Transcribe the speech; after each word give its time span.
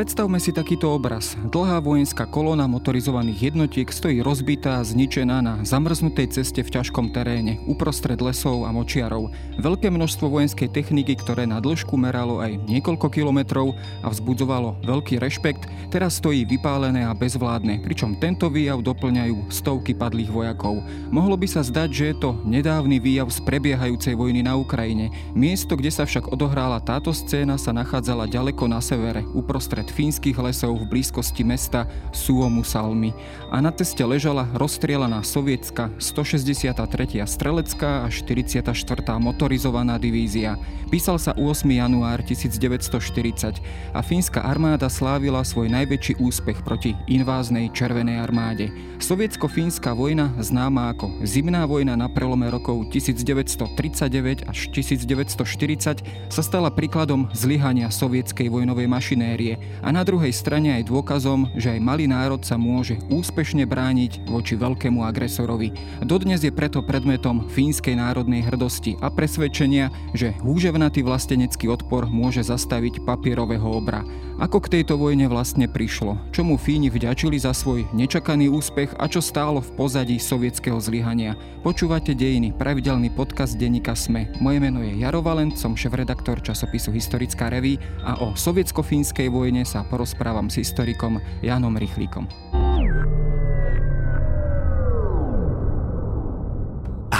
Predstavme 0.00 0.40
si 0.40 0.48
takýto 0.48 0.96
obraz. 0.96 1.36
Dlhá 1.52 1.76
vojenská 1.84 2.24
kolóna 2.24 2.64
motorizovaných 2.64 3.52
jednotiek 3.52 3.84
stojí 3.92 4.24
rozbitá 4.24 4.80
zničená 4.80 5.44
na 5.44 5.60
zamrznutej 5.60 6.40
ceste 6.40 6.64
v 6.64 6.72
ťažkom 6.72 7.12
teréne, 7.12 7.60
uprostred 7.68 8.16
lesov 8.16 8.64
a 8.64 8.72
močiarov. 8.72 9.28
Veľké 9.60 9.92
množstvo 9.92 10.32
vojenskej 10.32 10.72
techniky, 10.72 11.20
ktoré 11.20 11.44
na 11.44 11.60
dĺžku 11.60 12.00
meralo 12.00 12.40
aj 12.40 12.56
niekoľko 12.64 13.12
kilometrov 13.12 13.76
a 14.00 14.08
vzbudzovalo 14.08 14.80
veľký 14.88 15.20
rešpekt, 15.20 15.68
teraz 15.92 16.16
stojí 16.16 16.48
vypálené 16.48 17.04
a 17.04 17.12
bezvládne, 17.12 17.84
pričom 17.84 18.16
tento 18.16 18.48
výjav 18.48 18.80
doplňajú 18.80 19.52
stovky 19.52 19.92
padlých 19.92 20.32
vojakov. 20.32 20.80
Mohlo 21.12 21.36
by 21.36 21.44
sa 21.44 21.60
zdať, 21.60 21.88
že 21.92 22.04
je 22.08 22.16
to 22.16 22.40
nedávny 22.48 23.04
výjav 23.04 23.28
z 23.28 23.44
prebiehajúcej 23.44 24.16
vojny 24.16 24.48
na 24.48 24.56
Ukrajine. 24.56 25.12
Miesto, 25.36 25.76
kde 25.76 25.92
sa 25.92 26.08
však 26.08 26.32
odohrála 26.32 26.80
táto 26.80 27.12
scéna, 27.12 27.60
sa 27.60 27.76
nachádzala 27.76 28.24
ďaleko 28.24 28.64
na 28.64 28.80
severe, 28.80 29.28
uprostred 29.36 29.89
fínskych 29.90 30.38
lesov 30.38 30.78
v 30.80 30.88
blízkosti 30.88 31.42
mesta 31.42 31.84
Suomusalmi 32.14 33.10
a 33.50 33.58
na 33.58 33.74
teste 33.74 34.06
ležala 34.06 34.46
rozstrielaná 34.54 35.26
sovietská 35.26 35.90
163. 35.98 37.26
strelecká 37.26 38.06
a 38.06 38.08
44. 38.08 38.70
motorizovaná 39.18 39.98
divízia. 39.98 40.54
Písal 40.90 41.18
sa 41.22 41.34
8. 41.34 41.66
január 41.70 42.22
1940 42.22 43.62
a 43.94 44.00
fínska 44.02 44.42
armáda 44.42 44.90
slávila 44.90 45.42
svoj 45.46 45.70
najväčší 45.70 46.18
úspech 46.18 46.62
proti 46.66 46.98
inváznej 47.06 47.70
Červenej 47.70 48.18
armáde. 48.22 48.70
Sovietsko-fínska 48.98 49.94
vojna, 49.94 50.34
známa 50.42 50.92
ako 50.92 51.22
Zimná 51.22 51.64
vojna 51.64 51.94
na 51.94 52.10
prelome 52.10 52.50
rokov 52.50 52.90
1939 52.92 54.50
až 54.50 54.58
1940, 54.74 56.02
sa 56.30 56.42
stala 56.42 56.74
príkladom 56.74 57.30
zlyhania 57.32 57.88
sovietskej 57.88 58.50
vojnovej 58.50 58.90
mašinérie 58.90 59.79
a 59.80 59.88
na 59.92 60.04
druhej 60.04 60.32
strane 60.32 60.76
aj 60.76 60.88
dôkazom, 60.88 61.52
že 61.56 61.76
aj 61.76 61.80
malý 61.80 62.04
národ 62.08 62.40
sa 62.44 62.60
môže 62.60 63.00
úspešne 63.08 63.64
brániť 63.64 64.28
voči 64.28 64.56
veľkému 64.56 65.04
agresorovi. 65.04 65.72
Dodnes 66.04 66.44
je 66.44 66.52
preto 66.52 66.84
predmetom 66.84 67.48
fínskej 67.52 67.96
národnej 67.96 68.44
hrdosti 68.44 69.00
a 69.00 69.08
presvedčenia, 69.08 69.92
že 70.16 70.36
húževnatý 70.40 71.04
vlastenecký 71.04 71.68
odpor 71.72 72.08
môže 72.08 72.44
zastaviť 72.44 73.04
papierového 73.04 73.66
obra. 73.66 74.04
Ako 74.40 74.64
k 74.64 74.80
tejto 74.80 74.96
vojne 74.96 75.28
vlastne 75.28 75.68
prišlo? 75.68 76.16
Čomu 76.32 76.56
Fíni 76.56 76.88
vďačili 76.88 77.36
za 77.36 77.52
svoj 77.52 77.84
nečakaný 77.92 78.48
úspech 78.48 78.96
a 78.96 79.04
čo 79.04 79.20
stálo 79.20 79.60
v 79.60 79.68
pozadí 79.76 80.16
sovietského 80.16 80.80
zlyhania? 80.80 81.36
Počúvate 81.60 82.16
dejiny, 82.16 82.56
pravidelný 82.56 83.12
podcast 83.12 83.60
denníka 83.60 83.92
SME. 83.92 84.32
Moje 84.40 84.56
meno 84.64 84.80
je 84.80 84.96
Jaro 84.96 85.20
Valent, 85.20 85.60
som 85.60 85.76
šéf-redaktor 85.76 86.40
časopisu 86.40 86.88
Historická 86.88 87.52
reví 87.52 87.76
a 88.00 88.16
o 88.24 88.32
sovietsko-fínskej 88.32 89.28
vojne 89.28 89.60
sa 89.70 89.86
porozprávam 89.86 90.50
s 90.50 90.58
historikom 90.58 91.22
Janom 91.46 91.78
Rychlíkom. 91.78 92.26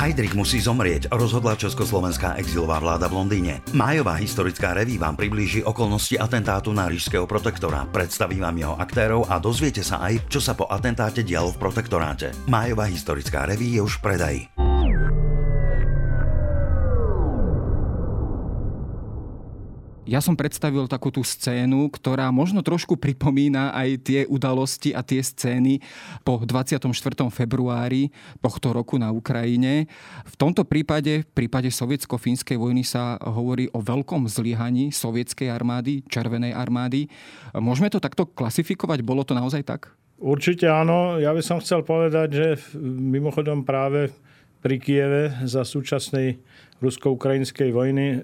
Heidrich 0.00 0.32
musí 0.32 0.64
zomrieť, 0.64 1.12
rozhodla 1.12 1.60
československá 1.60 2.40
exilová 2.40 2.80
vláda 2.80 3.04
v 3.04 3.20
Londýne. 3.20 3.60
Májová 3.76 4.16
historická 4.16 4.72
reví 4.72 4.96
vám 4.96 5.12
priblíži 5.12 5.60
okolnosti 5.60 6.16
atentátu 6.16 6.72
na 6.72 6.88
ríšského 6.88 7.28
protektora, 7.28 7.84
predstaví 7.84 8.40
vám 8.40 8.56
jeho 8.56 8.74
aktérov 8.80 9.28
a 9.28 9.36
dozviete 9.36 9.84
sa 9.84 10.00
aj, 10.00 10.24
čo 10.32 10.40
sa 10.40 10.56
po 10.56 10.66
atentáte 10.72 11.20
dialo 11.20 11.52
v 11.52 11.60
protektoráte. 11.60 12.32
Májová 12.48 12.88
historická 12.88 13.44
reví 13.44 13.76
je 13.76 13.84
už 13.84 14.00
v 14.00 14.02
predaji. 14.02 14.40
Ja 20.10 20.18
som 20.18 20.34
predstavil 20.34 20.90
takú 20.90 21.14
tú 21.14 21.22
scénu, 21.22 21.86
ktorá 21.86 22.34
možno 22.34 22.66
trošku 22.66 22.98
pripomína 22.98 23.70
aj 23.70 23.88
tie 24.02 24.20
udalosti 24.26 24.90
a 24.90 25.06
tie 25.06 25.22
scény 25.22 25.78
po 26.26 26.42
24. 26.42 26.90
februári 27.30 28.10
tohto 28.42 28.74
roku 28.74 28.98
na 28.98 29.14
Ukrajine. 29.14 29.86
V 30.26 30.34
tomto 30.34 30.66
prípade, 30.66 31.22
v 31.22 31.30
prípade 31.30 31.70
sovietsko-fínskej 31.70 32.58
vojny 32.58 32.82
sa 32.82 33.22
hovorí 33.22 33.70
o 33.70 33.78
veľkom 33.78 34.26
zlyhaní 34.26 34.90
sovietskej 34.90 35.46
armády, 35.46 36.02
Červenej 36.10 36.58
armády. 36.58 37.06
Môžeme 37.54 37.86
to 37.86 38.02
takto 38.02 38.26
klasifikovať? 38.26 39.06
Bolo 39.06 39.22
to 39.22 39.38
naozaj 39.38 39.62
tak? 39.62 39.94
Určite 40.18 40.66
áno. 40.66 41.22
Ja 41.22 41.30
by 41.30 41.38
som 41.38 41.62
chcel 41.62 41.86
povedať, 41.86 42.28
že 42.34 42.46
mimochodom 42.82 43.62
práve 43.62 44.10
pri 44.58 44.76
Kieve 44.82 45.38
za 45.46 45.62
súčasnej 45.62 46.42
rusko-ukrajinskej 46.80 47.70
vojny 47.70 48.06
e, 48.10 48.16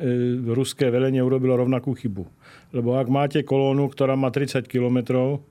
ruské 0.50 0.88
velenie 0.88 1.20
urobilo 1.20 1.56
rovnakú 1.60 1.92
chybu. 1.92 2.24
Lebo 2.72 2.96
ak 2.96 3.08
máte 3.12 3.40
kolónu, 3.44 3.88
ktorá 3.92 4.16
má 4.16 4.32
30 4.32 4.64
kilometrov 4.66 5.44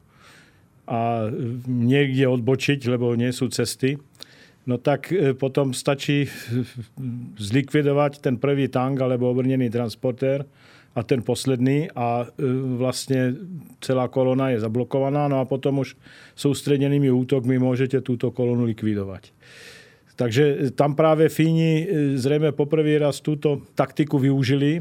a 0.85 1.29
niekde 1.65 2.29
odbočiť, 2.29 2.85
lebo 2.89 3.13
nie 3.17 3.33
sú 3.33 3.49
cesty, 3.49 3.97
no 4.65 4.81
tak 4.81 5.13
e, 5.13 5.37
potom 5.37 5.71
stačí 5.71 6.25
zlikvidovať 7.37 8.21
ten 8.25 8.41
prvý 8.41 8.67
tank 8.69 9.01
alebo 9.01 9.29
obrnený 9.29 9.69
transportér 9.69 10.45
a 10.95 11.03
ten 11.03 11.21
posledný 11.21 11.91
a 11.91 12.23
e, 12.23 12.25
vlastne 12.79 13.35
celá 13.83 14.07
kolóna 14.07 14.55
je 14.55 14.63
zablokovaná, 14.63 15.27
no 15.27 15.43
a 15.43 15.45
potom 15.45 15.83
už 15.83 15.93
sústredenými 16.33 17.11
útokmi 17.11 17.59
môžete 17.59 17.99
túto 18.01 18.31
kolónu 18.31 18.65
likvidovať. 18.65 19.35
Takže 20.15 20.71
tam 20.79 20.95
práve 20.95 21.27
Fíni 21.27 21.83
e, 21.83 21.85
zrejme 22.15 22.55
poprvý 22.55 22.97
raz 23.03 23.19
túto 23.19 23.67
taktiku 23.75 24.15
využili. 24.15 24.79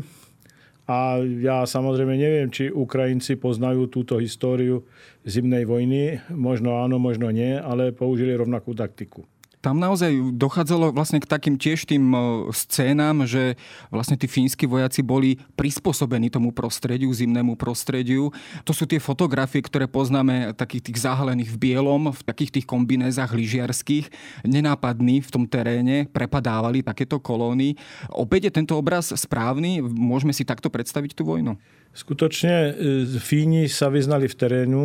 A 0.84 1.19
ja 1.41 1.65
samozrejme 1.65 2.15
neviem, 2.15 2.53
či 2.53 2.69
Ukrajinci 2.69 3.41
poznajú 3.41 3.89
túto 3.89 4.21
históriu 4.21 4.84
zimnej 5.25 5.65
vojny. 5.65 6.23
Možno 6.31 6.78
áno, 6.84 7.00
možno 7.00 7.33
nie, 7.33 7.56
ale 7.56 7.91
použili 7.91 8.37
rovnakú 8.37 8.77
taktiku 8.77 9.25
tam 9.64 9.80
naozaj 9.80 10.36
dochádzalo 10.36 10.92
vlastne 10.92 11.25
k 11.25 11.25
takým 11.25 11.56
tiež 11.56 11.88
tým 11.88 12.12
e, 12.12 12.20
scénám, 12.52 13.25
že 13.25 13.56
vlastne 13.88 14.12
tí 14.12 14.28
fínsky 14.28 14.69
vojaci 14.69 15.00
boli 15.00 15.41
prispôsobení 15.56 16.28
tomu 16.28 16.52
prostrediu, 16.52 17.08
zimnému 17.08 17.56
prostrediu. 17.56 18.28
To 18.69 18.76
sú 18.76 18.84
tie 18.84 19.00
fotografie, 19.00 19.64
ktoré 19.64 19.88
poznáme 19.88 20.52
takých 20.52 20.92
tých 20.92 21.08
zahalených 21.08 21.48
v 21.48 21.72
bielom, 21.72 22.12
v 22.12 22.20
takých 22.28 22.60
tých 22.60 22.66
kombinézach 22.69 23.32
lyžiarských, 23.32 24.12
nenápadní 24.44 25.25
v 25.25 25.32
tom 25.32 25.48
teréne, 25.48 26.04
prepadávali 26.12 26.84
takéto 26.84 27.16
kolóny. 27.16 27.81
Opäť 28.12 28.52
je 28.52 28.56
tento 28.60 28.76
obraz 28.76 29.16
správny? 29.16 29.81
Môžeme 29.81 30.36
si 30.36 30.44
takto 30.44 30.69
predstaviť 30.69 31.16
tú 31.16 31.25
vojnu? 31.25 31.56
Skutočne 31.96 32.52
e, 32.52 32.72
Fíni 33.16 33.64
sa 33.72 33.88
vyznali 33.88 34.28
v 34.28 34.36
terénu, 34.36 34.82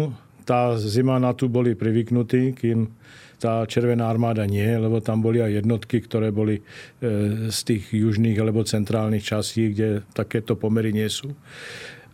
tá 0.47 0.79
zima 0.79 1.19
na 1.19 1.35
tu 1.35 1.51
boli 1.51 1.75
privyknutí, 1.75 2.56
kým 2.56 2.90
tá 3.40 3.64
Červená 3.64 4.12
armáda 4.12 4.44
nie, 4.44 4.68
lebo 4.68 5.00
tam 5.00 5.24
boli 5.24 5.40
aj 5.40 5.64
jednotky, 5.64 6.04
ktoré 6.04 6.36
boli 6.36 6.60
e, 6.60 6.64
z 7.48 7.60
tých 7.64 7.96
južných 7.96 8.36
alebo 8.36 8.68
centrálnych 8.68 9.24
častí, 9.24 9.72
kde 9.72 10.04
takéto 10.12 10.60
pomery 10.60 10.92
nie 10.92 11.08
sú. 11.08 11.32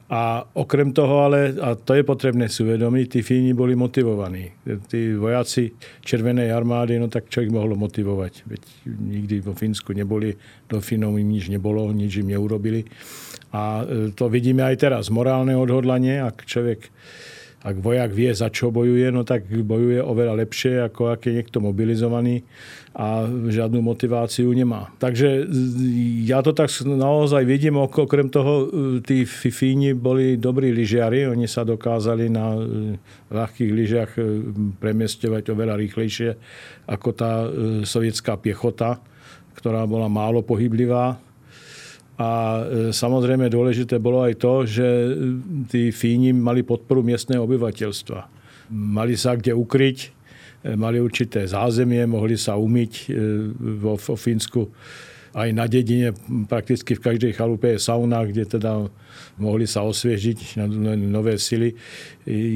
A 0.06 0.46
okrem 0.54 0.94
toho 0.94 1.26
ale, 1.26 1.58
a 1.58 1.74
to 1.74 1.98
je 1.98 2.06
potrebné 2.06 2.46
si 2.46 2.62
uvedomiť, 2.62 3.06
tí 3.10 3.20
Fíni 3.26 3.58
boli 3.58 3.74
motivovaní. 3.74 4.54
Tí 4.86 5.18
vojaci 5.18 5.74
Červenej 6.06 6.54
armády, 6.54 7.02
no 7.02 7.10
tak 7.10 7.26
čo 7.26 7.42
ich 7.42 7.50
mohlo 7.50 7.74
motivovať? 7.74 8.46
Veď 8.46 8.62
nikdy 8.86 9.36
vo 9.42 9.58
Fínsku 9.58 9.98
neboli, 9.98 10.38
do 10.70 10.78
Fínov 10.78 11.18
im 11.18 11.26
nič 11.26 11.50
nebolo, 11.50 11.90
nič 11.90 12.22
im 12.22 12.30
neurobili. 12.30 12.86
A 13.50 13.82
e, 13.82 14.14
to 14.14 14.30
vidíme 14.30 14.62
aj 14.62 14.78
teraz. 14.78 15.10
Morálne 15.10 15.58
odhodlanie, 15.58 16.22
ak 16.22 16.46
človek 16.46 16.94
ak 17.66 17.82
vojak 17.82 18.14
vie, 18.14 18.30
za 18.30 18.54
čo 18.54 18.70
bojuje, 18.70 19.10
no 19.10 19.26
tak 19.26 19.50
bojuje 19.50 19.98
oveľa 19.98 20.46
lepšie, 20.46 20.86
ako 20.86 21.18
ak 21.18 21.26
je 21.26 21.42
niekto 21.42 21.58
mobilizovaný 21.58 22.46
a 22.94 23.26
žiadnu 23.26 23.82
motiváciu 23.82 24.54
nemá. 24.54 24.94
Takže 25.02 25.50
ja 26.30 26.46
to 26.46 26.54
tak 26.54 26.70
naozaj 26.86 27.42
vidím, 27.42 27.82
okrem 27.82 28.30
toho 28.30 28.70
tí 29.02 29.26
Fíni 29.26 29.98
boli 29.98 30.38
dobrí 30.38 30.70
lyžiari, 30.70 31.26
oni 31.26 31.50
sa 31.50 31.66
dokázali 31.66 32.30
na 32.30 32.54
e, 32.54 32.60
ľahkých 33.34 33.72
lyžiach 33.74 34.12
e, 34.16 34.22
premiestovať 34.78 35.50
oveľa 35.50 35.76
rýchlejšie 35.82 36.30
ako 36.86 37.10
tá 37.18 37.32
e, 37.44 37.48
sovietská 37.84 38.38
piechota, 38.38 39.02
ktorá 39.58 39.90
bola 39.90 40.06
málo 40.06 40.46
pohyblivá 40.46 41.25
a 42.16 42.64
e, 42.64 42.64
samozrejme 42.96 43.52
dôležité 43.52 44.00
bolo 44.00 44.24
aj 44.24 44.40
to, 44.40 44.64
že 44.64 44.88
e, 44.88 45.08
tí 45.68 45.92
Fíni 45.92 46.32
mali 46.32 46.64
podporu 46.64 47.04
miestneho 47.04 47.44
obyvateľstva. 47.44 48.20
Mali 48.72 49.20
sa 49.20 49.36
kde 49.36 49.52
ukryť, 49.52 49.98
e, 50.00 50.10
mali 50.80 51.04
určité 51.04 51.44
zázemie, 51.44 52.08
mohli 52.08 52.40
sa 52.40 52.56
umyť 52.56 53.12
vo, 53.84 54.00
vo 54.00 54.16
Fínsku. 54.16 54.72
Aj 55.36 55.52
na 55.52 55.68
dedine 55.68 56.16
prakticky 56.48 56.96
v 56.96 57.04
každej 57.04 57.36
chalupe 57.36 57.76
je 57.76 57.84
sauna, 57.84 58.24
kde 58.24 58.48
teda 58.48 58.88
mohli 59.36 59.68
sa 59.68 59.84
osviežiť 59.84 60.56
na 60.56 60.96
nové 60.96 61.36
sily. 61.36 61.76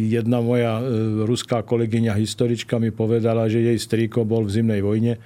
Jedna 0.07 0.39
moja 0.39 0.79
ruská 1.27 1.59
kolegyňa 1.59 2.15
historička 2.15 2.79
mi 2.79 2.95
povedala, 2.95 3.51
že 3.51 3.59
jej 3.59 3.75
strýko 3.75 4.23
bol 4.23 4.47
v 4.47 4.63
zimnej 4.63 4.79
vojne 4.79 5.19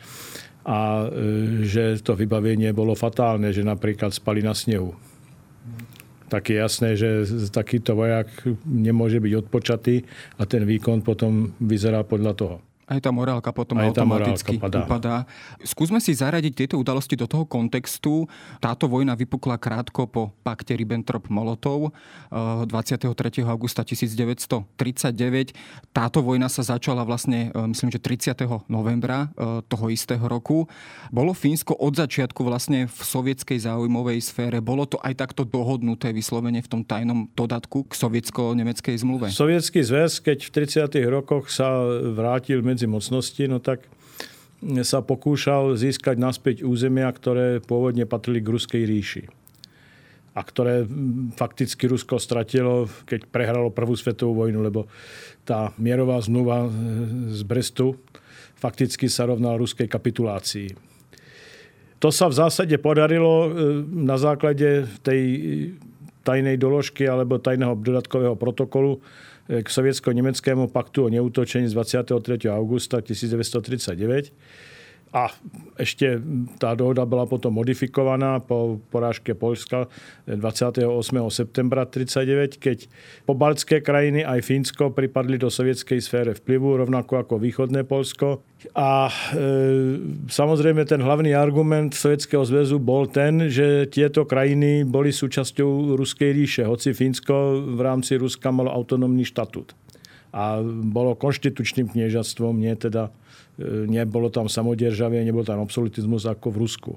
a 0.64 1.06
e, 1.06 1.64
že 1.68 2.00
to 2.00 2.16
vybavenie 2.16 2.72
bolo 2.72 2.96
fatálne, 2.96 3.52
že 3.52 3.64
napríklad 3.64 4.16
spali 4.16 4.40
na 4.40 4.56
snehu. 4.56 4.96
tak 6.32 6.50
je 6.50 6.58
jasné, 6.58 6.90
že 6.98 7.30
takýto 7.54 7.94
vojak 7.94 8.26
nemôže 8.66 9.22
byť 9.22 9.34
odpočatý 9.46 10.02
a 10.42 10.50
ten 10.50 10.66
výkon 10.66 11.06
potom 11.06 11.54
vyzerá 11.62 12.02
podľa 12.02 12.34
toho. 12.34 12.56
Aj 12.84 13.00
tá 13.00 13.10
morálka 13.10 13.50
potom 13.56 13.80
Aj 13.80 13.88
automaticky 13.88 14.60
morálka 14.60 14.84
upadá. 14.84 15.16
Skúsme 15.64 16.04
si 16.04 16.12
zaradiť 16.14 16.54
tieto 16.54 16.76
udalosti 16.76 17.16
do 17.16 17.26
toho 17.26 17.48
kontextu. 17.48 18.28
Táto 18.60 18.92
vojna 18.92 19.16
vypukla 19.16 19.56
krátko 19.56 20.06
po 20.06 20.36
pakte 20.44 20.76
Ribbentrop-Molotov 20.76 21.96
23. 22.32 23.44
Eh, 23.44 23.48
augusta 23.48 23.88
1939. 23.88 25.56
Táto 25.96 26.20
vojna 26.20 26.52
sa 26.52 26.62
začala 26.62 27.08
vlastne, 27.08 27.50
eh, 27.50 27.68
myslím, 27.72 27.90
že 27.92 28.00
30. 28.04 28.68
novembra 28.68 29.32
eh, 29.34 29.64
toho 29.66 29.88
istého 29.88 30.24
roku. 30.28 30.68
Bolo 31.10 31.32
Fínsko 31.32 31.76
od 31.80 31.96
začiatku 31.96 32.44
vlastne 32.44 32.86
v 32.92 33.00
sovietskej 33.00 33.64
záujmovej 33.64 34.20
sfére. 34.20 34.58
Bolo 34.60 34.84
to 34.84 35.00
aj 35.00 35.16
takto 35.16 35.48
dohodnuté 35.48 36.12
vyslovene 36.12 36.60
v 36.60 36.68
tom 36.68 36.82
tajnom 36.84 37.32
dodatku 37.34 37.88
k 37.88 37.94
sovietsko-nemeckej 37.96 38.96
zmluve? 39.00 39.28
Sovietský 39.32 39.82
zväz, 39.82 40.20
keď 40.20 40.38
v 40.44 40.50
30. 40.52 41.08
rokoch 41.08 41.48
sa 41.48 41.72
vrátil 42.14 42.60
medzi 42.74 42.90
mocnosti, 42.90 43.44
no 43.46 43.62
tak 43.62 43.86
sa 44.82 45.06
pokúšal 45.06 45.78
získať 45.78 46.18
naspäť 46.18 46.56
územia, 46.66 47.12
ktoré 47.12 47.62
pôvodne 47.62 48.10
patrili 48.10 48.42
k 48.42 48.52
Ruskej 48.52 48.84
ríši 48.84 49.24
a 50.34 50.42
ktoré 50.42 50.82
fakticky 51.38 51.86
Rusko 51.86 52.18
stratilo, 52.18 52.90
keď 53.06 53.30
prehralo 53.30 53.70
prvú 53.70 53.94
svetovú 53.94 54.42
vojnu, 54.46 54.66
lebo 54.66 54.90
tá 55.46 55.70
mierová 55.78 56.18
zmluva 56.18 56.66
z 57.30 57.42
Brestu 57.46 58.02
fakticky 58.58 59.12
sa 59.12 59.28
rovnala 59.28 59.60
ruskej 59.60 59.92
kapitulácii. 59.92 60.72
To 62.00 62.10
sa 62.10 62.32
v 62.32 62.36
zásade 62.40 62.76
podarilo 62.80 63.48
e, 63.48 63.50
na 63.92 64.16
základe 64.16 64.88
tej 65.04 65.22
tajnej 66.24 66.56
doložky 66.56 67.04
alebo 67.04 67.44
tajného 67.44 67.76
dodatkového 67.76 68.40
protokolu 68.40 69.04
k 69.48 69.68
sovietsko-nemeckému 69.68 70.72
paktu 70.72 71.06
o 71.06 71.10
neútočení 71.12 71.68
z 71.68 71.74
23. 71.76 72.48
augusta 72.48 73.02
1939 73.04 74.32
a 75.14 75.30
ešte 75.78 76.18
tá 76.58 76.74
dohoda 76.74 77.06
bola 77.06 77.30
potom 77.30 77.54
modifikovaná 77.54 78.42
po 78.42 78.82
porážke 78.90 79.38
Polska 79.38 79.86
28. 80.26 80.90
septembra 81.30 81.86
1939, 81.86 82.58
keď 82.58 82.78
pobaltské 83.30 83.86
krajiny 83.86 84.26
aj 84.26 84.42
Fínsko 84.42 84.90
pripadli 84.90 85.38
do 85.38 85.54
sovietskej 85.54 86.02
sfére 86.02 86.34
vplyvu, 86.34 86.82
rovnako 86.82 87.22
ako 87.22 87.38
východné 87.38 87.86
Polsko. 87.86 88.42
A 88.74 89.06
e, 89.06 89.14
samozrejme 90.34 90.82
ten 90.90 91.06
hlavný 91.06 91.38
argument 91.38 91.94
Sovietskeho 91.94 92.42
zväzu 92.42 92.82
bol 92.82 93.06
ten, 93.06 93.54
že 93.54 93.86
tieto 93.94 94.26
krajiny 94.26 94.82
boli 94.82 95.14
súčasťou 95.14 95.94
Ruskej 95.94 96.32
ríše, 96.34 96.64
hoci 96.66 96.90
Fínsko 96.90 97.62
v 97.78 97.82
rámci 97.86 98.18
Ruska 98.18 98.50
malo 98.50 98.74
autonómny 98.74 99.30
štatút 99.30 99.78
a 100.34 100.66
bolo 100.66 101.14
konštitučným 101.14 101.94
kniežatstvom, 101.94 102.58
nie 102.58 102.74
teda 102.74 103.14
nebolo 103.62 104.34
tam 104.34 104.50
samodieržavie, 104.50 105.22
nebol 105.22 105.46
tam 105.46 105.62
absolutizmus 105.62 106.26
ako 106.26 106.50
v 106.50 106.58
Rusku. 106.58 106.92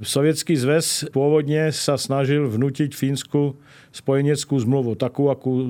Sovietský 0.00 0.54
zväz 0.54 1.10
pôvodne 1.10 1.74
sa 1.74 1.98
snažil 1.98 2.46
vnútiť 2.46 2.94
Fínsku 2.94 3.58
spojeneckú 3.90 4.54
zmluvu, 4.54 4.94
takú, 4.94 5.28
akú 5.34 5.50
e, 5.60 5.64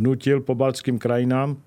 vnútil 0.00 0.40
pobaltským 0.40 0.96
krajinám, 0.96 1.60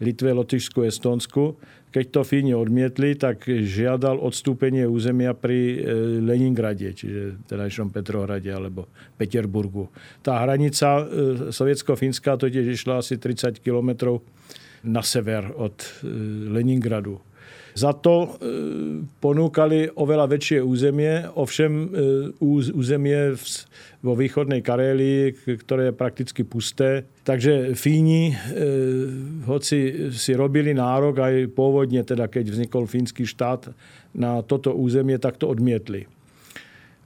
Litve, 0.00 0.32
Lotyšsku, 0.32 0.80
Estonsku. 0.86 1.60
Keď 1.90 2.04
to 2.14 2.20
Fíni 2.22 2.54
odmietli, 2.56 3.18
tak 3.18 3.44
žiadal 3.44 4.16
odstúpenie 4.16 4.86
územia 4.86 5.34
pri 5.34 5.58
e, 5.58 5.76
Leningrade, 6.22 6.94
čiže 6.94 7.42
terajšom 7.50 7.90
Petrohrade 7.90 8.48
alebo 8.48 8.86
Peterburgu. 9.18 9.90
Tá 10.22 10.40
hranica 10.40 11.04
sovietsko-fínska 11.50 12.38
totiž 12.38 12.64
išla 12.80 13.02
asi 13.02 13.18
30 13.18 13.58
kilometrov 13.58 14.22
na 14.84 15.02
sever 15.02 15.52
od 15.56 15.76
e, 15.80 16.06
Leningradu. 16.50 17.20
Za 17.70 17.94
to 17.94 18.14
e, 18.24 18.28
ponúkali 19.22 19.86
oveľa 19.94 20.26
väčšie 20.26 20.58
územie, 20.58 21.28
ovšem 21.38 21.72
e, 21.72 21.86
územie 22.74 23.38
vo 24.02 24.12
východnej 24.18 24.64
Karélii, 24.64 25.36
ktoré 25.60 25.92
je 25.92 25.94
prakticky 25.94 26.42
pusté. 26.42 27.06
Takže 27.22 27.76
Fíni, 27.76 28.32
hoci 29.44 30.10
si 30.16 30.32
robili 30.32 30.72
nárok 30.72 31.20
aj 31.20 31.34
pôvodne, 31.52 32.00
teda 32.00 32.26
keď 32.26 32.48
vznikol 32.48 32.88
fínsky 32.88 33.28
štát, 33.28 33.70
na 34.10 34.42
toto 34.42 34.74
územie, 34.74 35.20
tak 35.22 35.38
to 35.38 35.46
odmietli. 35.46 36.10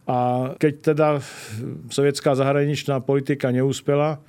A 0.04 0.52
keď 0.60 0.94
teda 0.94 1.08
sovietská 1.88 2.36
zahraničná 2.36 3.00
politika 3.00 3.48
neúspela, 3.48 4.20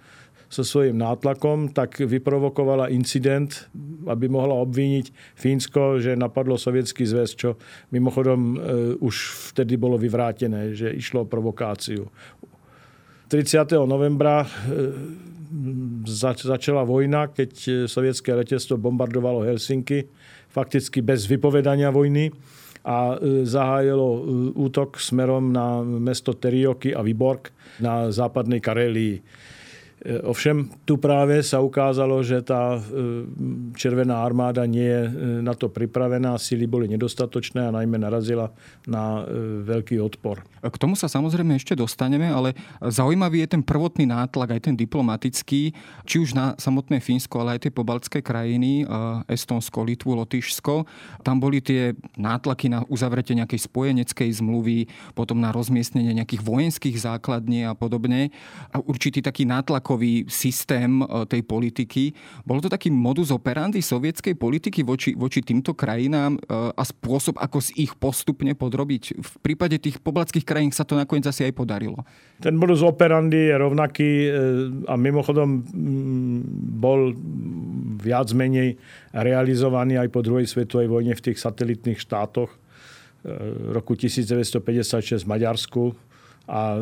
so 0.49 0.63
svojím 0.63 0.97
nátlakom, 0.97 1.73
tak 1.73 1.99
vyprovokovala 1.99 2.93
incident, 2.93 3.67
aby 4.05 4.29
mohla 4.29 4.55
obviniť 4.61 5.35
Fínsko, 5.35 5.97
že 5.99 6.13
napadlo 6.13 6.55
sovietský 6.55 7.05
zväz, 7.05 7.33
čo 7.33 7.57
mimochodom 7.91 8.39
e, 8.39 8.57
už 9.01 9.15
vtedy 9.53 9.75
bolo 9.75 9.97
vyvrátené, 9.97 10.77
že 10.77 10.93
išlo 10.93 11.25
o 11.25 11.29
provokáciu. 11.29 12.07
30. 13.27 13.73
novembra 13.89 14.45
e, 14.45 14.47
začala 16.05 16.85
vojna, 16.85 17.33
keď 17.33 17.51
e, 17.65 17.71
sovietské 17.89 18.37
letectvo 18.37 18.77
bombardovalo 18.77 19.41
Helsinky, 19.43 20.05
fakticky 20.53 21.01
bez 21.01 21.25
vypovedania 21.27 21.91
vojny 21.91 22.31
a 22.85 23.17
zahájilo 23.49 24.21
útok 24.53 25.01
smerom 25.01 25.49
na 25.49 25.81
mesto 25.81 26.37
Terioky 26.37 26.93
a 26.93 27.01
Vyborg 27.01 27.49
na 27.81 28.13
západnej 28.13 28.61
Karelii. 28.61 29.25
E, 30.05 30.21
ovšem 30.21 30.69
tu 30.85 31.01
práve 31.01 31.41
sa 31.41 31.65
ukázalo, 31.65 32.21
že 32.21 32.45
tá 32.45 32.77
e, 32.77 32.79
Červená 33.73 34.21
armáda 34.21 34.61
nie 34.69 34.85
je 34.85 35.01
e, 35.01 35.11
na 35.41 35.57
to 35.57 35.73
pripravená, 35.73 36.37
síly 36.37 36.69
boli 36.69 36.85
nedostatočné 36.93 37.65
a 37.65 37.73
najmä 37.73 37.97
narazila 37.97 38.53
na 38.85 39.25
veľký 39.65 39.97
odpor. 39.97 40.45
K 40.61 40.77
tomu 40.77 40.93
sa 40.93 41.09
samozrejme 41.09 41.57
ešte 41.57 41.73
dostaneme, 41.73 42.29
ale 42.29 42.53
zaujímavý 42.83 43.45
je 43.45 43.57
ten 43.57 43.63
prvotný 43.65 44.05
nátlak, 44.05 44.53
aj 44.53 44.61
ten 44.69 44.75
diplomatický, 44.77 45.73
či 46.05 46.15
už 46.21 46.37
na 46.37 46.53
samotné 46.59 47.01
Fínsko, 47.01 47.41
ale 47.41 47.57
aj 47.57 47.65
tie 47.65 47.71
pobaltské 47.73 48.19
krajiny, 48.21 48.85
Estonsko, 49.25 49.85
Litvu, 49.85 50.13
Lotyšsko. 50.13 50.85
Tam 51.25 51.41
boli 51.41 51.61
tie 51.65 51.97
nátlaky 52.17 52.69
na 52.69 52.85
uzavretie 52.85 53.33
nejakej 53.37 53.65
spojeneckej 53.65 54.29
zmluvy, 54.41 54.85
potom 55.17 55.41
na 55.41 55.49
rozmiestnenie 55.49 56.13
nejakých 56.13 56.45
vojenských 56.45 56.97
základní 56.97 57.65
a 57.65 57.73
podobne. 57.73 58.29
A 58.69 58.81
určitý 58.81 59.25
taký 59.25 59.45
nátlak 59.49 59.94
celkový 59.95 60.27
systém 60.27 60.99
e, 60.99 61.23
tej 61.23 61.41
politiky. 61.47 62.11
Bol 62.43 62.59
to 62.59 62.67
taký 62.67 62.91
modus 62.91 63.31
operandi 63.31 63.79
sovietskej 63.79 64.35
politiky 64.35 64.83
voči, 64.83 65.15
voči 65.15 65.39
týmto 65.39 65.71
krajinám 65.71 66.35
e, 66.35 66.39
a 66.75 66.83
spôsob, 66.83 67.39
ako 67.39 67.63
z 67.63 67.69
ich 67.79 67.95
postupne 67.95 68.51
podrobiť. 68.51 69.03
V 69.15 69.33
prípade 69.39 69.79
tých 69.79 70.03
poblackých 70.03 70.43
krajín 70.43 70.75
sa 70.75 70.83
to 70.83 70.99
nakoniec 70.99 71.31
asi 71.31 71.47
aj 71.47 71.55
podarilo. 71.55 72.03
Ten 72.43 72.59
modus 72.59 72.83
operandi 72.83 73.47
je 73.47 73.55
rovnaký 73.55 74.11
e, 74.27 74.29
a 74.91 74.93
mimochodom 74.99 75.63
bol 76.75 77.15
viac 78.03 78.27
menej 78.35 78.75
realizovaný 79.15 79.95
aj 79.95 80.11
po 80.11 80.19
druhej 80.19 80.43
svetovej 80.43 80.91
vojne 80.91 81.15
v 81.15 81.23
tých 81.31 81.39
satelitných 81.39 82.03
štátoch 82.03 82.51
roku 83.73 83.97
1956 83.97 85.25
v 85.25 85.29
Maďarsku, 85.33 85.83
a 86.45 86.77
e, 86.77 86.81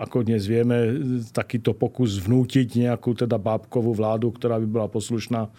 ako 0.00 0.24
dnes 0.24 0.48
vieme, 0.48 0.96
takýto 1.28 1.76
pokus 1.76 2.16
vnútiť 2.24 2.88
nejakú 2.88 3.12
teda 3.12 3.36
bábkovú 3.36 3.92
vládu, 3.92 4.32
ktorá 4.32 4.56
by 4.56 4.66
bola 4.68 4.88
poslušná, 4.88 5.44
e, 5.44 5.50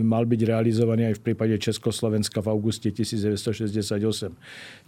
mal 0.00 0.24
byť 0.24 0.40
realizovaný 0.48 1.12
aj 1.12 1.20
v 1.20 1.24
prípade 1.32 1.54
Československa 1.60 2.40
v 2.40 2.48
auguste 2.48 2.88
1968. 2.88 4.32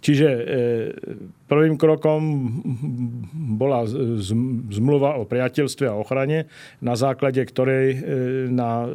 Čiže 0.01 0.27
e, 0.27 0.41
prvým 1.45 1.77
krokom 1.77 2.21
bola 3.61 3.85
zmluva 4.73 5.21
o 5.21 5.29
priateľstve 5.29 5.85
a 5.85 5.97
ochrane, 5.97 6.49
na 6.81 6.97
základe 6.97 7.41
ktorej 7.45 8.01
na 8.49 8.89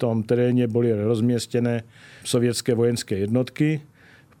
tom 0.00 0.24
teréne 0.24 0.64
boli 0.70 0.94
rozmiestnené 0.94 1.84
sovietské 2.24 2.72
vojenské 2.72 3.26
jednotky 3.28 3.84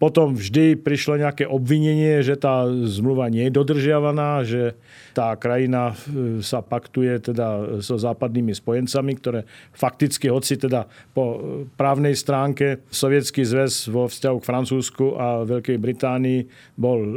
potom 0.00 0.32
vždy 0.32 0.80
prišlo 0.80 1.20
nejaké 1.20 1.44
obvinenie, 1.44 2.24
že 2.24 2.40
tá 2.40 2.64
zmluva 2.88 3.28
nie 3.28 3.44
je 3.46 3.52
dodržiavaná, 3.52 4.40
že 4.48 4.72
tá 5.12 5.36
krajina 5.36 5.92
e, 5.92 6.40
sa 6.40 6.64
paktuje 6.64 7.20
teda 7.20 7.78
so 7.84 8.00
západnými 8.00 8.56
spojencami, 8.56 9.12
ktoré 9.20 9.40
fakticky, 9.76 10.32
hoci 10.32 10.56
teda 10.56 10.88
po 11.12 11.44
právnej 11.76 12.16
stránke 12.16 12.80
Sovietský 12.88 13.44
zväz 13.44 13.92
vo 13.92 14.08
vzťahu 14.08 14.36
k 14.40 14.48
Francúzsku 14.48 15.20
a 15.20 15.44
Veľkej 15.44 15.76
Británii 15.76 16.48
bol 16.80 17.04
e, 17.04 17.12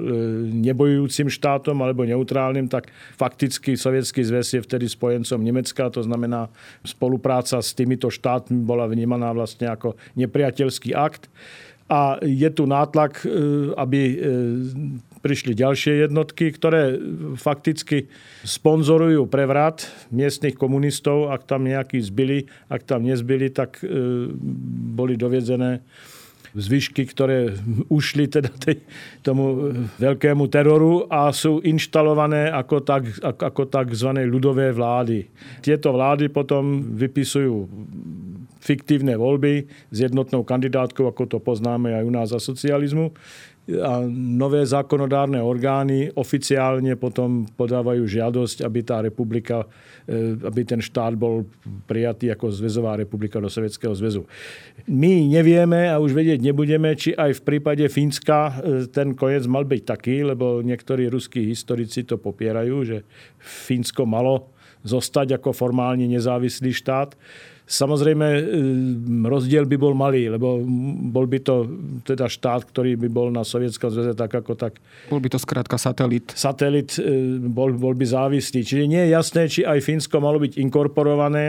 nebojujúcim 0.52 1.32
štátom 1.32 1.80
alebo 1.80 2.04
neutrálnym, 2.04 2.68
tak 2.68 2.92
fakticky 3.16 3.80
Sovietský 3.80 4.28
zväz 4.28 4.60
je 4.60 4.62
vtedy 4.62 4.92
spojencom 4.92 5.40
Nemecka, 5.40 5.88
to 5.88 6.04
znamená 6.04 6.52
spolupráca 6.84 7.64
s 7.64 7.72
týmito 7.72 8.12
štátmi 8.12 8.60
bola 8.68 8.92
vnímaná 8.92 9.32
vlastne 9.32 9.72
ako 9.72 9.96
nepriateľský 10.20 10.92
akt 10.92 11.32
a 11.94 12.18
je 12.26 12.50
tu 12.50 12.66
nátlak, 12.66 13.22
e, 13.22 13.28
aby 13.78 14.02
e, 14.02 14.16
prišli 15.22 15.54
ďalšie 15.54 16.10
jednotky, 16.10 16.50
ktoré 16.50 16.98
fakticky 17.38 18.10
sponzorujú 18.42 19.30
prevrat 19.30 19.86
miestnych 20.10 20.58
komunistov. 20.58 21.30
Ak 21.30 21.46
tam 21.46 21.70
nejakí 21.70 22.02
zbyli, 22.02 22.50
ak 22.74 22.82
tam 22.90 23.06
nezbyli, 23.06 23.54
tak 23.54 23.78
e, 23.86 23.86
boli 24.98 25.14
dovedzené 25.14 25.86
zvyšky, 26.54 27.10
ktoré 27.10 27.54
ušli 27.90 28.30
teda 28.30 28.50
tej, 28.54 28.82
tomu 29.26 29.74
veľkému 29.98 30.46
teroru 30.50 31.10
a 31.10 31.34
sú 31.34 31.62
inštalované 31.66 32.50
ako, 32.54 32.86
tak, 32.86 33.10
ako 33.22 33.70
tzv. 33.70 34.10
ľudové 34.26 34.70
vlády. 34.70 35.30
Tieto 35.66 35.94
vlády 35.94 36.30
potom 36.30 36.94
vypisujú 36.94 37.66
fiktívne 38.64 39.20
voľby 39.20 39.68
s 39.92 39.98
jednotnou 40.00 40.48
kandidátkou, 40.48 41.04
ako 41.12 41.28
to 41.28 41.38
poznáme 41.44 41.92
aj 41.92 42.04
u 42.08 42.12
nás 42.16 42.28
za 42.32 42.40
socializmu 42.40 43.12
a 43.64 44.04
nové 44.12 44.60
zákonodárne 44.68 45.40
orgány 45.40 46.12
oficiálne 46.20 47.00
potom 47.00 47.48
podávajú 47.56 48.04
žiadosť, 48.04 48.60
aby 48.60 48.80
tá 48.84 49.00
republika, 49.00 49.64
e, 50.04 50.36
aby 50.36 50.68
ten 50.68 50.84
štát 50.84 51.16
bol 51.16 51.48
prijatý 51.88 52.28
ako 52.28 52.52
zväzová 52.52 53.00
republika 53.00 53.40
do 53.40 53.48
Sovietskeho 53.48 53.96
zväzu. 53.96 54.28
My 54.84 55.24
nevieme 55.32 55.88
a 55.88 55.96
už 55.96 56.12
vedieť 56.12 56.44
nebudeme, 56.44 56.92
či 57.00 57.16
aj 57.16 57.40
v 57.40 57.42
prípade 57.56 57.88
Fínska 57.88 58.52
e, 58.52 58.54
ten 58.92 59.16
koniec 59.16 59.48
mal 59.48 59.64
byť 59.64 59.82
taký, 59.88 60.28
lebo 60.28 60.60
niektorí 60.60 61.08
ruskí 61.08 61.48
historici 61.48 62.04
to 62.04 62.20
popierajú, 62.20 62.84
že 62.84 62.98
Fínsko 63.40 64.04
malo 64.04 64.52
zostať 64.84 65.40
ako 65.40 65.56
formálne 65.56 66.04
nezávislý 66.12 66.76
štát. 66.76 67.16
Samozrejme, 67.64 68.28
e, 68.28 68.42
rozdiel 69.24 69.64
by 69.64 69.78
bol 69.80 69.96
malý, 69.96 70.28
lebo 70.28 70.60
bol 71.10 71.24
by 71.24 71.40
to 71.40 71.64
teda 72.04 72.28
štát, 72.28 72.68
ktorý 72.68 73.00
by 73.00 73.08
bol 73.08 73.32
na 73.32 73.48
Sovietskom 73.48 73.88
zväze 73.88 74.12
tak 74.20 74.36
ako 74.36 74.60
tak. 74.60 74.84
Bol 75.08 75.24
by 75.24 75.32
to 75.32 75.40
skrátka 75.40 75.80
satelit. 75.80 76.28
Satelit 76.36 77.00
e, 77.00 77.40
bol, 77.40 77.72
bol 77.72 77.96
by 77.96 78.04
závislý. 78.04 78.68
Čiže 78.68 78.84
nie 78.84 79.08
je 79.08 79.10
jasné, 79.16 79.42
či 79.48 79.62
aj 79.64 79.80
Fínsko 79.80 80.20
malo 80.20 80.44
byť 80.44 80.60
inkorporované 80.60 81.48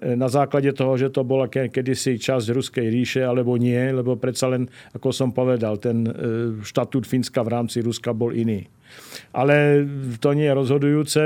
e, 0.00 0.16
na 0.16 0.32
základe 0.32 0.72
toho, 0.72 0.96
že 0.96 1.12
to 1.12 1.20
bola 1.20 1.52
kedysi 1.52 2.16
časť 2.16 2.56
Ruskej 2.56 2.88
ríše, 2.88 3.20
alebo 3.20 3.60
nie, 3.60 3.92
lebo 3.92 4.16
predsa 4.16 4.48
len, 4.48 4.72
ako 4.96 5.12
som 5.12 5.36
povedal, 5.36 5.76
ten 5.76 6.08
štatút 6.64 7.04
Fínska 7.04 7.44
v 7.44 7.60
rámci 7.60 7.84
Ruska 7.84 8.16
bol 8.16 8.32
iný. 8.32 8.64
Ale 9.36 9.84
to 10.16 10.32
nie 10.32 10.48
je 10.48 10.56
rozhodujúce. 10.56 11.22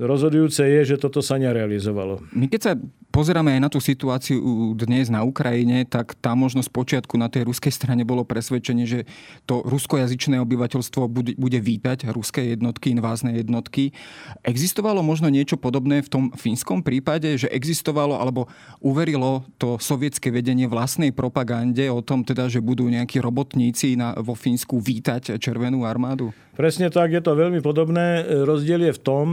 Rozhodujúce 0.00 0.66
je, 0.66 0.80
že 0.82 0.96
toto 0.98 1.22
sa 1.22 1.38
nerealizovalo. 1.38 2.26
My 2.34 2.50
keď 2.50 2.60
sa 2.60 2.72
pozeráme 3.10 3.58
aj 3.58 3.60
na 3.60 3.68
tú 3.70 3.82
situáciu 3.82 4.38
dnes 4.78 5.10
na 5.10 5.26
Ukrajine, 5.26 5.82
tak 5.84 6.14
tá 6.18 6.32
možnosť 6.38 6.70
počiatku 6.70 7.14
na 7.18 7.26
tej 7.26 7.46
ruskej 7.50 7.74
strane 7.74 8.06
bolo 8.06 8.22
presvedčenie, 8.22 8.86
že 8.86 9.00
to 9.44 9.62
ruskojazyčné 9.66 10.38
obyvateľstvo 10.40 11.10
bude, 11.10 11.58
vítať 11.60 12.08
ruské 12.14 12.54
jednotky, 12.54 12.94
invázne 12.94 13.36
jednotky. 13.36 13.92
Existovalo 14.46 15.02
možno 15.02 15.28
niečo 15.28 15.58
podobné 15.58 16.00
v 16.00 16.08
tom 16.08 16.24
fínskom 16.32 16.80
prípade, 16.80 17.36
že 17.36 17.50
existovalo 17.52 18.16
alebo 18.16 18.46
uverilo 18.80 19.44
to 19.58 19.76
sovietské 19.76 20.32
vedenie 20.32 20.70
vlastnej 20.70 21.10
propagande 21.10 21.90
o 21.90 22.00
tom 22.00 22.22
teda, 22.22 22.46
že 22.48 22.62
budú 22.62 22.86
nejakí 22.88 23.20
robotníci 23.20 23.98
na, 23.98 24.14
vo 24.16 24.32
Fínsku 24.38 24.78
vítať 24.78 25.36
Červenú 25.36 25.84
armádu? 25.84 26.32
Presne 26.54 26.88
tak, 26.88 27.12
je 27.12 27.22
to 27.22 27.34
veľmi 27.34 27.60
podobné. 27.60 28.24
Rozdiel 28.46 28.88
je 28.88 28.92
v 28.96 29.00
tom, 29.02 29.26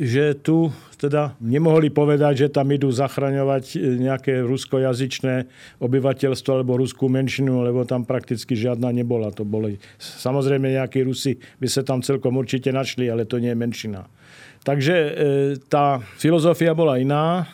že 0.00 0.40
tu 0.40 0.72
teda 0.96 1.36
nemohli 1.40 1.92
povedať, 1.92 2.48
že 2.48 2.52
tam 2.52 2.72
idú 2.72 2.88
zachraňovať 2.88 3.64
e, 3.76 4.00
nejaké 4.00 4.40
ruskojazyčné 4.44 5.48
obyvateľstvo 5.80 6.50
alebo 6.60 6.80
ruskú 6.80 7.12
menšinu, 7.12 7.64
lebo 7.64 7.84
tam 7.84 8.08
prakticky 8.08 8.56
žiadna 8.56 8.88
nebola. 8.92 9.28
To 9.36 9.44
boli 9.44 9.76
samozrejme 10.00 10.76
nejakí 10.80 11.04
Rusi 11.04 11.36
by 11.60 11.68
sa 11.68 11.84
tam 11.84 12.00
celkom 12.00 12.40
určite 12.40 12.72
našli, 12.72 13.08
ale 13.08 13.28
to 13.28 13.36
nie 13.36 13.52
je 13.52 13.60
menšina. 13.60 14.00
Takže 14.64 14.96
e, 14.96 15.10
tá 15.68 16.00
filozofia 16.20 16.72
bola 16.72 16.96
iná. 17.00 17.44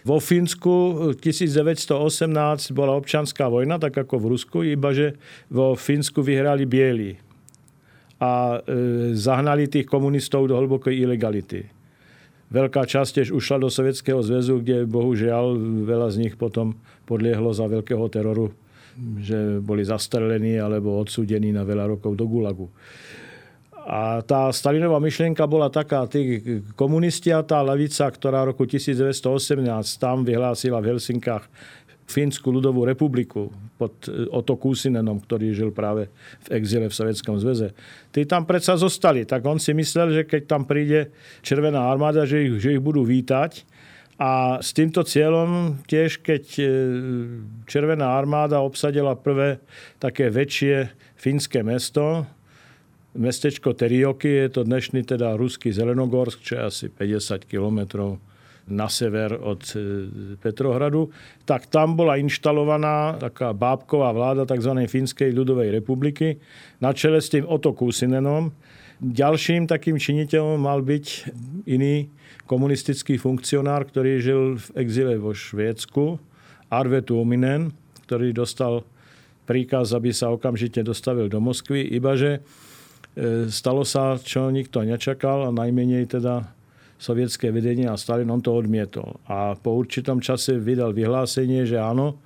Vo 0.00 0.16
Fínsku 0.16 1.12
1918 1.20 2.72
bola 2.72 2.96
občanská 2.96 3.52
vojna, 3.52 3.76
tak 3.76 4.00
ako 4.00 4.16
v 4.16 4.28
Rusku, 4.32 4.58
iba 4.64 4.96
že 4.96 5.20
vo 5.52 5.76
Fínsku 5.76 6.24
vyhrali 6.24 6.64
bieli 6.64 7.29
a 8.20 8.60
e, 8.60 9.16
zahnali 9.16 9.64
tých 9.66 9.88
komunistov 9.88 10.44
do 10.44 10.60
hlbokej 10.60 10.92
ilegality. 10.92 11.64
Veľká 12.52 12.84
časť 12.84 13.22
tiež 13.22 13.28
ušla 13.32 13.64
do 13.64 13.72
Sovietskeho 13.72 14.20
zväzu, 14.20 14.60
kde 14.60 14.84
bohužiaľ 14.84 15.56
veľa 15.86 16.08
z 16.12 16.16
nich 16.28 16.34
potom 16.36 16.76
podliehlo 17.08 17.54
za 17.56 17.64
veľkého 17.64 18.04
teroru, 18.12 18.52
že 19.22 19.62
boli 19.64 19.86
zastrelení 19.86 20.60
alebo 20.60 21.00
odsúdení 21.00 21.54
na 21.54 21.64
veľa 21.64 21.96
rokov 21.96 22.12
do 22.18 22.26
Gulagu. 22.28 22.68
A 23.90 24.20
tá 24.20 24.52
Stalinová 24.52 25.00
myšlienka 25.00 25.48
bola 25.48 25.72
taká, 25.72 26.04
tí 26.04 26.42
komunisti 26.76 27.32
a 27.32 27.40
tá 27.40 27.64
levica, 27.64 28.04
ktorá 28.06 28.44
roku 28.44 28.68
1918 28.68 29.64
tam 29.96 30.20
vyhlásila 30.20 30.84
v 30.84 30.94
Helsinkách 30.94 31.48
Fínsku 32.10 32.50
ľudovú 32.50 32.82
republiku 32.82 33.54
pod 33.78 33.94
e, 34.10 34.26
Oto 34.34 34.58
Kúsinenom, 34.58 35.22
ktorý 35.22 35.54
žil 35.54 35.70
práve 35.70 36.10
v 36.44 36.58
exile 36.58 36.90
v 36.90 36.98
Sovjetskom 36.98 37.38
zväze. 37.38 37.70
Tí 38.10 38.26
tam 38.26 38.42
predsa 38.42 38.74
zostali. 38.74 39.22
Tak 39.22 39.46
on 39.46 39.62
si 39.62 39.70
myslel, 39.70 40.10
že 40.10 40.22
keď 40.26 40.42
tam 40.50 40.66
príde 40.66 41.14
Červená 41.46 41.86
armáda, 41.86 42.26
že 42.26 42.50
ich, 42.50 42.58
že 42.58 42.74
ich 42.74 42.82
budú 42.82 43.06
vítať. 43.06 43.62
A 44.20 44.60
s 44.60 44.76
týmto 44.76 45.00
cieľom 45.00 45.80
tiež, 45.88 46.20
keď 46.20 46.44
e, 46.58 46.64
Červená 47.70 48.18
armáda 48.18 48.60
obsadila 48.60 49.16
prvé 49.16 49.62
také 49.96 50.28
väčšie 50.28 50.92
fínske 51.16 51.64
mesto, 51.64 52.28
mestečko 53.14 53.74
Terioky, 53.74 54.46
je 54.46 54.48
to 54.52 54.60
dnešný 54.62 55.02
teda 55.02 55.34
ruský 55.34 55.72
Zelenogorsk, 55.74 56.44
čo 56.44 56.52
je 56.58 56.62
asi 56.62 56.86
50 56.92 57.48
kilometrov 57.48 58.22
na 58.70 58.86
sever 58.86 59.34
od 59.34 59.60
e, 59.74 59.78
Petrohradu, 60.38 61.10
tak 61.44 61.66
tam 61.66 61.98
bola 61.98 62.16
inštalovaná 62.16 63.18
taká 63.18 63.50
bábková 63.50 64.14
vláda 64.14 64.46
tzv. 64.46 64.72
Fínskej 64.86 65.34
ľudovej 65.34 65.74
republiky 65.74 66.38
na 66.78 66.94
čele 66.94 67.18
s 67.18 67.28
tým 67.28 67.44
Oto 67.44 67.74
Kusinenom. 67.74 68.54
Ďalším 69.00 69.66
takým 69.66 69.98
činiteľom 69.98 70.60
mal 70.60 70.80
byť 70.86 71.06
iný 71.66 72.08
komunistický 72.46 73.18
funkcionár, 73.18 73.88
ktorý 73.90 74.22
žil 74.22 74.42
v 74.58 74.66
exile 74.78 75.14
vo 75.18 75.34
Švédsku, 75.34 76.18
Arve 76.70 77.02
Tuominen, 77.02 77.74
ktorý 78.06 78.30
dostal 78.30 78.86
príkaz, 79.50 79.90
aby 79.90 80.14
sa 80.14 80.30
okamžite 80.30 80.86
dostavil 80.86 81.26
do 81.26 81.42
Moskvy, 81.42 81.82
ibaže 81.94 82.38
e, 83.18 83.50
stalo 83.50 83.82
sa, 83.82 84.14
čo 84.14 84.46
nikto 84.54 84.86
nečakal 84.86 85.46
a 85.46 85.50
najmenej 85.50 86.06
teda 86.06 86.59
sovietské 87.00 87.48
vedenie 87.48 87.88
a 87.88 87.96
Stalin 87.96 88.28
on 88.28 88.44
to 88.44 88.52
odmietol. 88.52 89.16
A 89.24 89.56
po 89.56 89.80
určitom 89.80 90.20
čase 90.20 90.60
vydal 90.60 90.92
vyhlásenie, 90.92 91.64
že 91.64 91.80
áno, 91.80 92.20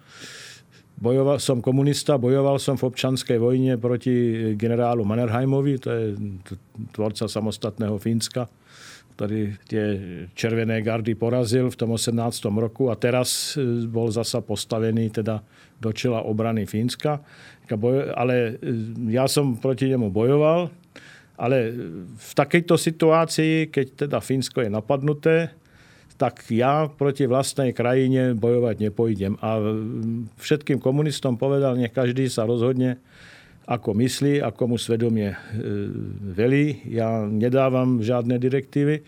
bojoval, 0.99 1.38
som 1.38 1.62
komunista, 1.62 2.19
bojoval 2.19 2.59
som 2.59 2.75
v 2.75 2.90
občanskej 2.90 3.38
vojne 3.38 3.78
proti 3.78 4.50
generálu 4.59 5.07
Mannerheimovi, 5.07 5.78
to 5.78 5.88
je 5.95 6.04
tvorca 6.90 7.31
samostatného 7.31 7.95
Fínska, 8.02 8.50
ktorý 9.14 9.54
tie 9.71 9.85
červené 10.35 10.83
gardy 10.83 11.14
porazil 11.14 11.71
v 11.71 11.78
tom 11.78 11.95
18. 11.95 12.19
roku 12.50 12.90
a 12.90 12.99
teraz 12.99 13.54
e, 13.54 13.87
bol 13.87 14.11
zasa 14.11 14.43
postavený 14.43 15.23
teda 15.23 15.38
do 15.78 15.95
čela 15.95 16.26
obrany 16.26 16.66
Fínska. 16.66 17.23
Ale 18.19 18.59
e, 18.59 18.75
ja 19.14 19.31
som 19.31 19.54
proti 19.54 19.87
nemu 19.87 20.11
bojoval, 20.11 20.66
ale 21.34 21.74
v 22.14 22.32
takejto 22.34 22.78
situácii, 22.78 23.68
keď 23.70 24.06
teda 24.06 24.18
Fínsko 24.22 24.62
je 24.62 24.70
napadnuté, 24.70 25.50
tak 26.14 26.46
ja 26.46 26.86
proti 26.86 27.26
vlastnej 27.26 27.74
krajine 27.74 28.38
bojovať 28.38 28.76
nepojdem. 28.78 29.34
A 29.42 29.58
všetkým 30.38 30.78
komunistom 30.78 31.34
povedal, 31.34 31.74
nech 31.74 31.90
každý 31.90 32.30
sa 32.30 32.46
rozhodne, 32.46 33.02
ako 33.64 33.96
myslí, 33.96 34.44
ako 34.44 34.62
mu 34.70 34.76
svedomie 34.76 35.32
e, 35.32 35.38
velí. 36.36 36.84
Ja 36.86 37.24
nedávam 37.24 37.98
žiadne 38.04 38.36
direktívy. 38.36 39.02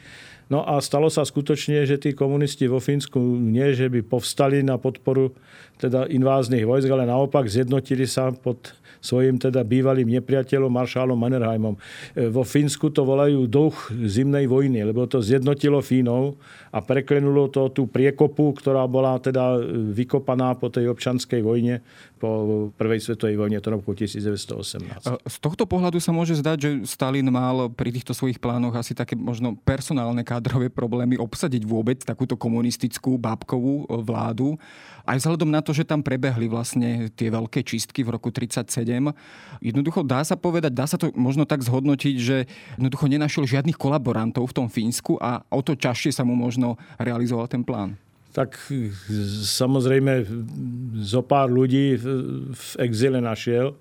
No 0.46 0.62
a 0.62 0.78
stalo 0.78 1.10
sa 1.10 1.26
skutočne, 1.26 1.82
že 1.84 1.98
tí 1.98 2.14
komunisti 2.14 2.70
vo 2.70 2.78
Fínsku 2.78 3.18
nie, 3.38 3.74
že 3.74 3.90
by 3.90 4.06
povstali 4.06 4.62
na 4.62 4.78
podporu 4.78 5.34
teda 5.76 6.08
inváznych 6.08 6.64
vojsk, 6.64 6.88
ale 6.88 7.04
naopak 7.04 7.48
zjednotili 7.48 8.08
sa 8.08 8.32
pod 8.32 8.72
svojim 9.06 9.38
teda 9.38 9.62
bývalým 9.62 10.08
nepriateľom 10.18 10.72
Maršálom 10.72 11.14
Mannerheimom. 11.14 11.76
E, 11.76 12.26
vo 12.26 12.42
Fínsku 12.42 12.90
to 12.90 13.06
volajú 13.06 13.46
duch 13.46 13.92
zimnej 13.92 14.50
vojny, 14.50 14.82
lebo 14.82 15.06
to 15.06 15.22
zjednotilo 15.22 15.78
Fínov 15.84 16.34
a 16.74 16.82
preklenulo 16.82 17.48
to 17.52 17.70
tú 17.70 17.86
priekopu, 17.86 18.56
ktorá 18.56 18.84
bola 18.90 19.16
teda 19.22 19.60
vykopaná 19.94 20.58
po 20.58 20.68
tej 20.68 20.90
občanskej 20.90 21.40
vojne, 21.40 21.80
po 22.16 22.72
prvej 22.74 23.00
svetovej 23.00 23.36
vojne, 23.36 23.60
to 23.60 23.68
roku 23.70 23.92
1918. 23.92 25.04
Z 25.24 25.36
tohto 25.40 25.68
pohľadu 25.68 26.00
sa 26.00 26.10
môže 26.16 26.36
zdať, 26.36 26.58
že 26.58 26.70
Stalin 26.88 27.28
mal 27.28 27.68
pri 27.72 27.92
týchto 27.92 28.16
svojich 28.16 28.40
plánoch 28.40 28.74
asi 28.76 28.96
také 28.96 29.14
možno 29.14 29.56
personálne 29.62 30.24
kádrové 30.24 30.72
problémy 30.72 31.20
obsadiť 31.20 31.62
vôbec 31.68 32.00
takúto 32.02 32.34
komunistickú 32.40 33.20
bábkovú 33.20 33.88
vládu 34.04 34.56
aj 35.06 35.22
vzhľadom 35.22 35.48
na 35.48 35.62
to, 35.62 35.70
že 35.70 35.86
tam 35.86 36.02
prebehli 36.02 36.50
vlastne 36.50 37.06
tie 37.14 37.30
veľké 37.30 37.62
čistky 37.62 38.02
v 38.02 38.18
roku 38.18 38.34
1937. 38.34 39.14
Jednoducho 39.62 40.02
dá 40.02 40.20
sa 40.26 40.34
povedať, 40.34 40.74
dá 40.74 40.84
sa 40.84 40.98
to 40.98 41.14
možno 41.14 41.46
tak 41.46 41.62
zhodnotiť, 41.62 42.16
že 42.18 42.50
jednoducho 42.74 43.06
nenašiel 43.06 43.46
žiadnych 43.46 43.78
kolaborantov 43.78 44.50
v 44.50 44.56
tom 44.58 44.66
Fínsku 44.66 45.16
a 45.22 45.46
o 45.48 45.62
to 45.62 45.78
čaššie 45.78 46.10
sa 46.10 46.26
mu 46.26 46.34
možno 46.34 46.74
realizoval 46.98 47.46
ten 47.46 47.62
plán. 47.62 47.94
Tak 48.34 48.58
samozrejme 49.48 50.28
zo 51.00 51.24
pár 51.24 51.48
ľudí 51.48 51.96
v 51.96 52.68
exile 52.84 53.22
našiel, 53.22 53.72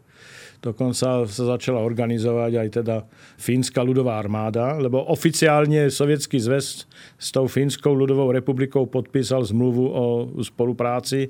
Dokonca 0.66 1.30
sa 1.30 1.44
začala 1.46 1.78
organizovať 1.86 2.52
aj 2.58 2.70
teda 2.82 3.06
Fínska 3.38 3.86
ľudová 3.86 4.18
armáda, 4.18 4.74
lebo 4.82 4.98
oficiálne 5.14 5.94
Sovietský 5.94 6.42
zväz 6.42 6.90
s 7.22 7.28
tou 7.30 7.46
Fínskou 7.46 7.94
ľudovou 7.94 8.34
republikou 8.34 8.90
podpísal 8.90 9.46
zmluvu 9.46 9.86
o 9.86 10.06
spolupráci. 10.42 11.30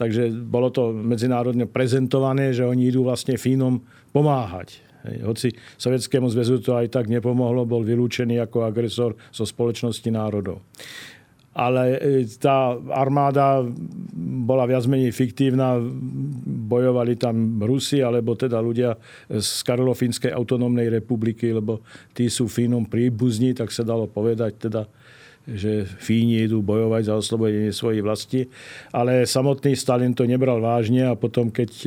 Takže 0.00 0.32
bolo 0.32 0.72
to 0.72 0.96
medzinárodne 0.96 1.68
prezentované, 1.68 2.56
že 2.56 2.64
oni 2.64 2.88
idú 2.88 3.04
vlastne 3.04 3.36
Fínom 3.36 3.84
pomáhať. 4.16 4.80
Hoci 5.20 5.52
Sovietskému 5.76 6.32
zväzu 6.32 6.64
to 6.64 6.72
aj 6.72 6.88
tak 6.88 7.12
nepomohlo, 7.12 7.68
bol 7.68 7.84
vylúčený 7.84 8.40
ako 8.40 8.64
agresor 8.64 9.12
zo 9.28 9.44
spoločnosti 9.44 10.08
národov 10.08 10.64
ale 11.54 11.82
e, 12.02 12.26
tá 12.34 12.74
armáda 12.90 13.62
bola 14.18 14.66
viac 14.66 14.90
menej 14.90 15.14
fiktívna. 15.14 15.78
Bojovali 16.74 17.14
tam 17.14 17.62
Rusi, 17.62 18.02
alebo 18.02 18.34
teda 18.34 18.58
ľudia 18.58 18.98
z 19.30 19.62
Karolofínskej 19.62 20.34
autonómnej 20.34 20.90
republiky, 20.90 21.54
lebo 21.54 21.86
tí 22.10 22.26
sú 22.26 22.50
Fínom 22.50 22.90
príbuzní, 22.90 23.54
tak 23.54 23.70
sa 23.70 23.86
dalo 23.86 24.10
povedať 24.10 24.58
teda, 24.66 24.90
že 25.46 25.86
Fíni 25.86 26.42
idú 26.42 26.64
bojovať 26.64 27.02
za 27.06 27.14
oslobodenie 27.14 27.70
svojej 27.70 28.02
vlasti. 28.02 28.40
Ale 28.90 29.22
samotný 29.28 29.78
Stalin 29.78 30.16
to 30.16 30.26
nebral 30.26 30.58
vážne 30.58 31.06
a 31.06 31.14
potom, 31.14 31.52
keď 31.52 31.70
e, 31.70 31.86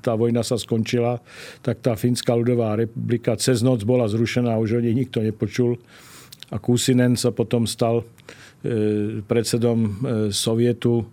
tá 0.00 0.16
vojna 0.16 0.40
sa 0.40 0.56
skončila, 0.56 1.20
tak 1.60 1.84
tá 1.84 1.92
Fínska 1.98 2.32
ľudová 2.32 2.80
republika 2.80 3.36
cez 3.36 3.60
noc 3.60 3.84
bola 3.84 4.08
zrušená, 4.08 4.56
už 4.56 4.78
o 4.78 4.80
nej 4.80 4.94
nikto 4.94 5.20
nepočul. 5.20 5.76
A 6.54 6.56
Kusinen 6.62 7.18
sa 7.18 7.34
potom 7.34 7.66
stal 7.66 8.06
E, 8.64 9.20
predsedom 9.28 9.78
e, 9.84 9.88
Sovietu 10.32 11.04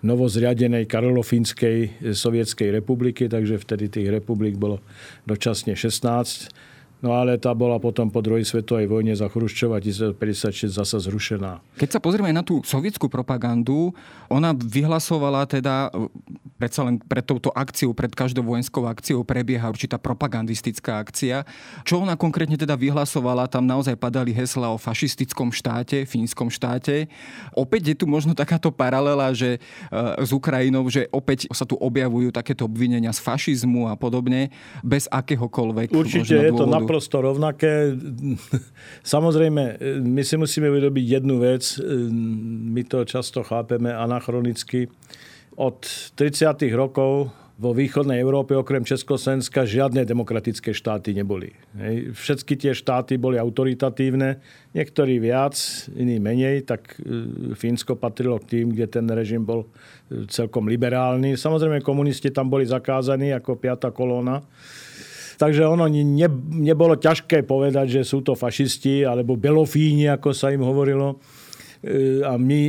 novozriadenej 0.00 0.88
Karolofínskej 0.88 1.78
e, 1.80 1.88
sovietskej 2.16 2.72
republiky, 2.72 3.28
takže 3.28 3.60
vtedy 3.60 3.92
tých 3.92 4.08
republik 4.08 4.56
bolo 4.56 4.80
dočasne 5.28 5.76
16 5.76 6.69
No 7.00 7.16
ale 7.16 7.40
tá 7.40 7.56
bola 7.56 7.80
potom 7.80 8.12
po 8.12 8.20
druhej 8.20 8.44
svetovej 8.44 8.84
vojne 8.84 9.16
za 9.16 9.24
Chruščova 9.24 9.80
1956 9.80 10.68
zasa 10.68 11.00
zrušená. 11.00 11.64
Keď 11.80 11.96
sa 11.96 12.00
pozrieme 12.00 12.28
na 12.28 12.44
tú 12.44 12.60
sovietskú 12.60 13.08
propagandu, 13.08 13.96
ona 14.28 14.52
vyhlasovala 14.52 15.48
teda, 15.48 15.88
predsa 16.60 16.84
len 16.84 17.00
pred 17.00 17.24
touto 17.24 17.48
akciou, 17.56 17.96
pred 17.96 18.12
každou 18.12 18.44
vojenskou 18.44 18.84
akciou 18.84 19.24
prebieha 19.24 19.64
určitá 19.72 19.96
propagandistická 19.96 21.00
akcia. 21.00 21.48
Čo 21.88 22.04
ona 22.04 22.20
konkrétne 22.20 22.60
teda 22.60 22.76
vyhlasovala, 22.76 23.48
tam 23.48 23.64
naozaj 23.64 23.96
padali 23.96 24.36
hesla 24.36 24.68
o 24.68 24.76
fašistickom 24.76 25.56
štáte, 25.56 26.04
fínskom 26.04 26.52
štáte. 26.52 27.08
Opäť 27.56 27.96
je 27.96 27.96
tu 27.96 28.04
možno 28.04 28.36
takáto 28.36 28.68
paralela, 28.68 29.32
že 29.32 29.56
s 30.20 30.30
Ukrajinou, 30.36 30.84
že 30.92 31.08
opäť 31.16 31.48
sa 31.48 31.64
tu 31.64 31.80
objavujú 31.80 32.28
takéto 32.28 32.68
obvinenia 32.68 33.08
z 33.16 33.24
fašizmu 33.24 33.88
a 33.88 33.96
podobne, 33.96 34.52
bez 34.84 35.08
akéhokoľvek 35.08 35.96
Určite 35.96 36.36
je 36.36 36.52
to 36.52 36.68
naprosto 36.90 37.22
rovnaké. 37.22 37.94
Samozrejme, 39.14 39.78
my 40.02 40.22
si 40.26 40.34
musíme 40.34 40.66
vyrobiť 40.74 41.22
jednu 41.22 41.38
vec. 41.38 41.78
My 42.74 42.82
to 42.82 43.06
často 43.06 43.46
chápeme 43.46 43.94
anachronicky. 43.94 44.90
Od 45.54 45.86
30. 46.18 46.50
rokov 46.74 47.30
vo 47.62 47.70
východnej 47.70 48.18
Európe 48.18 48.58
okrem 48.58 48.82
Československa 48.82 49.70
žiadne 49.70 50.02
demokratické 50.02 50.74
štáty 50.74 51.14
neboli. 51.14 51.54
Všetky 52.10 52.58
tie 52.58 52.74
štáty 52.74 53.22
boli 53.22 53.38
autoritatívne, 53.38 54.42
niektorí 54.74 55.22
viac, 55.22 55.54
iní 55.94 56.18
menej, 56.18 56.66
tak 56.66 56.98
e, 56.98 57.54
Fínsko 57.54 58.00
patrilo 58.00 58.40
k 58.42 58.48
tým, 58.56 58.74
kde 58.74 58.86
ten 58.88 59.06
režim 59.12 59.44
bol 59.44 59.68
e, 60.08 60.24
celkom 60.32 60.66
liberálny. 60.66 61.36
Samozrejme, 61.36 61.84
komunisti 61.84 62.32
tam 62.32 62.48
boli 62.48 62.64
zakázaní 62.64 63.30
ako 63.36 63.60
piata 63.60 63.92
kolóna. 63.92 64.40
Takže 65.40 65.64
ono 65.64 65.88
ne, 65.88 66.28
nebolo 66.52 67.00
ťažké 67.00 67.48
povedať, 67.48 67.96
že 67.96 68.02
sú 68.04 68.20
to 68.20 68.36
fašisti 68.36 69.08
alebo 69.08 69.40
belofíni, 69.40 70.04
ako 70.12 70.36
sa 70.36 70.52
im 70.52 70.60
hovorilo. 70.60 71.16
E, 71.80 72.20
a 72.20 72.36
my 72.36 72.60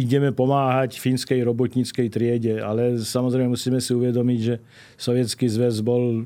ideme 0.00 0.32
pomáhať 0.32 0.96
fínskej 0.96 1.44
robotníckej 1.44 2.08
triede. 2.08 2.64
Ale 2.64 2.96
samozrejme 2.96 3.52
musíme 3.52 3.84
si 3.84 3.92
uvedomiť, 3.92 4.40
že 4.40 4.64
Sovietský 4.96 5.44
zväz 5.44 5.84
bol 5.84 6.24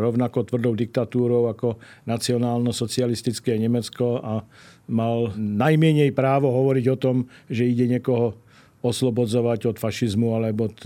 rovnako 0.00 0.48
tvrdou 0.48 0.72
diktatúrou 0.72 1.52
ako 1.52 1.76
nacionálno-socialistické 2.08 3.60
Nemecko 3.60 4.16
a 4.24 4.48
mal 4.88 5.36
najmenej 5.36 6.16
právo 6.16 6.48
hovoriť 6.56 6.86
o 6.88 6.96
tom, 6.96 7.16
že 7.52 7.68
ide 7.68 7.84
niekoho 7.84 8.32
oslobodzovať 8.80 9.68
od 9.68 9.76
fašizmu 9.76 10.40
alebo 10.40 10.72
od 10.72 10.76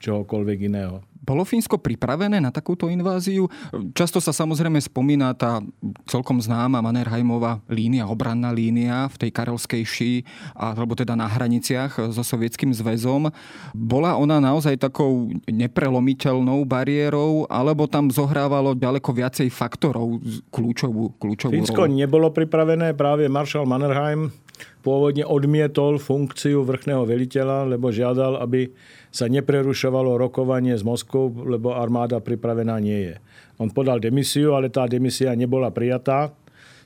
čohokoľvek 0.00 0.58
iného. 0.64 1.04
Bolo 1.28 1.44
Fínsko 1.44 1.76
pripravené 1.76 2.40
na 2.40 2.48
takúto 2.48 2.88
inváziu? 2.88 3.52
Často 3.92 4.16
sa 4.16 4.32
samozrejme 4.32 4.80
spomína 4.80 5.36
tá 5.36 5.60
celkom 6.08 6.40
známa 6.40 6.80
Mannerheimová 6.80 7.60
línia, 7.68 8.08
obranná 8.08 8.48
línia 8.48 9.12
v 9.12 9.28
tej 9.28 9.30
Karelskej 9.36 9.84
ší, 9.84 10.12
alebo 10.56 10.96
teda 10.96 11.12
na 11.12 11.28
hraniciach 11.28 12.00
so 12.16 12.24
Sovietským 12.24 12.72
zväzom. 12.72 13.28
Bola 13.76 14.16
ona 14.16 14.40
naozaj 14.40 14.80
takou 14.80 15.28
neprelomiteľnou 15.44 16.64
bariérou, 16.64 17.44
alebo 17.52 17.84
tam 17.84 18.08
zohrávalo 18.08 18.72
ďaleko 18.72 19.12
viacej 19.12 19.52
faktorov 19.52 20.24
kľúčovú, 20.48 21.12
kľúčovú 21.20 21.52
Fínsko 21.52 21.84
rolu? 21.84 21.92
nebolo 21.92 22.32
pripravené, 22.32 22.96
práve 22.96 23.28
Marshal 23.28 23.68
Mannerheim 23.68 24.32
pôvodne 24.80 25.26
odmietol 25.26 25.98
funkciu 25.98 26.62
vrchného 26.62 27.02
veliteľa, 27.04 27.68
lebo 27.68 27.90
žiadal, 27.90 28.38
aby 28.40 28.70
sa 29.10 29.26
neprerušovalo 29.26 30.16
rokovanie 30.20 30.76
s 30.76 30.86
Moskou, 30.86 31.32
lebo 31.32 31.74
armáda 31.74 32.22
pripravená 32.22 32.78
nie 32.78 33.12
je. 33.12 33.14
On 33.58 33.66
podal 33.66 33.98
demisiu, 33.98 34.54
ale 34.54 34.70
tá 34.70 34.86
demisia 34.86 35.34
nebola 35.34 35.74
prijatá, 35.74 36.30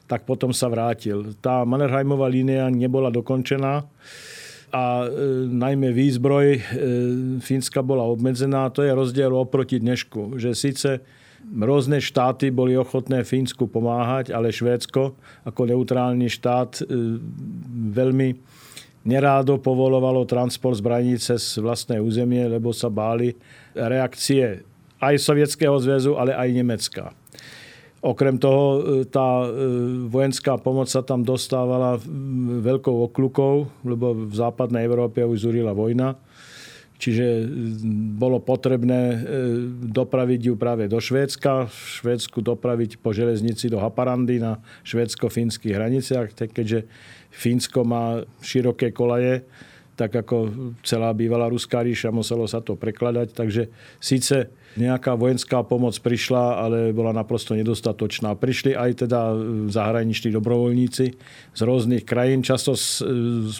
tak 0.08 0.24
potom 0.24 0.50
sa 0.52 0.72
vrátil. 0.72 1.36
Tá 1.40 1.64
Mannerheimová 1.68 2.26
línia 2.28 2.68
nebola 2.72 3.12
dokončená 3.12 3.84
a 4.72 4.84
e, 5.04 5.06
najmä 5.52 5.92
výzbroj 5.92 6.46
e, 6.48 6.60
Fínska 7.44 7.84
bola 7.84 8.08
obmedzená. 8.08 8.72
To 8.72 8.80
je 8.80 8.92
rozdiel 8.92 9.32
oproti 9.36 9.78
dnešku, 9.78 10.40
že 10.40 10.56
síce 10.56 11.04
rôzne 11.50 11.98
štáty 11.98 12.48
boli 12.48 12.78
ochotné 12.78 13.26
Fínsku 13.26 13.66
pomáhať, 13.68 14.30
ale 14.30 14.54
Švédsko 14.54 15.18
ako 15.42 15.60
neutrálny 15.68 16.30
štát 16.30 16.80
e, 16.80 17.18
veľmi 17.92 18.28
nerádo 19.02 19.58
povolovalo 19.58 20.22
transport 20.24 20.78
zbraní 20.78 21.18
cez 21.18 21.58
vlastné 21.58 21.98
územie, 21.98 22.46
lebo 22.46 22.70
sa 22.70 22.86
báli 22.86 23.34
reakcie 23.74 24.62
aj 25.02 25.14
Sovietskeho 25.18 25.74
zväzu, 25.82 26.14
ale 26.14 26.30
aj 26.38 26.48
Nemecka. 26.54 27.04
Okrem 28.02 28.34
toho 28.34 28.62
e, 28.62 28.80
tá 29.06 29.46
e, 29.46 29.48
vojenská 30.10 30.58
pomoc 30.58 30.90
sa 30.90 31.06
tam 31.06 31.22
dostávala 31.22 32.02
veľkou 32.62 33.10
okľukou, 33.10 33.86
lebo 33.86 34.26
v 34.26 34.34
západnej 34.34 34.82
Európe 34.82 35.22
už 35.22 35.46
zúrila 35.46 35.70
vojna. 35.70 36.18
Čiže 37.02 37.50
bolo 38.14 38.38
potrebné 38.38 39.26
dopraviť 39.90 40.40
ju 40.46 40.54
práve 40.54 40.86
do 40.86 41.02
Švédska, 41.02 41.66
v 41.66 41.74
Švédsku 41.98 42.38
dopraviť 42.38 43.02
po 43.02 43.10
železnici 43.10 43.66
do 43.66 43.82
Haparandy 43.82 44.38
na 44.38 44.62
švédsko-fínskych 44.86 45.74
hraniciach, 45.74 46.30
keďže 46.30 46.86
Fínsko 47.34 47.82
má 47.82 48.22
široké 48.38 48.94
kolaje, 48.94 49.42
tak 49.96 50.12
ako 50.24 50.48
celá 50.80 51.12
bývalá 51.12 51.52
ruská 51.52 51.84
ríša, 51.84 52.14
muselo 52.14 52.48
sa 52.48 52.64
to 52.64 52.74
prekladať. 52.74 53.36
Takže 53.36 53.62
síce 54.00 54.48
nejaká 54.72 55.12
vojenská 55.20 55.60
pomoc 55.68 55.92
prišla, 56.00 56.64
ale 56.64 56.78
bola 56.96 57.12
naprosto 57.12 57.52
nedostatočná. 57.52 58.32
Prišli 58.40 58.72
aj 58.72 59.04
teda 59.04 59.36
zahraniční 59.68 60.32
dobrovoľníci 60.32 61.06
z 61.52 61.60
rôznych 61.60 62.08
krajín, 62.08 62.40
často 62.40 62.72
z, 62.72 63.04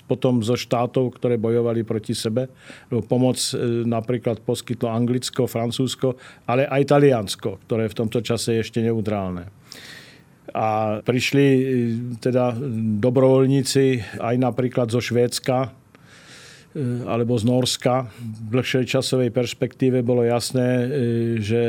potom 0.08 0.40
zo 0.40 0.56
štátov, 0.56 1.20
ktoré 1.20 1.36
bojovali 1.36 1.84
proti 1.84 2.16
sebe. 2.16 2.48
Pomoc 2.88 3.36
e, 3.52 3.84
napríklad 3.84 4.40
poskytlo 4.40 4.88
Anglicko, 4.88 5.44
Francúzsko, 5.44 6.16
ale 6.48 6.64
aj 6.64 6.88
Taliansko, 6.88 7.60
ktoré 7.68 7.92
v 7.92 7.98
tomto 7.98 8.24
čase 8.24 8.56
je 8.56 8.62
ešte 8.64 8.80
neutrálne. 8.80 9.52
A 10.52 11.00
prišli 11.04 11.44
e, 11.44 11.62
teda 12.24 12.56
dobrovoľníci 13.04 14.16
aj 14.16 14.36
napríklad 14.40 14.88
zo 14.88 15.00
Švédska, 15.04 15.68
e, 15.68 15.81
alebo 17.04 17.36
z 17.36 17.44
Norska. 17.44 18.08
V 18.20 18.48
dlhšej 18.52 18.84
časovej 18.88 19.30
perspektíve 19.32 20.00
bolo 20.00 20.24
jasné, 20.24 20.68
e, 20.68 20.86
že 21.40 21.60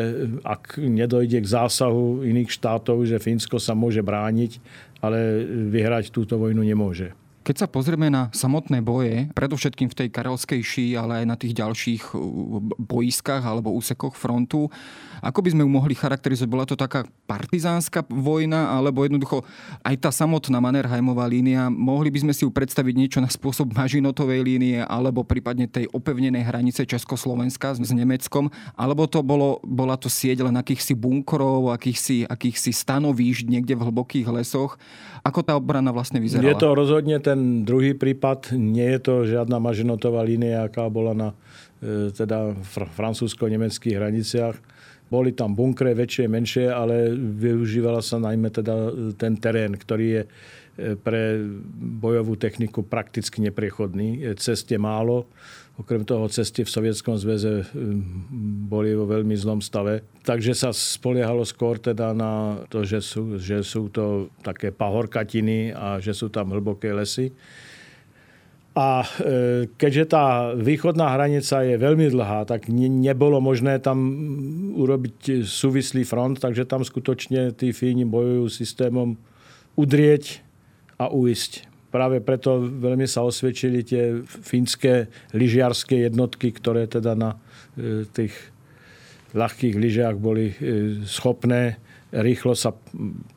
ak 0.43 0.79
nedojde 0.79 1.43
k 1.43 1.47
zásahu 1.47 2.23
iných 2.23 2.49
štátov, 2.51 3.03
že 3.03 3.19
Fínsko 3.19 3.59
sa 3.59 3.75
môže 3.75 3.99
brániť, 3.99 4.59
ale 5.03 5.43
vyhrať 5.71 6.15
túto 6.15 6.39
vojnu 6.39 6.63
nemôže. 6.63 7.11
Keď 7.43 7.55
sa 7.59 7.67
pozrieme 7.67 8.07
na 8.07 8.31
samotné 8.31 8.79
boje, 8.79 9.27
predovšetkým 9.35 9.91
v 9.91 9.97
tej 9.99 10.07
karelskej 10.15 10.61
ší, 10.63 10.87
ale 10.95 11.23
aj 11.23 11.25
na 11.27 11.35
tých 11.35 11.51
ďalších 11.59 12.15
uh, 12.15 12.63
boiskách 12.79 13.43
alebo 13.43 13.75
úsekoch 13.75 14.15
frontu, 14.15 14.71
ako 15.19 15.39
by 15.43 15.49
sme 15.51 15.63
ju 15.67 15.69
mohli 15.71 15.91
charakterizovať? 15.91 16.47
Bola 16.51 16.67
to 16.67 16.79
taká 16.79 17.03
partizánska 17.27 18.07
vojna, 18.07 18.75
alebo 18.75 19.03
jednoducho 19.03 19.43
aj 19.83 19.95
tá 19.99 20.11
samotná 20.11 20.63
Mannerheimová 20.63 21.27
línia, 21.27 21.67
mohli 21.67 22.11
by 22.11 22.27
sme 22.27 22.33
si 22.35 22.47
ju 22.47 22.51
predstaviť 22.51 22.95
niečo 22.95 23.19
na 23.19 23.27
spôsob 23.27 23.75
Mažinotovej 23.75 24.39
línie, 24.43 24.79
alebo 24.83 25.27
prípadne 25.27 25.67
tej 25.67 25.91
opevnenej 25.91 26.47
hranice 26.47 26.87
Československa 26.87 27.75
s 27.75 27.91
Nemeckom, 27.91 28.51
alebo 28.79 29.03
to 29.07 29.19
bolo, 29.19 29.59
bola 29.63 29.99
to 29.99 30.07
sieť 30.07 30.43
len 30.47 30.55
akýchsi 30.55 30.95
bunkrov, 30.95 31.71
akýchsi, 31.75 32.23
akýchsi 32.27 32.71
stanovíš 32.71 33.47
niekde 33.47 33.75
v 33.75 33.91
hlbokých 33.91 34.27
lesoch. 34.31 34.79
Ako 35.23 35.39
tá 35.39 35.55
obrana 35.55 35.95
vlastne 35.95 36.19
vyzerala? 36.19 36.51
Je 36.51 36.59
to 36.59 36.75
rozhodne 36.75 37.15
ten 37.23 37.32
ten 37.33 37.65
druhý 37.65 37.97
prípad, 37.97 38.53
nie 38.53 38.85
je 38.93 38.99
to 39.01 39.13
žiadna 39.25 39.57
mažinotová 39.57 40.21
línia, 40.21 40.69
aká 40.69 40.85
bola 40.85 41.17
na 41.17 41.29
e, 41.81 42.13
teda 42.13 42.53
fr- 42.61 42.93
francúzsko-nemeckých 42.93 43.97
hraniciach. 43.97 44.55
Boli 45.09 45.33
tam 45.33 45.57
bunkre, 45.57 45.97
väčšie, 45.97 46.29
menšie, 46.29 46.69
ale 46.69 47.09
využívala 47.17 48.05
sa 48.05 48.21
najmä 48.21 48.53
teda 48.53 48.75
e, 48.77 48.89
ten 49.17 49.33
terén, 49.41 49.73
ktorý 49.73 50.05
je 50.05 50.21
e, 50.21 50.29
pre 50.93 51.41
bojovú 51.81 52.37
techniku 52.37 52.85
prakticky 52.85 53.41
nepriechodný. 53.41 54.21
Cest 54.37 54.69
je 54.69 54.77
málo, 54.77 55.25
Okrem 55.73 56.05
toho 56.05 56.29
cesty 56.29 56.61
v 56.61 56.69
Sovietskom 56.69 57.17
zväze 57.17 57.65
hm, 57.65 58.69
boli 58.69 58.93
vo 58.93 59.09
veľmi 59.09 59.33
zlom 59.33 59.57
stave. 59.57 60.05
Takže 60.21 60.53
sa 60.53 60.69
spoliehalo 60.69 61.41
skôr 61.41 61.81
teda 61.81 62.13
na 62.13 62.61
to, 62.69 62.85
že 62.85 63.01
sú, 63.01 63.41
že 63.41 63.65
sú 63.65 63.89
to 63.89 64.29
také 64.45 64.69
pahorkatiny 64.69 65.73
a 65.73 65.97
že 65.97 66.13
sú 66.13 66.29
tam 66.29 66.53
hlboké 66.53 66.93
lesy. 66.93 67.33
A 68.73 69.01
e, 69.01 69.09
keďže 69.73 70.13
tá 70.13 70.53
východná 70.53 71.09
hranica 71.13 71.65
je 71.65 71.77
veľmi 71.77 72.09
dlhá, 72.09 72.45
tak 72.45 72.69
nebolo 72.73 73.41
možné 73.41 73.77
tam 73.81 73.97
urobiť 74.77 75.45
súvislý 75.45 76.05
front, 76.05 76.41
takže 76.41 76.69
tam 76.69 76.85
skutočne 76.85 77.53
tí 77.53 77.73
Fíni 77.73 78.05
bojujú 78.05 78.45
systémom 78.49 79.17
udrieť 79.73 80.41
a 81.01 81.09
uísť. 81.09 81.72
Práve 81.93 82.25
preto 82.25 82.57
veľmi 82.57 83.05
sa 83.05 83.21
osvedčili 83.21 83.85
tie 83.85 84.25
fínske 84.25 85.13
lyžiarské 85.37 86.09
jednotky, 86.09 86.49
ktoré 86.49 86.89
teda 86.89 87.13
na 87.13 87.37
e, 87.77 88.09
tých 88.09 88.33
ľahkých 89.37 89.77
lyžiach 89.77 90.17
boli 90.17 90.49
e, 90.49 90.55
schopné 91.05 91.77
rýchlo 92.13 92.53
sa 92.53 92.77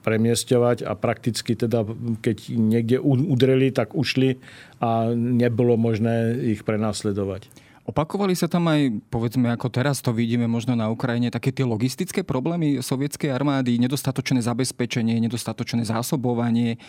premiesťovať 0.04 0.84
a 0.84 0.92
prakticky 0.92 1.56
teda, 1.56 1.88
keď 2.20 2.36
niekde 2.52 2.96
udreli, 3.00 3.72
tak 3.72 3.96
ušli 3.96 4.36
a 4.84 5.16
nebolo 5.16 5.80
možné 5.80 6.36
ich 6.44 6.60
prenasledovať. 6.60 7.48
Opakovali 7.86 8.34
sa 8.34 8.50
tam 8.50 8.66
aj, 8.66 8.98
povedzme, 9.14 9.46
ako 9.54 9.70
teraz 9.70 10.02
to 10.02 10.10
vidíme 10.10 10.50
možno 10.50 10.74
na 10.74 10.90
Ukrajine, 10.90 11.30
také 11.30 11.54
tie 11.54 11.62
logistické 11.62 12.26
problémy 12.26 12.82
sovietskej 12.82 13.30
armády, 13.30 13.78
nedostatočné 13.78 14.42
zabezpečenie, 14.42 15.22
nedostatočné 15.22 15.86
zásobovanie, 15.86 16.82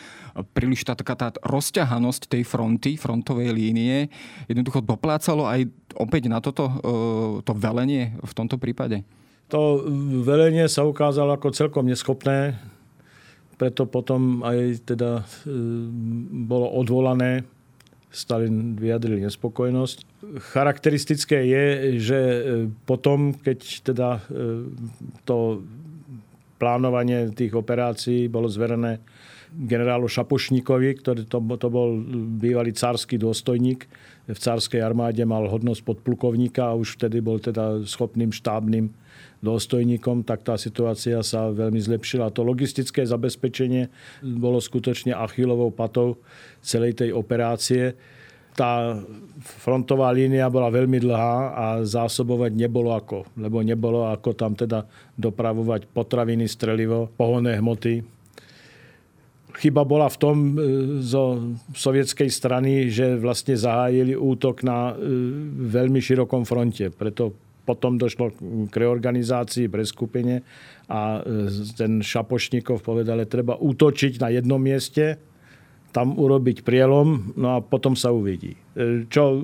príliš 0.58 0.90
tá 0.90 0.98
taká 0.98 1.14
tá 1.14 1.30
rozťahanosť 1.46 2.34
tej 2.34 2.42
fronty, 2.50 2.98
frontovej 2.98 3.54
línie, 3.54 4.10
jednoducho 4.50 4.82
doplácalo 4.82 5.46
aj 5.46 5.70
opäť 6.02 6.34
na 6.34 6.42
toto 6.42 6.66
e, 6.66 6.74
to 7.46 7.54
velenie 7.54 8.18
v 8.18 8.34
tomto 8.34 8.58
prípade? 8.58 9.06
To 9.54 9.86
velenie 10.26 10.66
sa 10.66 10.82
ukázalo 10.82 11.38
ako 11.38 11.54
celkom 11.54 11.86
neschopné, 11.86 12.58
preto 13.62 13.86
potom 13.86 14.42
aj 14.42 14.82
teda 14.82 15.22
e, 15.22 15.54
bolo 16.50 16.74
odvolané 16.74 17.46
Stalin 18.08 18.80
vyjadril 18.80 19.20
nespokojnosť. 19.28 19.98
Charakteristické 20.56 21.44
je, 21.44 21.66
že 22.00 22.20
e, 22.20 22.40
potom, 22.88 23.36
keď 23.36 23.60
teda 23.84 24.10
e, 24.18 24.22
to 25.28 25.62
plánovanie 26.58 27.30
tých 27.36 27.54
operácií 27.54 28.32
bolo 28.32 28.48
zverené 28.50 29.04
generálu 29.54 30.12
Šapošníkovi, 30.12 30.90
ktorý 31.00 31.22
to, 31.28 31.40
to 31.40 31.68
bol 31.72 32.00
bývalý 32.40 32.76
cársky 32.76 33.16
dôstojník. 33.16 33.88
V 34.28 34.40
cárskej 34.40 34.84
armáde 34.84 35.24
mal 35.24 35.48
hodnosť 35.48 35.88
podplukovníka 35.88 36.68
a 36.68 36.78
už 36.78 37.00
vtedy 37.00 37.24
bol 37.24 37.40
teda 37.40 37.88
schopným 37.88 38.36
štábnym 38.36 38.92
dôstojníkom, 39.42 40.26
tak 40.26 40.42
tá 40.42 40.58
situácia 40.58 41.22
sa 41.22 41.54
veľmi 41.54 41.78
zlepšila. 41.78 42.34
To 42.34 42.42
logistické 42.42 43.06
zabezpečenie 43.06 43.90
bolo 44.26 44.58
skutočne 44.58 45.14
achilovou 45.14 45.70
patou 45.70 46.18
celej 46.62 47.00
tej 47.06 47.10
operácie. 47.14 47.94
Tá 48.58 48.98
frontová 49.62 50.10
línia 50.10 50.50
bola 50.50 50.74
veľmi 50.74 50.98
dlhá 50.98 51.36
a 51.54 51.66
zásobovať 51.86 52.58
nebolo 52.58 52.98
ako, 52.98 53.30
lebo 53.38 53.62
nebolo 53.62 54.10
ako 54.10 54.34
tam 54.34 54.58
teda 54.58 54.90
dopravovať 55.14 55.86
potraviny, 55.94 56.50
strelivo, 56.50 57.14
pohonné 57.14 57.62
hmoty, 57.62 58.18
chyba 59.58 59.82
bola 59.84 60.08
v 60.08 60.18
tom 60.22 60.38
e, 60.38 60.54
zo 61.02 61.54
sovietskej 61.74 62.30
strany, 62.30 62.94
že 62.94 63.18
vlastne 63.18 63.58
zahájili 63.58 64.14
útok 64.14 64.62
na 64.62 64.94
e, 64.94 64.96
veľmi 65.68 65.98
širokom 65.98 66.46
fronte. 66.46 66.94
Preto 66.94 67.34
potom 67.68 68.00
došlo 68.00 68.32
k 68.72 68.74
reorganizácii, 68.74 69.68
preskupenie 69.68 70.48
a 70.88 71.20
e, 71.20 71.52
ten 71.76 72.00
Šapošníkov 72.00 72.80
povedal, 72.80 73.20
že 73.28 73.36
treba 73.36 73.60
útočiť 73.60 74.24
na 74.24 74.32
jednom 74.32 74.64
mieste, 74.64 75.20
tam 75.92 76.16
urobiť 76.16 76.64
prielom, 76.64 77.36
no 77.36 77.58
a 77.58 77.64
potom 77.64 78.00
sa 78.00 78.16
uvidí. 78.16 78.56
E, 78.80 79.04
čo 79.12 79.44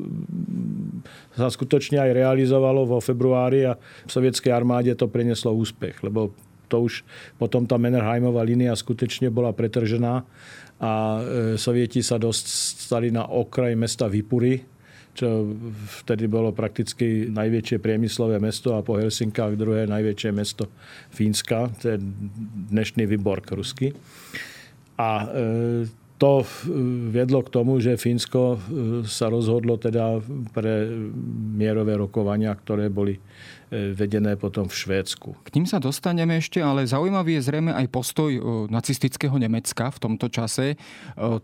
sa 1.35 1.51
skutočne 1.51 1.99
aj 1.99 2.15
realizovalo 2.15 2.87
vo 2.87 3.03
februári 3.03 3.67
a 3.67 3.75
v 3.75 4.11
sovietskej 4.11 4.55
armáde 4.55 4.95
to 4.95 5.11
prineslo 5.11 5.51
úspech, 5.51 5.99
lebo 5.99 6.31
to 6.71 6.87
už 6.87 7.03
potom 7.35 7.67
tá 7.67 7.75
Mannerheimová 7.75 8.41
línia 8.41 8.73
skutočne 8.73 9.27
bola 9.29 9.51
pretržená 9.51 10.23
a 10.79 10.91
e, 10.91 11.21
sovieti 11.59 12.01
sa 12.01 12.17
dostali 12.17 13.13
na 13.13 13.27
okraj 13.29 13.77
mesta 13.77 14.09
Vipury, 14.09 14.72
čo 15.13 15.53
vtedy 16.01 16.25
bolo 16.25 16.49
prakticky 16.51 17.29
najväčšie 17.29 17.77
priemyslové 17.77 18.41
mesto 18.41 18.73
a 18.73 18.81
po 18.81 18.97
Helsinkách 18.97 19.53
druhé 19.53 19.85
najväčšie 19.85 20.31
mesto 20.33 20.73
Fínska, 21.13 21.69
to 21.77 21.93
je 21.93 21.97
dnešný 22.73 23.05
Vyborg 23.05 23.45
rusky. 23.53 23.93
A 24.97 25.09
e, 25.25 26.02
to 26.23 26.39
viedlo 27.11 27.43
k 27.43 27.51
tomu, 27.51 27.83
že 27.83 27.99
Fínsko 27.99 28.55
e, 28.55 28.57
sa 29.03 29.27
rozhodlo 29.27 29.75
teda 29.75 30.23
pre 30.55 30.87
mierové 31.51 31.99
rokovania, 31.99 32.55
ktoré 32.55 32.87
boli 32.87 33.19
E, 33.73 33.89
vedené 33.97 34.37
potom 34.37 34.69
v 34.69 34.75
Švédsku. 34.77 35.33
K 35.41 35.49
ním 35.57 35.65
sa 35.65 35.81
dostaneme 35.81 36.37
ešte, 36.37 36.61
ale 36.61 36.85
zaujímavý 36.85 37.41
je 37.41 37.49
zrejme 37.49 37.73
aj 37.73 37.89
postoj 37.89 38.29
e, 38.29 38.41
nacistického 38.69 39.33
Nemecka 39.33 39.89
v 39.89 39.97
tomto 39.97 40.29
čase. 40.29 40.77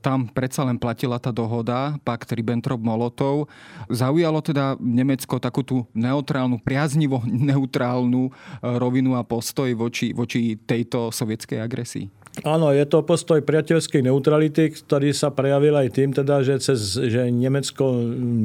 Tam 0.05 0.29
predsa 0.29 0.61
len 0.61 0.77
platila 0.77 1.17
tá 1.17 1.33
dohoda, 1.33 1.97
pakt 2.05 2.29
Ribbentrop-Molotov. 2.29 3.49
Zaujalo 3.89 4.45
teda 4.45 4.77
Nemecko 4.77 5.41
takú 5.41 5.65
tú 5.65 5.89
neutrálnu, 5.97 6.61
priaznivo 6.61 7.25
neutrálnu 7.25 8.29
rovinu 8.61 9.17
a 9.17 9.25
postoj 9.25 9.73
voči, 9.73 10.13
voči 10.13 10.53
tejto 10.53 11.09
sovietskej 11.09 11.57
agresii? 11.57 12.05
Áno, 12.45 12.71
je 12.71 12.85
to 12.87 13.03
postoj 13.03 13.41
priateľskej 13.43 14.05
neutrality, 14.05 14.71
ktorý 14.71 15.11
sa 15.11 15.33
prejavil 15.33 15.75
aj 15.75 15.87
tým, 15.91 16.09
teda, 16.13 16.45
že, 16.45 16.61
cez, 16.61 16.95
že 16.95 17.27
Nemecko 17.27 17.91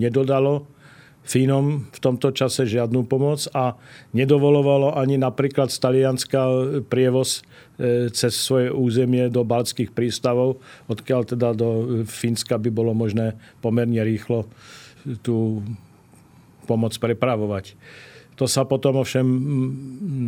nedodalo 0.00 0.66
Fínom 1.24 1.88
v 1.88 1.98
tomto 2.04 2.36
čase 2.36 2.68
žiadnu 2.68 3.08
pomoc 3.08 3.48
a 3.56 3.80
nedovolovalo 4.12 4.92
ani 4.92 5.16
napríklad 5.16 5.72
z 5.72 5.80
Talianska 5.80 6.40
prievoz 6.92 7.40
e, 7.80 8.12
cez 8.12 8.36
svoje 8.36 8.68
územie 8.68 9.32
do 9.32 9.40
baltských 9.40 9.88
prístavov, 9.88 10.60
odkiaľ 10.84 11.20
teda 11.24 11.56
do 11.56 11.68
Fínska 12.04 12.60
by 12.60 12.68
bolo 12.68 12.92
možné 12.92 13.40
pomerne 13.64 14.04
rýchlo 14.04 14.44
tú 15.24 15.64
pomoc 16.68 16.92
prepravovať. 17.00 17.72
To 18.34 18.50
sa 18.50 18.66
potom 18.66 18.98
ovšem 18.98 19.22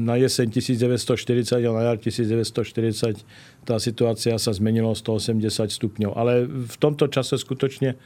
na 0.07 0.15
jeseň 0.15 0.47
1940 0.55 1.59
a 1.59 1.71
na 1.75 1.83
jar 1.91 1.99
1940 1.99 3.27
tá 3.67 3.83
situácia 3.83 4.39
sa 4.39 4.55
zmenila 4.55 4.95
180 4.95 5.43
stupňov. 5.51 6.15
Ale 6.15 6.47
v 6.47 6.77
tomto 6.79 7.11
čase 7.11 7.35
skutočne 7.35 7.95
e, 7.95 7.97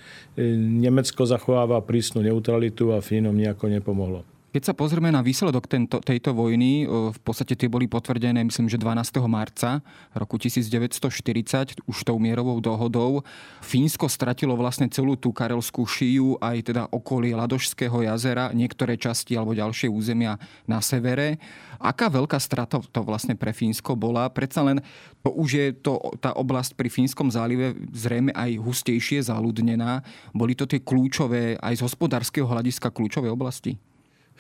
Nemecko 0.57 1.29
zachováva 1.29 1.85
prísnu 1.85 2.25
neutralitu 2.25 2.97
a 2.97 3.05
Fínom 3.05 3.37
nejako 3.37 3.69
nepomohlo. 3.69 4.25
Keď 4.51 4.67
sa 4.67 4.75
pozrieme 4.75 5.15
na 5.15 5.23
výsledok 5.23 5.71
tento, 5.71 6.03
tejto 6.03 6.35
vojny, 6.35 6.83
v 6.91 7.21
podstate 7.23 7.55
tie 7.55 7.71
boli 7.71 7.87
potvrdené, 7.87 8.43
myslím, 8.43 8.67
že 8.67 8.83
12. 8.83 9.23
marca 9.31 9.79
roku 10.11 10.43
1940, 10.43 11.87
už 11.87 11.97
tou 12.03 12.19
mierovou 12.19 12.59
dohodou. 12.59 13.23
Fínsko 13.63 14.11
stratilo 14.11 14.59
vlastne 14.59 14.91
celú 14.91 15.15
tú 15.15 15.31
karelskú 15.31 15.87
šiju, 15.87 16.43
aj 16.43 16.67
teda 16.67 16.83
okolie 16.91 17.31
Ladošského 17.39 18.03
jazera, 18.03 18.51
niektoré 18.51 18.99
časti 18.99 19.39
alebo 19.39 19.55
ďalšie 19.55 19.87
územia 19.87 20.35
na 20.67 20.83
severe. 20.83 21.39
Aká 21.79 22.11
veľká 22.11 22.43
strata 22.43 22.83
to 22.83 23.01
vlastne 23.07 23.39
pre 23.39 23.55
Fínsko 23.55 23.95
bola? 23.95 24.27
Predsa 24.35 24.67
len 24.67 24.83
to 25.23 25.31
už 25.31 25.49
je 25.55 25.67
to, 25.79 26.03
tá 26.19 26.35
oblasť 26.35 26.75
pri 26.75 26.91
Fínskom 26.91 27.31
zálive 27.31 27.79
zrejme 27.95 28.35
aj 28.35 28.59
hustejšie 28.59 29.23
zaludnená. 29.31 30.03
Boli 30.35 30.59
to 30.59 30.67
tie 30.67 30.83
kľúčové, 30.83 31.55
aj 31.63 31.79
z 31.79 31.85
hospodárskeho 31.87 32.51
hľadiska 32.51 32.91
kľúčové 32.91 33.31
oblasti? 33.31 33.79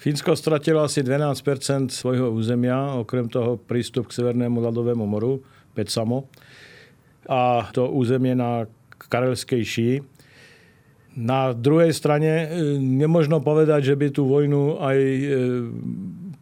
Fínsko 0.00 0.32
stratilo 0.32 0.80
asi 0.80 1.04
12 1.04 1.92
svojho 1.92 2.32
územia, 2.32 2.96
okrem 2.96 3.28
toho 3.28 3.60
prístup 3.60 4.08
k 4.08 4.16
Severnému 4.16 4.56
ľadovému 4.56 5.04
moru, 5.04 5.44
Petsamo, 5.76 6.24
a 7.28 7.68
to 7.68 7.84
územie 7.84 8.32
na 8.32 8.64
Karelskej 8.96 9.60
šíji. 9.60 9.96
Na 11.20 11.52
druhej 11.52 11.92
strane 11.92 12.32
e, 12.32 12.46
nemožno 12.80 13.44
povedať, 13.44 13.92
že 13.92 13.94
by 14.00 14.08
tú 14.08 14.24
vojnu 14.24 14.80
aj 14.80 14.96
e, 14.96 15.22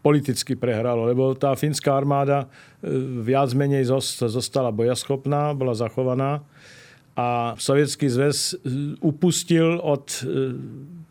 politicky 0.07 0.55
prehralo, 0.55 1.11
lebo 1.11 1.35
tá 1.35 1.51
fínska 1.59 1.90
armáda 1.90 2.47
e, 2.79 2.94
viac 3.27 3.51
menej 3.59 3.90
zostala 4.23 4.71
bojaschopná, 4.71 5.51
bola 5.59 5.75
zachovaná 5.75 6.47
a 7.18 7.59
Sovietský 7.59 8.07
zväz 8.07 8.55
upustil 9.03 9.83
od 9.83 10.07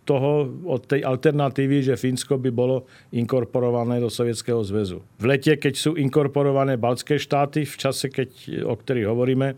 toho, 0.08 0.48
od 0.64 0.88
tej 0.88 1.04
alternatívy, 1.04 1.84
že 1.84 2.00
Fínsko 2.00 2.40
by 2.40 2.50
bolo 2.56 2.88
inkorporované 3.12 4.00
do 4.00 4.08
Sovietskeho 4.08 4.64
zväzu. 4.64 5.04
V 5.20 5.26
lete, 5.28 5.60
keď 5.60 5.76
sú 5.76 6.00
inkorporované 6.00 6.80
baltské 6.80 7.20
štáty, 7.20 7.68
v 7.68 7.76
čase, 7.76 8.08
keď, 8.08 8.64
o 8.64 8.80
ktorých 8.80 9.12
hovoríme, 9.12 9.48
e, 9.52 9.56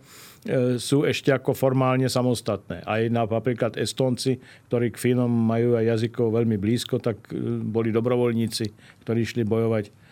sú 0.81 1.05
ešte 1.05 1.29
ako 1.29 1.53
formálne 1.53 2.09
samostatné. 2.09 2.81
Aj 2.81 3.05
napríklad 3.05 3.77
Estonci, 3.77 4.41
ktorí 4.67 4.89
k 4.89 4.97
Fínom 4.97 5.29
majú 5.29 5.77
aj 5.77 5.85
jazykov 5.95 6.33
veľmi 6.33 6.57
blízko, 6.57 6.97
tak 6.97 7.29
e, 7.29 7.37
boli 7.61 7.93
dobrovoľníci, 7.93 8.65
ktorí 9.05 9.19
išli 9.21 9.45
bojovať 9.45 10.08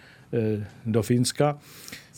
do 0.83 1.01
Fínska. 1.03 1.55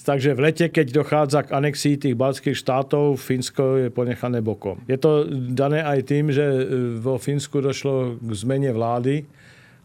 Takže 0.10 0.34
v 0.34 0.42
lete, 0.42 0.66
keď 0.74 0.90
dochádza 0.90 1.46
k 1.46 1.54
anexii 1.54 2.02
tých 2.02 2.18
baltských 2.18 2.58
štátov, 2.58 3.20
Fínsko 3.22 3.86
je 3.86 3.88
ponechané 3.94 4.42
bokom. 4.42 4.82
Je 4.90 4.98
to 4.98 5.30
dané 5.54 5.86
aj 5.86 6.00
tým, 6.10 6.34
že 6.34 6.42
e, 6.42 6.64
vo 6.98 7.22
Fínsku 7.22 7.62
došlo 7.62 8.18
k 8.18 8.32
zmene 8.34 8.74
vlády 8.74 9.30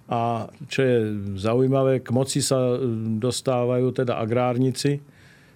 a 0.08 0.48
čo 0.70 0.80
je 0.80 0.96
zaujímavé, 1.36 2.00
k 2.00 2.08
moci 2.14 2.40
sa 2.40 2.56
e, 2.56 2.88
dostávajú 3.20 3.92
teda 3.92 4.16
agrárnici, 4.16 5.04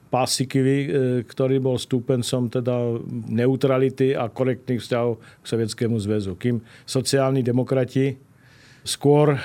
Pásikivi, 0.09 0.79
e, 0.85 0.89
ktorý 1.25 1.65
bol 1.65 1.81
stúpencom 1.81 2.53
teda 2.53 2.97
neutrality 3.29 4.17
a 4.17 4.29
korektných 4.29 4.85
vzťahov 4.85 5.17
k 5.17 5.45
Sovietskému 5.49 5.97
zväzu. 5.97 6.37
Kým 6.37 6.61
sociálni 6.85 7.41
demokrati 7.41 8.28
skôr 8.87 9.35
e, 9.35 9.39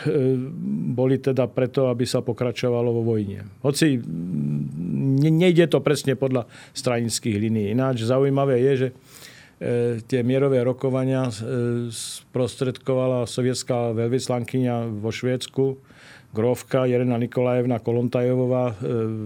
boli 0.94 1.20
teda 1.20 1.50
preto, 1.50 1.90
aby 1.90 2.08
sa 2.08 2.24
pokračovalo 2.24 2.90
vo 2.96 3.04
vojne. 3.16 3.44
Hoci 3.66 4.00
nejde 5.24 5.68
to 5.68 5.84
presne 5.84 6.16
podľa 6.16 6.48
stranických 6.72 7.38
línií. 7.38 7.74
Ináč 7.74 8.08
zaujímavé 8.08 8.62
je, 8.62 8.74
že 8.76 8.88
e, 8.90 8.94
tie 10.06 10.22
mierové 10.24 10.64
rokovania 10.64 11.28
e, 11.28 11.34
sprostredkovala 11.92 13.28
sovietská 13.28 13.92
veľvyslankyňa 13.98 15.02
vo 15.02 15.12
Švédsku, 15.12 15.66
grovka 16.34 16.90
Jelena 16.90 17.22
Nikolajevna 17.22 17.78
Kolontajová, 17.78 18.74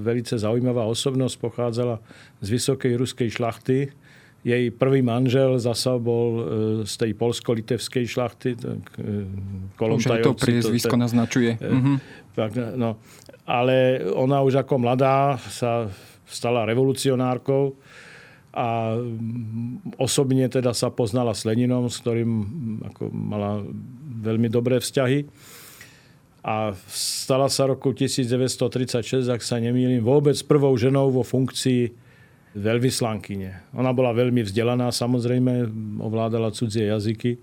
velice 0.03 0.35
zaujímavá 0.35 0.83
osobnosť, 0.91 1.35
pochádzala 1.39 2.03
z 2.43 2.47
vysokej 2.51 2.99
ruskej 2.99 3.31
šlachty, 3.31 3.95
jej 4.47 4.71
prvý 4.71 5.03
manžel 5.03 5.60
zasa 5.60 5.99
bol 5.99 6.29
e, 6.31 6.41
z 6.88 6.93
tej 6.95 7.12
polsko-litevskej 7.19 8.05
šlachty. 8.07 8.55
Kolontajovci. 9.75 10.23
Už 10.23 10.23
to 10.23 10.39
priezvisko 10.39 10.95
naznačuje. 10.95 11.60
Uh-huh. 11.60 11.99
Tak, 12.31 12.55
no. 12.79 12.95
Ale 13.43 14.07
ona 14.15 14.39
už 14.47 14.63
ako 14.63 14.79
mladá 14.79 15.36
sa 15.51 15.91
stala 16.23 16.63
revolucionárkou 16.63 17.75
a 18.55 18.95
osobne 19.99 20.47
teda 20.47 20.71
sa 20.71 20.89
poznala 20.89 21.36
s 21.36 21.43
Leninom, 21.43 21.91
s 21.91 21.99
ktorým 21.99 22.31
ako 22.88 23.12
mala 23.12 23.62
veľmi 24.23 24.47
dobré 24.47 24.79
vzťahy. 24.79 25.27
A 26.47 26.71
stala 26.88 27.51
sa 27.51 27.67
roku 27.67 27.91
1936, 27.91 29.27
ak 29.27 29.43
sa 29.43 29.60
nemýlim, 29.60 29.99
vôbec 29.99 30.39
prvou 30.47 30.71
ženou 30.79 31.12
vo 31.12 31.21
funkcii 31.27 32.06
veľvyslankyne. 32.57 33.77
Ona 33.77 33.93
bola 33.93 34.11
veľmi 34.17 34.41
vzdelaná, 34.41 34.89
samozrejme, 34.89 35.69
ovládala 36.01 36.49
cudzie 36.49 36.89
jazyky 36.89 37.37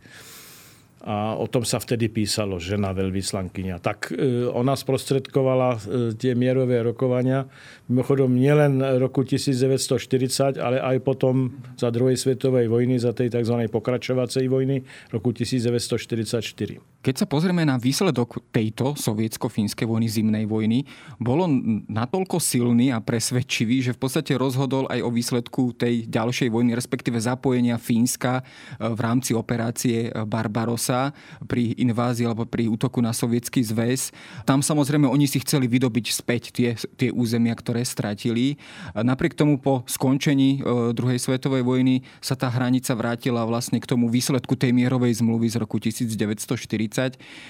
a 1.05 1.37
o 1.37 1.44
tom 1.44 1.68
sa 1.68 1.77
vtedy 1.77 2.09
písalo, 2.09 2.57
žena 2.57 2.96
veľvyslankyňa. 2.96 3.77
Tak 3.77 4.16
e, 4.16 4.48
ona 4.48 4.72
sprostredkovala 4.72 5.77
e, 5.77 5.79
tie 6.16 6.33
mierové 6.33 6.81
rokovania. 6.81 7.44
Mimochodom 7.92 8.33
nielen 8.33 8.81
roku 8.96 9.20
1940, 9.20 10.57
ale 10.57 10.81
aj 10.81 11.05
potom 11.05 11.61
za 11.77 11.92
druhej 11.92 12.16
svetovej 12.16 12.72
vojny, 12.72 12.96
za 12.96 13.12
tej 13.12 13.37
tzv. 13.37 13.68
pokračovacej 13.68 14.48
vojny 14.48 14.81
roku 15.12 15.37
1944. 15.37 16.94
Keď 17.05 17.14
sa 17.21 17.27
pozrieme 17.29 17.69
na 17.69 17.77
výsledok 17.77 18.49
tejto 18.49 18.97
sovietsko-fínskej 18.97 19.85
vojny, 19.85 20.09
zimnej 20.09 20.49
vojny, 20.49 20.88
bolo 21.21 21.45
natoľko 21.85 22.40
silný 22.40 22.97
a 22.97 23.05
presvedčivý, 23.05 23.85
že 23.85 23.93
v 23.93 24.01
podstate 24.01 24.33
rozhodol 24.40 24.88
aj 24.88 25.05
o 25.05 25.12
výsledku 25.12 25.77
tej 25.77 26.09
ďalšej 26.09 26.49
vojny, 26.49 26.73
respektíve 26.73 27.21
zapojenia 27.21 27.77
Fínska 27.77 28.40
e, 28.40 28.88
v 28.88 29.01
rámci 29.05 29.37
operácie 29.37 30.09
Barbarossa 30.25 30.95
sa 30.95 31.11
pri 31.43 31.75
invázii 31.75 32.31
alebo 32.31 32.47
pri 32.47 32.71
útoku 32.71 33.03
na 33.03 33.11
sovietský 33.11 33.67
zväz. 33.67 34.14
Tam 34.47 34.62
samozrejme 34.62 35.11
oni 35.11 35.27
si 35.27 35.43
chceli 35.43 35.67
vydobiť 35.67 36.07
späť 36.14 36.43
tie, 36.55 36.71
tie 36.79 37.11
územia, 37.11 37.53
ktoré 37.59 37.83
stratili. 37.83 38.57
Napriek 38.95 39.35
tomu 39.35 39.59
po 39.59 39.83
skončení 39.90 40.62
e, 40.62 40.95
druhej 40.95 41.19
svetovej 41.19 41.67
vojny 41.67 42.07
sa 42.23 42.38
tá 42.38 42.47
hranica 42.47 42.95
vrátila 42.95 43.43
vlastne 43.43 43.83
k 43.83 43.90
tomu 43.90 44.07
výsledku 44.07 44.55
tej 44.55 44.71
mierovej 44.71 45.19
zmluvy 45.19 45.51
z 45.51 45.57
roku 45.59 45.83
1940. 45.83 46.94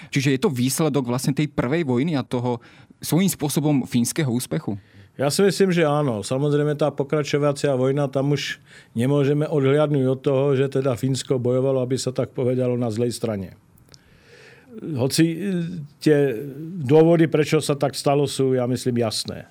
Čiže 0.09 0.35
je 0.35 0.41
to 0.41 0.49
výsledok 0.49 1.05
vlastne 1.05 1.37
tej 1.37 1.53
prvej 1.53 1.85
vojny 1.85 2.17
a 2.17 2.25
toho 2.25 2.65
svojím 3.05 3.29
spôsobom 3.29 3.85
fínskeho 3.85 4.33
úspechu? 4.33 4.81
Ja 5.15 5.31
si 5.31 5.47
myslím, 5.47 5.71
že 5.71 5.87
áno. 5.87 6.27
Samozrejme 6.27 6.75
tá 6.75 6.91
pokračovacia 6.91 7.79
vojna, 7.79 8.11
tam 8.11 8.35
už 8.35 8.59
nemôžeme 8.99 9.47
odhliadnúť 9.47 10.07
od 10.11 10.21
toho, 10.25 10.45
že 10.59 10.67
teda 10.67 10.99
Fínsko 10.99 11.39
bojovalo, 11.39 11.79
aby 11.87 11.95
sa 11.95 12.11
tak 12.11 12.35
povedalo, 12.35 12.75
na 12.75 12.91
zlej 12.91 13.15
strane. 13.15 13.55
Hoci 14.75 15.25
e, 15.31 15.37
tie 16.03 16.35
dôvody, 16.83 17.31
prečo 17.31 17.63
sa 17.63 17.79
tak 17.79 17.95
stalo, 17.95 18.27
sú, 18.27 18.59
ja 18.59 18.67
myslím, 18.67 19.07
jasné. 19.07 19.47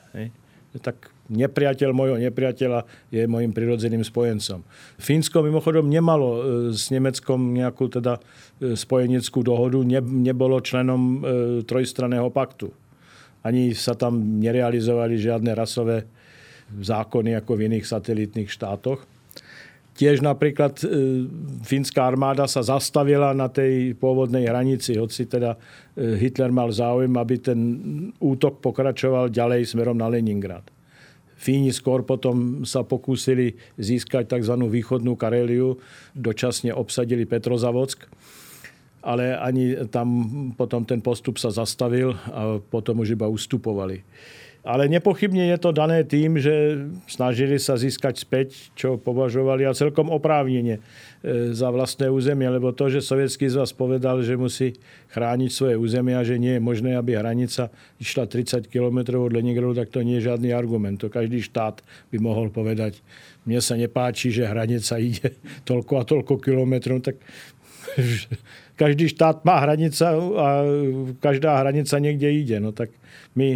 Tak 0.83 1.12
nepriateľ 1.31 1.89
mojho 1.95 2.17
nepriateľa 2.19 2.83
je 3.11 3.23
môjim 3.27 3.55
prirodzeným 3.55 4.03
spojencom. 4.03 4.63
Fínsko 4.99 5.39
mimochodom 5.39 5.87
nemalo 5.87 6.29
e, 6.29 6.41
s 6.75 6.91
Nemeckom 6.91 7.55
nejakú 7.55 7.87
teda 7.87 8.19
e, 8.59 8.75
spojeneckú 8.75 9.39
dohodu, 9.43 9.79
nebolo 10.03 10.59
členom 10.59 11.23
trojstranného 11.63 12.27
paktu 12.31 12.83
ani 13.43 13.75
sa 13.75 13.93
tam 13.93 14.39
nerealizovali 14.39 15.19
žiadne 15.19 15.51
rasové 15.51 16.07
zákony 16.71 17.35
ako 17.43 17.59
v 17.59 17.63
iných 17.69 17.85
satelitných 17.85 18.49
štátoch. 18.49 19.03
Tiež 19.93 20.25
napríklad 20.25 20.81
e, 20.81 20.85
fínska 21.61 22.01
armáda 22.01 22.49
sa 22.49 22.65
zastavila 22.65 23.29
na 23.37 23.45
tej 23.45 23.93
pôvodnej 23.93 24.49
hranici, 24.49 24.97
hoci 24.97 25.29
teda 25.29 25.53
e, 25.53 26.17
Hitler 26.17 26.49
mal 26.49 26.73
záujem, 26.73 27.13
aby 27.13 27.35
ten 27.37 27.59
útok 28.17 28.57
pokračoval 28.57 29.29
ďalej 29.29 29.69
smerom 29.69 29.93
na 29.93 30.09
Leningrad. 30.09 30.65
Fíni 31.43 31.75
skôr 31.75 32.07
potom 32.07 32.63
sa 32.63 32.87
pokúsili 32.87 33.59
získať 33.75 34.31
tzv. 34.31 34.55
východnú 34.63 35.19
Kareliu, 35.19 35.75
dočasne 36.15 36.71
obsadili 36.71 37.27
Petrozavodsk 37.27 38.07
ale 39.03 39.35
ani 39.35 39.75
tam 39.91 40.07
potom 40.55 40.87
ten 40.87 41.03
postup 41.03 41.35
sa 41.35 41.51
zastavil 41.51 42.15
a 42.31 42.63
potom 42.63 43.03
už 43.03 43.19
iba 43.19 43.27
ustupovali. 43.27 43.99
Ale 44.63 44.87
nepochybne 44.87 45.51
je 45.51 45.59
to 45.59 45.75
dané 45.75 46.07
tým, 46.07 46.39
že 46.39 46.87
snažili 47.11 47.59
sa 47.59 47.75
získať 47.75 48.15
späť, 48.15 48.71
čo 48.79 48.95
považovali 48.95 49.67
a 49.67 49.75
celkom 49.75 50.07
oprávnene 50.07 50.79
e, 50.79 51.51
za 51.51 51.67
vlastné 51.67 52.07
územie, 52.07 52.47
lebo 52.47 52.71
to, 52.71 52.87
že 52.87 53.03
Sovietský 53.03 53.51
zväz 53.51 53.75
povedal, 53.75 54.23
že 54.23 54.39
musí 54.39 54.79
chrániť 55.11 55.51
svoje 55.51 55.75
územie 55.75 56.15
a 56.15 56.23
že 56.23 56.39
nie 56.39 56.55
je 56.55 56.61
možné, 56.63 56.95
aby 56.95 57.19
hranica 57.19 57.67
išla 57.99 58.23
30 58.23 58.71
km 58.71 59.19
od 59.19 59.35
Leningradu, 59.35 59.75
tak 59.75 59.91
to 59.91 59.99
nie 59.99 60.23
je 60.23 60.31
žiadny 60.31 60.55
argument. 60.55 60.95
To 61.03 61.11
každý 61.11 61.43
štát 61.43 61.83
by 62.15 62.23
mohol 62.23 62.47
povedať, 62.47 63.03
mne 63.43 63.59
sa 63.59 63.75
nepáči, 63.75 64.31
že 64.31 64.47
hranica 64.47 64.95
ide 64.95 65.35
toľko 65.67 65.93
a 65.99 66.03
toľko 66.07 66.39
kilometrov, 66.39 67.03
tak 67.03 67.19
každý 68.81 69.11
štát 69.11 69.43
má 69.43 69.59
hranica 69.59 70.07
a 70.39 70.47
každá 71.19 71.59
hranica 71.59 71.99
niekde 71.99 72.31
ide. 72.31 72.63
No 72.63 72.71
tak 72.71 72.95
my, 73.33 73.49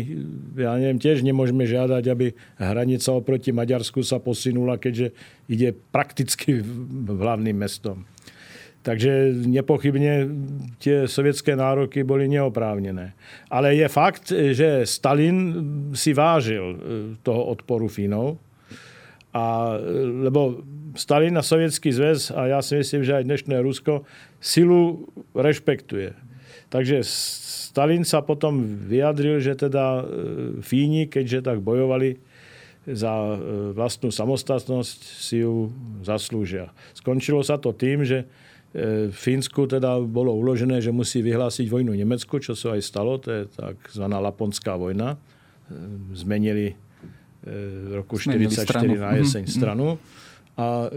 ja 0.57 0.73
neviem, 0.81 0.97
tiež 0.97 1.21
nemôžeme 1.21 1.69
žiadať, 1.69 2.03
aby 2.09 2.33
hranica 2.57 3.09
oproti 3.13 3.53
Maďarsku 3.53 4.01
sa 4.01 4.17
posunula, 4.17 4.81
keďže 4.81 5.13
ide 5.45 5.73
prakticky 5.93 6.65
hlavným 7.05 7.53
mestom. 7.53 8.09
Takže 8.81 9.35
nepochybne 9.51 10.31
tie 10.79 11.11
sovietské 11.11 11.59
nároky 11.59 12.07
boli 12.07 12.31
neoprávnené. 12.31 13.11
Ale 13.51 13.75
je 13.75 13.87
fakt, 13.91 14.31
že 14.31 14.87
Stalin 14.87 15.37
si 15.91 16.15
vážil 16.15 16.65
e, 16.71 16.77
toho 17.19 17.51
odporu 17.51 17.91
Fínov. 17.91 18.39
A, 19.35 19.75
e, 19.75 20.23
lebo 20.23 20.63
Stalin 20.95 21.35
a 21.35 21.43
Sovietský 21.43 21.91
zväz, 21.91 22.31
a 22.31 22.47
ja 22.47 22.59
si 22.63 22.79
myslím, 22.79 23.03
že 23.03 23.19
aj 23.19 23.27
dnešné 23.27 23.55
Rusko, 23.59 24.07
silu 24.39 25.11
rešpektuje. 25.35 26.15
Takže 26.67 27.03
Stalin 27.03 28.03
sa 28.03 28.19
potom 28.25 28.59
vyjadril, 28.87 29.39
že 29.39 29.55
teda 29.55 30.01
e, 30.01 30.03
Fíni, 30.59 31.07
keďže 31.07 31.47
tak 31.47 31.63
bojovali 31.63 32.19
za 32.87 33.35
vlastnú 33.75 34.15
samostatnosť, 34.15 34.99
si 35.19 35.43
ju 35.43 35.75
zaslúžia. 36.07 36.71
Skončilo 36.95 37.43
sa 37.43 37.59
to 37.59 37.75
tým, 37.75 38.07
že 38.07 38.23
v 38.71 39.11
Fínsku 39.11 39.67
teda 39.67 39.99
bolo 39.99 40.31
uložené, 40.31 40.79
že 40.79 40.95
musí 40.95 41.19
vyhlásiť 41.19 41.67
vojnu 41.67 41.91
Nemecku, 41.91 42.39
čo 42.39 42.55
sa 42.55 42.79
aj 42.79 42.81
stalo, 42.87 43.19
to 43.19 43.27
je 43.27 43.41
tzv. 43.51 44.03
Laponská 44.07 44.79
vojna. 44.79 45.19
Zmenili 46.15 46.79
v 47.43 47.91
roku 47.95 48.15
1944 48.19 48.87
na 48.95 49.19
jeseň 49.19 49.43
mm-hmm. 49.47 49.55
A 50.57 50.89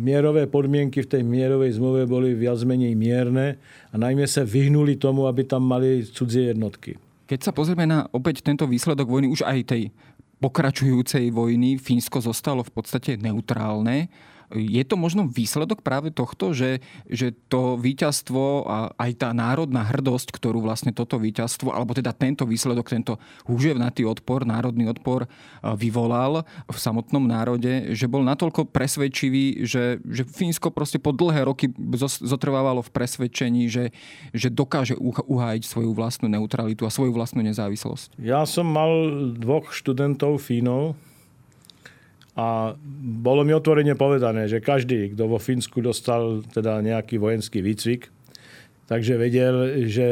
mierové 0.00 0.48
podmienky 0.48 1.04
v 1.04 1.10
tej 1.12 1.22
mierovej 1.22 1.76
zmluve 1.76 2.08
boli 2.08 2.32
viac 2.32 2.56
menej 2.64 2.96
mierne 2.96 3.60
a 3.92 4.00
najmä 4.00 4.24
sa 4.24 4.48
vyhnuli 4.48 4.96
tomu, 4.96 5.28
aby 5.28 5.44
tam 5.44 5.68
mali 5.68 6.08
cudzie 6.08 6.56
jednotky. 6.56 6.96
Keď 7.28 7.40
sa 7.44 7.52
pozrieme 7.52 7.84
na 7.84 8.08
opäť 8.16 8.40
tento 8.40 8.64
výsledok 8.64 9.12
vojny, 9.12 9.28
už 9.28 9.44
aj 9.44 9.76
tej 9.76 9.82
pokračujúcej 10.40 11.28
vojny, 11.32 11.76
Fínsko 11.76 12.24
zostalo 12.24 12.64
v 12.64 12.72
podstate 12.72 13.20
neutrálne. 13.20 14.08
Je 14.54 14.82
to 14.86 14.94
možno 14.94 15.26
výsledok 15.26 15.82
práve 15.82 16.14
tohto, 16.14 16.54
že, 16.54 16.78
že 17.10 17.34
to 17.50 17.74
víťazstvo 17.80 18.66
a 18.66 18.76
aj 18.94 19.10
tá 19.18 19.30
národná 19.34 19.82
hrdosť, 19.82 20.30
ktorú 20.30 20.62
vlastne 20.62 20.94
toto 20.94 21.18
víťazstvo, 21.18 21.74
alebo 21.74 21.96
teda 21.96 22.14
tento 22.14 22.46
výsledok, 22.46 22.86
tento 22.86 23.18
húževnatý 23.50 24.06
odpor, 24.06 24.46
národný 24.46 24.90
odpor 24.90 25.26
vyvolal 25.62 26.46
v 26.70 26.78
samotnom 26.78 27.26
národe, 27.26 27.92
že 27.96 28.06
bol 28.06 28.22
natoľko 28.22 28.70
presvedčivý, 28.70 29.66
že, 29.66 29.98
že 30.06 30.22
Fínsko 30.22 30.70
proste 30.70 31.02
po 31.02 31.10
dlhé 31.10 31.46
roky 31.46 31.70
zotrvávalo 32.22 32.86
v 32.86 32.92
presvedčení, 32.94 33.66
že, 33.66 33.90
že 34.30 34.52
dokáže 34.52 34.94
uhájiť 35.26 35.62
svoju 35.66 35.90
vlastnú 35.90 36.30
neutralitu 36.30 36.86
a 36.86 36.94
svoju 36.94 37.10
vlastnú 37.10 37.42
nezávislosť. 37.42 38.20
Ja 38.22 38.46
som 38.46 38.70
mal 38.70 38.90
dvoch 39.34 39.74
študentov 39.74 40.38
Fínov, 40.38 40.94
a 42.36 42.76
bolo 43.00 43.48
mi 43.48 43.56
otvorene 43.56 43.96
povedané, 43.96 44.44
že 44.44 44.60
každý, 44.60 45.16
kto 45.16 45.24
vo 45.24 45.40
Fínsku 45.40 45.80
dostal 45.80 46.44
teda 46.52 46.84
nejaký 46.84 47.16
vojenský 47.16 47.64
výcvik, 47.64 48.12
takže 48.92 49.16
vedel, 49.16 49.88
že 49.88 50.06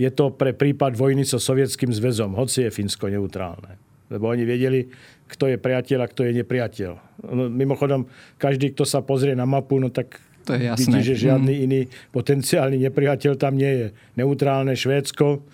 je 0.00 0.10
to 0.10 0.32
pre 0.32 0.56
prípad 0.56 0.96
vojny 0.96 1.28
so 1.28 1.36
Sovietským 1.36 1.92
zväzom, 1.92 2.32
hoci 2.32 2.64
je 2.64 2.72
Fínsko 2.72 3.12
neutrálne. 3.12 3.76
Lebo 4.08 4.32
oni 4.32 4.48
vedeli, 4.48 4.88
kto 5.28 5.52
je 5.52 5.60
priateľ 5.60 5.98
a 6.00 6.10
kto 6.10 6.24
je 6.24 6.32
nepriateľ. 6.40 6.92
No, 7.28 7.52
mimochodom, 7.52 8.08
každý, 8.40 8.72
kto 8.72 8.88
sa 8.88 9.04
pozrie 9.04 9.36
na 9.36 9.44
mapu, 9.44 9.76
no 9.76 9.92
tak 9.92 10.16
to 10.48 10.56
je 10.56 10.64
jasné. 10.64 10.88
vidí, 10.88 11.00
že 11.12 11.14
žiadny 11.28 11.52
mm. 11.52 11.64
iný 11.68 11.80
potenciálny 12.16 12.76
nepriateľ 12.88 13.32
tam 13.36 13.60
nie 13.60 13.68
je. 13.68 13.86
Neutrálne 14.16 14.72
Švédsko, 14.72 15.44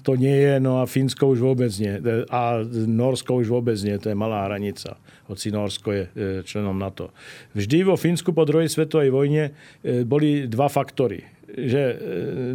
to 0.00 0.16
nie 0.16 0.32
je, 0.32 0.54
no 0.64 0.80
a 0.80 0.88
Fínsko 0.88 1.36
už 1.36 1.44
vôbec 1.44 1.68
nie. 1.76 2.00
A 2.32 2.64
Norsko 2.88 3.44
už 3.44 3.52
vôbec 3.52 3.76
nie, 3.84 4.00
to 4.00 4.08
je 4.08 4.16
malá 4.16 4.48
hranica, 4.48 4.96
hoci 5.28 5.52
Norsko 5.52 5.88
je 5.92 6.04
e, 6.08 6.10
členom 6.42 6.74
NATO. 6.74 7.12
Vždy 7.52 7.84
vo 7.84 8.00
Fínsku 8.00 8.32
po 8.32 8.48
druhej 8.48 8.72
svetovej 8.72 9.12
vojne 9.12 9.52
e, 9.84 10.02
boli 10.08 10.48
dva 10.48 10.72
faktory. 10.72 11.20
Že 11.52 11.82
e, 11.84 11.94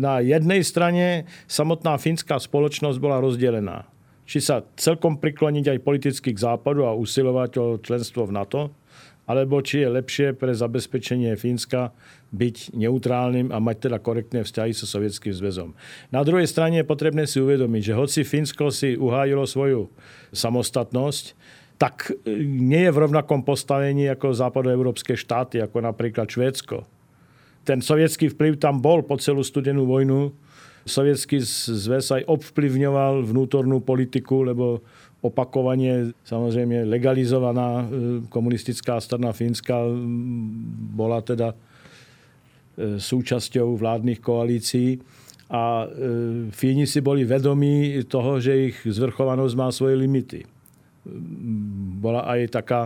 na 0.01 0.25
jednej 0.25 0.65
strane 0.65 1.29
samotná 1.45 2.01
fínska 2.01 2.41
spoločnosť 2.41 2.97
bola 2.97 3.21
rozdelená. 3.21 3.85
Či 4.25 4.41
sa 4.41 4.65
celkom 4.73 5.21
prikloniť 5.21 5.77
aj 5.77 5.85
politicky 5.85 6.33
k 6.33 6.41
západu 6.41 6.89
a 6.89 6.97
usilovať 6.97 7.51
o 7.61 7.65
členstvo 7.77 8.25
v 8.25 8.33
NATO, 8.33 8.73
alebo 9.25 9.61
či 9.61 9.81
je 9.81 9.89
lepšie 9.89 10.27
pre 10.37 10.53
zabezpečenie 10.53 11.33
Fínska 11.33 11.93
byť 12.29 12.77
neutrálnym 12.77 13.49
a 13.49 13.57
mať 13.57 13.89
teda 13.89 13.97
korektné 13.97 14.45
vzťahy 14.45 14.71
so 14.73 14.85
Sovietským 14.85 15.33
zväzom. 15.33 15.73
Na 16.13 16.21
druhej 16.21 16.45
strane 16.45 16.81
je 16.81 16.87
potrebné 16.87 17.25
si 17.25 17.41
uvedomiť, 17.41 17.81
že 17.81 17.97
hoci 17.97 18.19
Fínsko 18.21 18.69
si 18.69 18.93
uhájilo 18.93 19.47
svoju 19.49 19.89
samostatnosť, 20.35 21.33
tak 21.75 22.11
e, 22.23 22.31
nie 22.45 22.87
je 22.87 22.93
v 22.93 23.01
rovnakom 23.07 23.43
postavení 23.43 24.07
ako 24.07 24.35
západoeurópske 24.35 25.15
štáty, 25.15 25.59
ako 25.59 25.83
napríklad 25.83 26.27
Švédsko. 26.27 26.87
Ten 27.65 27.81
sovietský 27.81 28.29
vplyv 28.31 28.61
tam 28.61 28.79
bol 28.79 29.01
po 29.01 29.17
celú 29.17 29.41
studenú 29.41 29.89
vojnu. 29.89 30.31
Sovietský 30.85 31.41
zväz 31.41 32.13
aj 32.13 32.29
ovplyvňoval 32.29 33.25
vnútornú 33.25 33.81
politiku, 33.81 34.45
lebo 34.45 34.85
opakovane 35.25 36.13
samozrejme 36.23 36.85
legalizovaná 36.85 37.81
e, 37.81 37.85
komunistická 38.29 39.01
strana 39.01 39.33
Fínska 39.33 39.85
bola 40.93 41.19
teda 41.25 41.53
e, 41.53 41.57
súčasťou 43.01 43.75
vládnych 43.75 44.21
koalícií. 44.21 45.01
A 45.49 45.85
e, 45.85 45.87
Fíni 46.53 46.85
si 46.85 47.01
boli 47.01 47.25
vedomí 47.25 48.01
toho, 48.05 48.37
že 48.37 48.73
ich 48.73 48.77
zvrchovanosť 48.85 49.53
má 49.57 49.69
svoje 49.73 49.97
limity. 49.97 50.41
Bola 52.01 52.25
aj 52.25 52.39
taká 52.49 52.81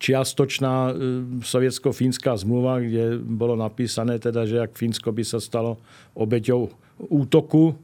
čiastočná 0.00 0.96
sovietsko-fínska 1.44 2.32
zmluva, 2.40 2.80
kde 2.80 3.20
bolo 3.20 3.52
napísané, 3.52 4.16
teda, 4.16 4.48
že 4.48 4.56
ak 4.64 4.72
Fínsko 4.72 5.12
by 5.12 5.24
sa 5.28 5.36
stalo 5.36 5.76
obeťou 6.16 6.72
útoku 7.12 7.76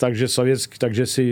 takže, 0.00 0.26
sovietsk, 0.28 0.80
takže 0.80 1.04
si 1.04 1.24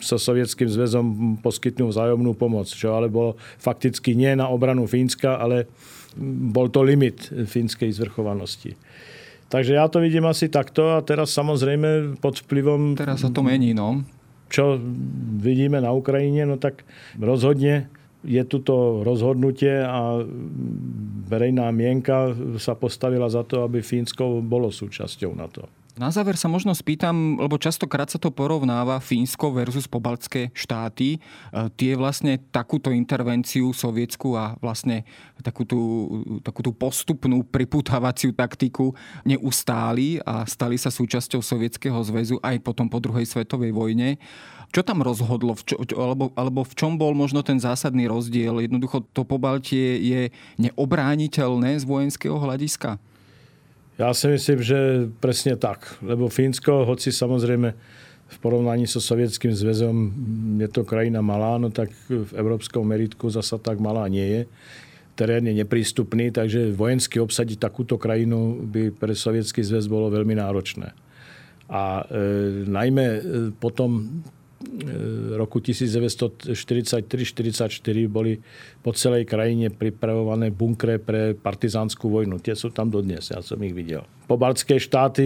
so 0.00 0.16
Sovietským 0.16 0.68
zväzom 0.68 1.06
poskytnú 1.44 1.92
vzájomnú 1.92 2.32
pomoc, 2.34 2.68
čo 2.72 2.96
ale 2.96 3.12
bolo 3.12 3.36
fakticky 3.60 4.16
nie 4.16 4.32
na 4.36 4.48
obranu 4.48 4.88
Fínska, 4.88 5.36
ale 5.36 5.68
bol 6.50 6.66
to 6.72 6.82
limit 6.82 7.30
fínskej 7.30 7.94
zvrchovanosti. 7.94 8.74
Takže 9.50 9.78
ja 9.78 9.86
to 9.90 9.98
vidím 9.98 10.26
asi 10.26 10.46
takto 10.46 10.94
a 10.94 11.02
teraz 11.02 11.34
samozrejme 11.34 12.18
pod 12.22 12.38
vplyvom... 12.46 12.94
Teraz 12.94 13.22
sa 13.22 13.30
to 13.34 13.42
mení, 13.42 13.74
no. 13.74 14.06
Čo 14.50 14.78
vidíme 15.38 15.78
na 15.82 15.90
Ukrajine, 15.94 16.46
no 16.46 16.58
tak 16.58 16.82
rozhodne 17.18 17.90
je 18.20 18.42
tu 18.44 18.60
to 18.60 19.00
rozhodnutie 19.00 19.80
a 19.80 20.20
verejná 21.30 21.72
mienka 21.72 22.36
sa 22.60 22.76
postavila 22.76 23.32
za 23.32 23.46
to, 23.48 23.64
aby 23.64 23.80
Fínsko 23.80 24.44
bolo 24.44 24.68
súčasťou 24.68 25.32
na 25.32 25.48
to. 25.48 25.64
Na 26.00 26.08
záver 26.08 26.40
sa 26.40 26.48
možno 26.48 26.72
spýtam, 26.72 27.36
lebo 27.36 27.60
častokrát 27.60 28.08
sa 28.08 28.16
to 28.16 28.32
porovnáva 28.32 29.04
Fínsko 29.04 29.52
versus 29.52 29.84
pobaltské 29.84 30.48
štáty. 30.56 31.20
E, 31.20 31.68
tie 31.76 31.92
vlastne 31.92 32.40
takúto 32.48 32.88
intervenciu 32.88 33.68
sovietsku 33.76 34.32
a 34.32 34.56
vlastne 34.64 35.04
takú 35.44 35.68
tú, 35.68 35.80
takú 36.40 36.64
tú 36.64 36.72
postupnú 36.72 37.44
priputávaciu 37.44 38.32
taktiku 38.32 38.96
neustáli 39.28 40.16
a 40.24 40.48
stali 40.48 40.80
sa 40.80 40.88
súčasťou 40.88 41.44
Sovietskeho 41.44 42.00
zväzu 42.00 42.40
aj 42.40 42.64
potom 42.64 42.88
po 42.88 42.96
druhej 42.96 43.28
svetovej 43.28 43.76
vojne. 43.76 44.16
Čo 44.72 44.80
tam 44.80 45.04
rozhodlo? 45.04 45.52
V 45.52 45.68
čo, 45.68 45.76
alebo, 46.00 46.32
alebo 46.32 46.64
v 46.64 46.80
čom 46.80 46.96
bol 46.96 47.12
možno 47.12 47.44
ten 47.44 47.60
zásadný 47.60 48.08
rozdiel? 48.08 48.64
Jednoducho 48.64 49.04
to 49.12 49.28
pobaltie 49.28 50.00
je 50.00 50.32
neobrániteľné 50.56 51.76
z 51.76 51.84
vojenského 51.84 52.40
hľadiska? 52.40 52.96
Ja 54.00 54.16
si 54.16 54.32
myslím, 54.32 54.64
že 54.64 55.12
presne 55.20 55.60
tak. 55.60 56.00
Lebo 56.00 56.32
Fínsko, 56.32 56.88
hoci 56.88 57.12
samozrejme 57.12 57.68
v 58.30 58.36
porovnaní 58.40 58.88
so 58.88 58.96
Sovietským 58.96 59.52
zväzom 59.52 59.96
je 60.56 60.68
to 60.72 60.88
krajina 60.88 61.20
malá, 61.20 61.60
no 61.60 61.68
tak 61.68 61.92
v 62.08 62.32
európskom 62.32 62.80
meritku 62.88 63.28
zasa 63.28 63.60
tak 63.60 63.76
malá 63.76 64.08
nie 64.08 64.24
je. 64.24 64.42
Terén 65.20 65.44
je 65.44 65.52
neprístupný, 65.52 66.32
takže 66.32 66.72
vojensky 66.72 67.20
obsadiť 67.20 67.60
takúto 67.60 68.00
krajinu 68.00 68.64
by 68.72 68.88
pre 68.88 69.12
Sovietský 69.12 69.60
zväz 69.60 69.84
bolo 69.84 70.08
veľmi 70.08 70.32
náročné. 70.32 70.96
A 71.68 72.00
e, 72.00 72.04
najmä 72.72 73.04
e, 73.04 73.20
potom 73.52 74.24
roku 75.40 75.64
1943-44 75.64 76.52
boli 78.12 78.36
po 78.84 78.92
celej 78.92 79.24
krajine 79.24 79.72
pripravované 79.72 80.52
bunkre 80.52 81.00
pre 81.00 81.32
partizánsku 81.32 82.04
vojnu. 82.04 82.36
Tie 82.44 82.52
sú 82.52 82.68
tam 82.68 82.92
dodnes, 82.92 83.32
ja 83.32 83.40
som 83.40 83.56
ich 83.64 83.72
videl. 83.72 84.04
Pobaltské 84.28 84.76
štáty 84.76 85.24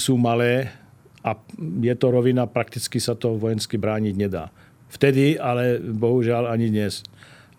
sú 0.00 0.16
malé 0.16 0.72
a 1.20 1.36
je 1.60 1.92
to 1.92 2.08
rovina, 2.08 2.48
prakticky 2.48 2.96
sa 2.96 3.12
to 3.12 3.36
vojensky 3.36 3.76
brániť 3.76 4.14
nedá. 4.16 4.48
Vtedy, 4.88 5.36
ale 5.36 5.76
bohužiaľ 5.78 6.48
ani 6.48 6.72
dnes. 6.72 7.04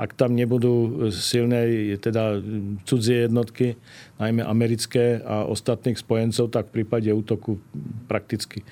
ak 0.01 0.17
tam 0.17 0.33
nebudú 0.33 1.05
silné 1.13 1.93
teda 2.01 2.41
cudzie 2.89 3.29
jednotky, 3.29 3.77
najmä 4.17 4.41
americké 4.41 5.21
a 5.21 5.45
ostatných 5.45 6.01
spojencov, 6.01 6.49
tak 6.49 6.73
v 6.73 6.81
prípade 6.81 7.13
útoku 7.13 7.61
prakticky 8.09 8.65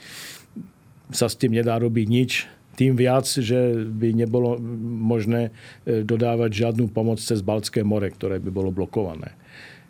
sa 1.10 1.28
s 1.28 1.38
tým 1.38 1.58
nedá 1.58 1.78
robiť 1.78 2.08
nič. 2.08 2.32
Tým 2.80 2.96
viac, 2.96 3.28
že 3.28 3.76
by 3.86 4.16
nebolo 4.16 4.56
možné 5.04 5.52
e, 5.84 6.02
dodávať 6.06 6.50
žiadnu 6.66 6.88
pomoc 6.96 7.20
cez 7.20 7.44
Baltské 7.44 7.84
more, 7.84 8.08
ktoré 8.08 8.40
by 8.40 8.50
bolo 8.54 8.72
blokované. 8.72 9.36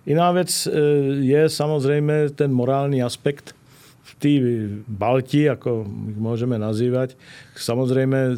Iná 0.09 0.33
vec 0.33 0.49
e, 0.65 0.73
je 1.21 1.41
samozrejme 1.45 2.33
ten 2.33 2.49
morálny 2.49 3.03
aspekt, 3.05 3.53
tí 4.17 4.41
Balti, 4.89 5.45
ako 5.45 5.85
ich 5.85 6.17
môžeme 6.17 6.57
nazývať, 6.57 7.13
samozrejme 7.53 8.35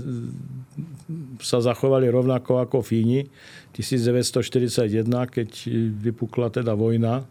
sa 1.39 1.63
zachovali 1.63 2.11
rovnako 2.11 2.59
ako 2.61 2.83
Fíni. 2.83 3.31
1941, 3.71 5.07
keď 5.31 5.49
vypukla 5.95 6.51
teda 6.51 6.75
vojna 6.75 7.23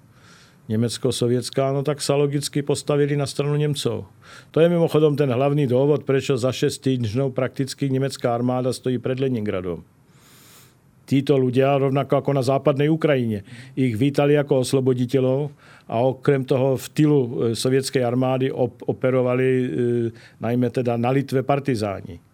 nemecko-sovietská, 0.71 1.75
no 1.75 1.83
tak 1.83 1.99
sa 1.99 2.15
logicky 2.15 2.63
postavili 2.63 3.19
na 3.19 3.27
stranu 3.27 3.59
Nemcov. 3.59 4.07
To 4.55 4.59
je 4.63 4.71
mimochodom 4.71 5.19
ten 5.19 5.27
hlavný 5.27 5.67
dôvod, 5.67 6.07
prečo 6.07 6.39
za 6.39 6.55
6 6.55 6.79
týždňov 6.79 7.35
prakticky 7.35 7.91
nemecká 7.91 8.31
armáda 8.31 8.71
stojí 8.71 9.03
pred 9.03 9.19
Leningradom. 9.19 9.83
Títo 11.11 11.35
ľudia, 11.35 11.75
rovnako 11.75 12.23
ako 12.23 12.31
na 12.39 12.43
západnej 12.47 12.87
Ukrajine, 12.87 13.43
ich 13.75 13.99
vítali 13.99 14.39
ako 14.39 14.63
osloboditeľov 14.63 15.51
a 15.91 16.07
okrem 16.07 16.47
toho 16.47 16.79
v 16.79 16.87
tylu 16.95 17.19
e, 17.19 17.29
sovietskej 17.59 18.07
armády 18.07 18.47
operovali 18.87 19.47
e, 19.51 19.67
najmä 20.39 20.71
teda 20.71 20.95
na 20.95 21.11
Litve 21.11 21.43
partizáni. 21.43 22.30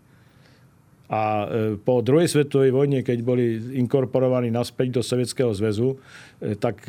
A 1.06 1.22
e, 1.22 1.46
po 1.78 2.02
druhej 2.02 2.26
svetovej 2.26 2.74
vojne, 2.74 3.06
keď 3.06 3.18
boli 3.22 3.58
inkorporovaní 3.78 4.50
naspäť 4.50 4.98
do 4.98 5.02
Sovietskeho 5.02 5.54
zväzu, 5.54 5.98
tak 6.60 6.84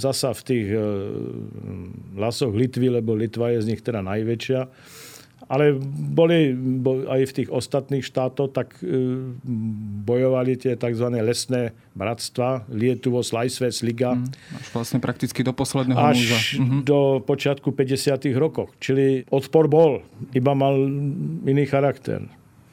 zasa 0.00 0.32
v 0.32 0.42
tých 0.48 0.66
lasoch 2.16 2.56
Litvy, 2.56 2.88
lebo 2.88 3.12
Litva 3.12 3.52
je 3.52 3.60
z 3.60 3.68
nich 3.68 3.84
teda 3.84 4.00
najväčšia, 4.00 4.60
ale 5.48 5.80
boli 6.12 6.52
aj 7.08 7.20
v 7.24 7.36
tých 7.40 7.48
ostatných 7.48 8.04
štátoch, 8.04 8.52
tak 8.52 8.76
e, 8.84 9.32
bojovali 10.04 10.60
tie 10.60 10.76
tzv. 10.76 11.08
lesné 11.24 11.72
bratstva, 11.96 12.68
Lietuvo, 12.68 13.24
Slajsvec, 13.24 13.80
Liga. 13.80 14.12
Mm, 14.12 14.28
až 14.28 14.66
vlastne 14.76 15.00
prakticky 15.00 15.40
do 15.40 15.56
posledného 15.56 15.96
až 15.96 16.20
muža. 16.20 16.38
Mm-hmm. 16.60 16.80
do 16.84 17.24
počiatku 17.24 17.72
50. 17.72 18.28
rokov. 18.36 18.76
Čili 18.76 19.24
odpor 19.32 19.72
bol, 19.72 20.04
iba 20.36 20.52
mal 20.52 20.76
iný 21.48 21.64
charakter. 21.64 22.28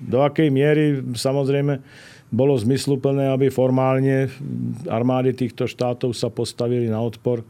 Do 0.06 0.22
akej 0.22 0.54
miery, 0.54 1.02
samozrejme, 1.18 1.82
bolo 2.30 2.54
zmysluplné, 2.58 3.34
aby 3.34 3.50
formálne 3.50 4.30
armády 4.86 5.34
týchto 5.34 5.66
štátov 5.66 6.14
sa 6.14 6.30
postavili 6.30 6.90
na 6.90 7.02
odpor 7.02 7.42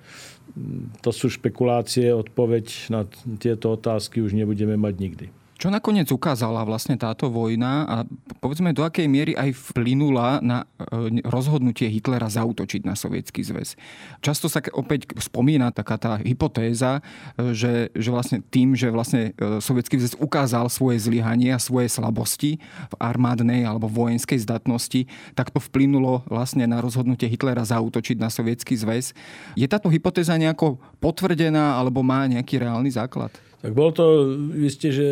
to 1.03 1.12
sú 1.12 1.28
špekulácie, 1.28 2.16
odpoveď 2.16 2.88
na 2.88 3.03
tieto 3.38 3.76
otázky 3.76 4.24
už 4.24 4.32
nebudeme 4.32 4.80
mať 4.80 4.93
nikdy. 4.95 5.26
Čo 5.56 5.72
nakoniec 5.72 6.12
ukázala 6.12 6.68
vlastne 6.68 6.99
táto 6.99 7.32
vojna 7.32 7.88
a 7.88 7.95
povedzme 8.43 8.76
do 8.76 8.84
akej 8.84 9.08
miery 9.08 9.39
aj 9.39 9.56
vplynula 9.72 10.43
na 10.43 10.68
e, 10.76 11.24
rozhodnutie 11.24 11.88
Hitlera 11.88 12.28
zautočiť 12.28 12.84
na 12.84 12.91
sovietský 12.91 13.39
zväz. 13.39 13.80
Často 14.20 14.51
sa 14.51 14.60
opäť 14.76 15.16
spomína 15.16 15.72
taká 15.72 15.95
tá 15.95 16.20
hypotéza, 16.20 16.99
e, 17.39 17.56
že, 17.56 17.88
že 17.95 18.10
vlastne 18.12 18.43
tým, 18.43 18.76
že 18.76 18.91
vlastne 18.91 19.32
e, 19.39 19.64
sovietský 19.64 19.95
zväz 19.95 20.20
ukázal 20.20 20.68
svoje 20.68 20.99
zlyhanie 20.99 21.56
a 21.56 21.64
svoje 21.64 21.88
slabosti 21.88 22.60
v 22.91 22.95
armádnej 22.99 23.64
alebo 23.64 23.88
vojenskej 23.88 24.43
zdatnosti, 24.43 25.08
tak 25.39 25.56
to 25.56 25.64
vplynulo 25.64 26.28
vlastne 26.28 26.68
na 26.68 26.84
rozhodnutie 26.84 27.32
Hitlera 27.32 27.64
zautočiť 27.64 28.20
na 28.20 28.28
sovietský 28.28 28.76
zväz. 28.76 29.16
Je 29.56 29.72
táto 29.72 29.88
hypotéza 29.88 30.36
nejako 30.36 30.84
potvrdená 30.99 31.80
alebo 31.80 32.03
má 32.03 32.28
nejaký 32.28 32.60
reálny 32.60 32.91
základ? 32.91 33.32
Tak 33.64 33.72
bol 33.72 33.89
to 33.95 34.36
isté, 34.62 34.91
že 34.91 35.08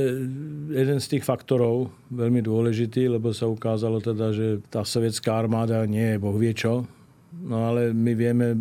jeden 0.70 1.00
z 1.00 1.08
tých 1.18 1.24
faktorov 1.26 1.89
veľmi 2.14 2.44
dôležitý, 2.44 3.10
lebo 3.10 3.34
sa 3.34 3.50
ukázalo 3.50 4.04
teda, 4.04 4.30
že 4.36 4.62
tá 4.70 4.86
sovietská 4.86 5.34
armáda 5.34 5.84
nie 5.89 6.16
je 6.16 6.22
boh 6.22 6.36
vie 6.38 6.54
čo. 6.54 6.86
No 7.34 7.74
ale 7.74 7.96
my 7.96 8.14
vieme, 8.14 8.54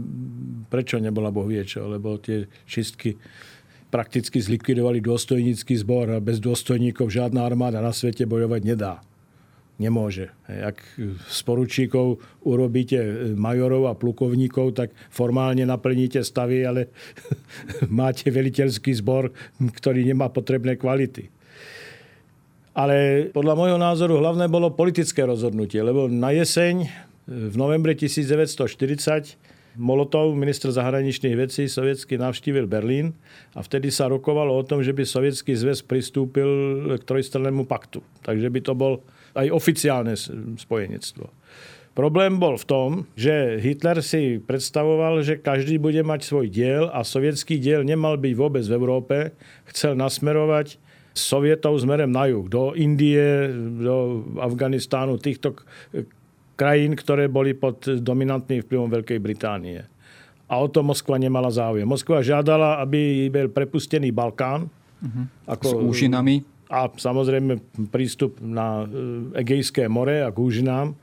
prečo 0.72 0.96
nebola 0.96 1.28
boh 1.28 1.44
vie 1.44 1.60
čo, 1.66 1.92
lebo 1.92 2.16
tie 2.16 2.48
čistky 2.64 3.20
prakticky 3.92 4.40
zlikvidovali 4.40 5.04
dôstojnícky 5.04 5.76
zbor 5.76 6.16
a 6.16 6.24
bez 6.24 6.40
dôstojníkov 6.40 7.12
žiadna 7.12 7.44
armáda 7.44 7.84
na 7.84 7.92
svete 7.92 8.24
bojovať 8.24 8.62
nedá 8.64 9.04
nemôže. 9.80 10.28
Ak 10.48 10.80
z 11.28 11.40
poručíkov 11.44 12.20
urobíte 12.44 13.32
majorov 13.36 13.88
a 13.88 13.98
plukovníkov, 13.98 14.76
tak 14.76 14.88
formálne 15.08 15.64
naplníte 15.64 16.20
stavy, 16.20 16.64
ale 16.64 16.92
máte 17.88 18.28
veliteľský 18.28 18.92
zbor, 19.00 19.32
ktorý 19.58 20.04
nemá 20.06 20.28
potrebné 20.28 20.76
kvality. 20.76 21.32
Ale 22.72 23.28
podľa 23.36 23.54
môjho 23.56 23.78
názoru 23.78 24.16
hlavné 24.16 24.48
bolo 24.48 24.72
politické 24.72 25.28
rozhodnutie, 25.28 25.84
lebo 25.84 26.08
na 26.08 26.32
jeseň 26.32 26.88
v 27.28 27.54
novembri 27.54 27.92
1940 27.92 29.52
Molotov, 29.72 30.36
minister 30.36 30.68
zahraničných 30.68 31.32
vecí 31.32 31.64
sovietsky, 31.64 32.20
navštívil 32.20 32.68
Berlín 32.68 33.16
a 33.56 33.64
vtedy 33.64 33.88
sa 33.88 34.04
rokovalo 34.04 34.52
o 34.52 34.66
tom, 34.68 34.84
že 34.84 34.92
by 34.92 35.00
sovietský 35.00 35.56
zväz 35.56 35.80
pristúpil 35.88 36.48
k 37.00 37.02
trojstrannému 37.08 37.64
paktu. 37.64 38.04
Takže 38.20 38.52
by 38.52 38.60
to 38.60 38.76
bol 38.76 39.00
aj 39.36 39.48
oficiálne 39.52 40.14
spojenectvo. 40.58 41.28
Problém 41.92 42.40
bol 42.40 42.56
v 42.56 42.64
tom, 42.64 42.88
že 43.12 43.60
Hitler 43.60 44.00
si 44.00 44.40
predstavoval, 44.40 45.20
že 45.20 45.36
každý 45.36 45.76
bude 45.76 46.00
mať 46.00 46.24
svoj 46.24 46.48
diel 46.48 46.88
a 46.88 47.04
sovietský 47.04 47.60
diel 47.60 47.84
nemal 47.84 48.16
byť 48.16 48.32
vôbec 48.32 48.64
v 48.64 48.76
Európe. 48.80 49.16
Chcel 49.68 49.92
nasmerovať 50.00 50.80
Sovietov 51.12 51.76
smerem 51.76 52.08
na 52.08 52.24
juh, 52.24 52.48
do 52.48 52.72
Indie, 52.72 53.52
do 53.84 54.24
Afganistánu, 54.40 55.20
týchto 55.20 55.60
krajín, 56.56 56.96
ktoré 56.96 57.28
boli 57.28 57.52
pod 57.52 57.84
dominantným 57.84 58.64
vplyvom 58.64 58.88
Veľkej 58.88 59.20
Británie. 59.20 59.84
A 60.48 60.56
o 60.56 60.72
to 60.72 60.80
Moskva 60.80 61.20
nemala 61.20 61.52
záujem. 61.52 61.84
Moskva 61.84 62.24
žiadala, 62.24 62.80
aby 62.80 63.28
bol 63.28 63.52
prepustený 63.52 64.08
Balkán. 64.08 64.72
Uh-huh. 65.02 65.24
Ako, 65.44 65.68
S 65.68 65.72
úžinami 65.76 66.40
a 66.72 66.88
samozrejme 66.88 67.60
prístup 67.92 68.40
na 68.40 68.88
e, 68.88 69.44
Egejské 69.44 69.92
more 69.92 70.24
a 70.24 70.32
k 70.32 70.38
úžinám. 70.40 70.96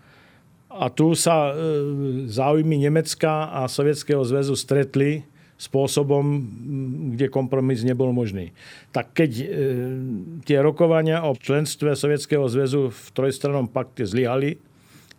A 0.74 0.90
tu 0.90 1.14
sa 1.14 1.54
e, 1.54 1.62
záujmy 2.26 2.82
Nemecka 2.90 3.54
a 3.54 3.70
Sovietskeho 3.70 4.26
zväzu 4.26 4.58
stretli 4.58 5.22
spôsobom, 5.62 6.26
kde 7.14 7.30
kompromis 7.30 7.86
nebol 7.86 8.10
možný. 8.10 8.50
Tak 8.90 9.14
keď 9.14 9.32
e, 9.38 9.46
tie 10.42 10.58
rokovania 10.58 11.22
o 11.22 11.38
členstve 11.38 11.94
Sovietskeho 11.94 12.50
zväzu 12.50 12.90
v 12.90 13.04
trojstrannom 13.14 13.70
pakte 13.70 14.10
zlyhali, 14.10 14.58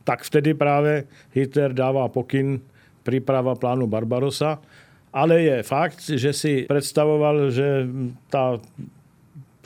tak 0.03 0.27
vtedy 0.27 0.59
práve 0.59 1.07
Hitler 1.31 1.71
dáva 1.71 2.11
pokyn 2.11 2.59
príprava 3.07 3.55
plánu 3.55 3.87
Barbarosa. 3.87 4.59
Ale 5.11 5.43
je 5.43 5.57
fakt, 5.67 6.07
že 6.07 6.31
si 6.31 6.53
predstavoval, 6.67 7.51
že 7.51 7.87
tá 8.31 8.63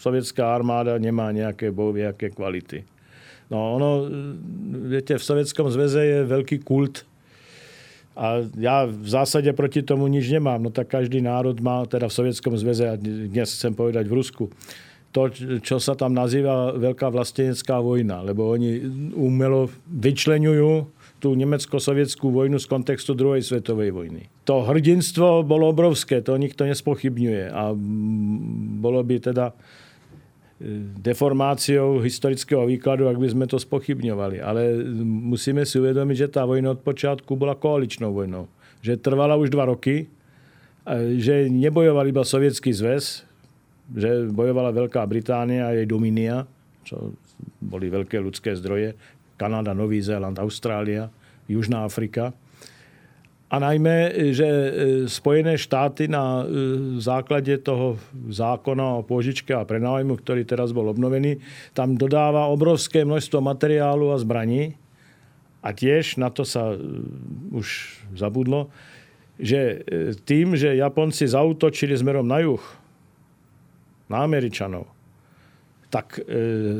sovietská 0.05 0.45
armáda 0.45 1.01
nemá 1.01 1.33
nejaké 1.33 1.73
boviaké 1.73 2.29
kvality. 2.29 2.85
No 3.49 3.77
ono, 3.77 4.09
viete, 4.89 5.21
v 5.21 5.25
Sovietskom 5.25 5.69
zväze 5.69 6.01
je 6.01 6.19
veľký 6.25 6.65
kult 6.65 7.05
a 8.17 8.41
ja 8.57 8.89
v 8.89 9.05
zásade 9.05 9.53
proti 9.53 9.85
tomu 9.85 10.09
nič 10.09 10.33
nemám. 10.33 10.65
No 10.65 10.73
tak 10.73 10.89
každý 10.89 11.21
národ 11.21 11.61
má, 11.61 11.85
teda 11.85 12.09
v 12.09 12.17
Sovietskom 12.17 12.57
zväze, 12.57 12.89
a 12.89 12.97
dnes 12.97 13.53
chcem 13.53 13.77
povedať 13.77 14.09
v 14.09 14.17
Rusku, 14.17 14.45
to, 15.15 15.31
čo 15.61 15.77
sa 15.79 15.95
tam 15.95 16.17
nazýva 16.17 16.75
veľká 16.75 17.07
vlastenecká 17.13 17.79
vojna, 17.79 18.25
lebo 18.25 18.51
oni 18.51 18.83
umelo 19.15 19.71
vyčlenujú 19.87 20.91
tú 21.23 21.37
nemecko-sovietskú 21.39 22.35
vojnu 22.35 22.59
z 22.59 22.67
kontextu 22.67 23.15
druhej 23.15 23.45
svetovej 23.45 23.95
vojny. 23.95 24.29
To 24.49 24.67
hrdinstvo 24.67 25.47
bolo 25.47 25.71
obrovské, 25.71 26.25
to 26.25 26.35
nikto 26.35 26.67
nespochybňuje 26.67 27.49
a 27.49 27.73
bolo 28.81 29.01
by 29.05 29.21
teda 29.21 29.55
deformáciou 31.01 32.01
historického 32.01 32.65
výkladu, 32.65 33.07
ak 33.07 33.21
by 33.21 33.29
sme 33.29 33.45
to 33.45 33.61
spochybňovali. 33.61 34.41
Ale 34.41 34.81
musíme 35.05 35.69
si 35.69 35.77
uvedomiť, 35.77 36.17
že 36.17 36.29
tá 36.33 36.49
vojna 36.49 36.73
od 36.73 36.81
počiatku 36.81 37.37
bola 37.37 37.53
koaličnou 37.53 38.11
vojnou. 38.11 38.49
Že 38.81 39.01
trvala 39.01 39.37
už 39.37 39.53
dva 39.53 39.69
roky, 39.69 40.09
že 41.21 41.49
nebojoval 41.53 42.09
iba 42.09 42.25
Sovietský 42.25 42.73
zväz, 42.73 43.25
že 43.93 44.29
bojovala 44.33 44.73
Veľká 44.73 45.05
Británia 45.05 45.69
a 45.69 45.77
jej 45.77 45.85
Dominia, 45.85 46.49
čo 46.85 47.13
boli 47.61 47.93
veľké 47.93 48.17
ľudské 48.21 48.57
zdroje, 48.57 48.97
Kanada, 49.37 49.77
Nový 49.77 50.01
Zéland, 50.01 50.37
Austrália, 50.41 51.13
Južná 51.49 51.85
Afrika– 51.85 52.33
a 53.55 53.63
najmä, 53.63 54.11
že 54.35 54.49
e, 54.51 54.71
Spojené 55.07 55.55
štáty 55.55 56.11
na 56.11 56.43
e, 56.43 56.45
základe 56.99 57.55
toho 57.63 58.03
zákona 58.27 58.99
o 58.99 59.07
pôžičke 59.07 59.55
a 59.55 59.63
prenájmu, 59.63 60.19
ktorý 60.19 60.43
teraz 60.43 60.75
bol 60.75 60.91
obnovený, 60.91 61.39
tam 61.71 61.95
dodáva 61.95 62.51
obrovské 62.51 63.07
množstvo 63.07 63.39
materiálu 63.39 64.11
a 64.11 64.19
zbraní. 64.19 64.75
A 65.63 65.71
tiež 65.71 66.19
na 66.19 66.35
to 66.35 66.43
sa 66.43 66.75
už 67.55 67.97
zabudlo, 68.19 68.69
že 69.41 69.81
tým, 70.29 70.59
že 70.59 70.77
Japonci 70.77 71.25
zautočili 71.25 71.97
smerom 71.97 72.27
na 72.27 72.45
juh, 72.45 72.61
na 74.13 74.29
Američanov, 74.29 74.85
tak 75.89 76.21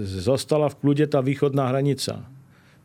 zostala 0.05 0.69
v 0.69 0.79
kľude 0.85 1.09
tá 1.09 1.25
východná 1.25 1.73
hranica. 1.73 2.29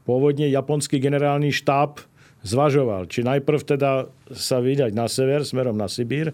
Pôvodne 0.08 0.48
japonský 0.48 1.04
generálny 1.04 1.52
štáb 1.52 2.00
zvažoval, 2.44 3.08
či 3.12 3.26
najprv 3.26 3.60
teda 3.64 4.08
sa 4.32 4.58
vydať 4.64 4.92
na 4.96 5.12
sever, 5.12 5.44
smerom 5.44 5.76
na 5.76 5.92
Sibír, 5.92 6.32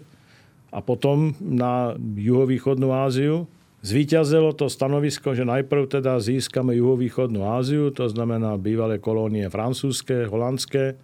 a 0.74 0.84
potom 0.84 1.32
na 1.40 1.96
juhovýchodnú 1.96 2.92
Áziu. 2.92 3.48
Zvíťazilo 3.86 4.50
to 4.52 4.66
stanovisko, 4.66 5.32
že 5.32 5.46
najprv 5.46 5.88
teda 5.88 6.18
získame 6.18 6.74
juhovýchodnú 6.76 7.40
Áziu, 7.46 7.94
to 7.94 8.10
znamená 8.10 8.58
bývalé 8.58 8.98
kolónie 8.98 9.46
francúzske, 9.46 10.26
holandské, 10.26 10.98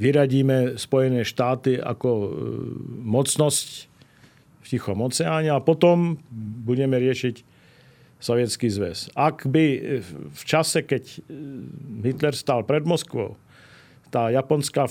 vyradíme 0.00 0.80
Spojené 0.80 1.22
štáty 1.22 1.76
ako 1.76 2.10
e, 2.10 2.28
mocnosť 3.04 3.68
v 4.64 4.66
Tichom 4.66 4.98
oceáne 5.04 5.52
a 5.52 5.60
potom 5.60 6.16
budeme 6.64 6.96
riešiť 6.96 7.44
Sovietský 8.18 8.72
zväz. 8.72 9.12
Ak 9.12 9.44
by 9.44 9.64
v 10.32 10.42
čase, 10.48 10.80
keď 10.80 11.04
e, 11.06 11.16
Hitler 12.08 12.32
stal 12.32 12.64
pred 12.64 12.88
Moskvou, 12.88 13.36
tá 14.14 14.30
japonská 14.30 14.86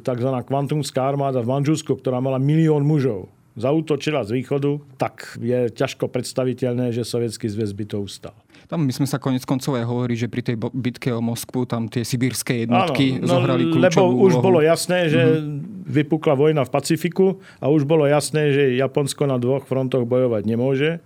tzv. 0.00 0.30
kvantumská 0.48 1.04
armáda 1.04 1.44
v 1.44 1.52
Manžusku, 1.52 2.00
ktorá 2.00 2.24
mala 2.24 2.40
milión 2.40 2.80
mužov, 2.80 3.28
zautočila 3.60 4.24
z 4.24 4.40
východu, 4.40 4.80
tak 4.96 5.36
je 5.36 5.68
ťažko 5.68 6.08
predstaviteľné, 6.08 6.96
že 6.96 7.04
Sovietský 7.04 7.52
zväz 7.52 7.76
by 7.76 7.84
to 7.84 8.00
ustal. 8.00 8.32
Tam 8.64 8.80
my 8.80 8.92
sme 8.96 9.04
sa 9.04 9.20
konec 9.20 9.44
koncov 9.44 9.76
aj 9.76 9.84
hovorili, 9.84 10.16
že 10.16 10.32
pri 10.32 10.40
tej 10.40 10.56
bitke 10.56 11.12
o 11.12 11.20
Moskvu 11.20 11.68
tam 11.68 11.92
tie 11.92 12.00
sibírske 12.00 12.64
jednotky 12.64 13.20
Áno, 13.20 13.28
no, 13.28 13.28
zohrali 13.28 13.62
kľúčovú 13.68 13.84
Lebo 13.84 14.24
už 14.24 14.32
úlohu. 14.40 14.44
bolo 14.48 14.60
jasné, 14.64 15.12
že 15.12 15.20
mm-hmm. 15.20 15.84
vypukla 15.84 16.32
vojna 16.32 16.64
v 16.64 16.72
Pacifiku 16.72 17.44
a 17.60 17.68
už 17.68 17.84
bolo 17.84 18.08
jasné, 18.08 18.56
že 18.56 18.80
Japonsko 18.80 19.28
na 19.28 19.36
dvoch 19.36 19.68
frontoch 19.68 20.08
bojovať 20.08 20.42
nemôže 20.48 21.04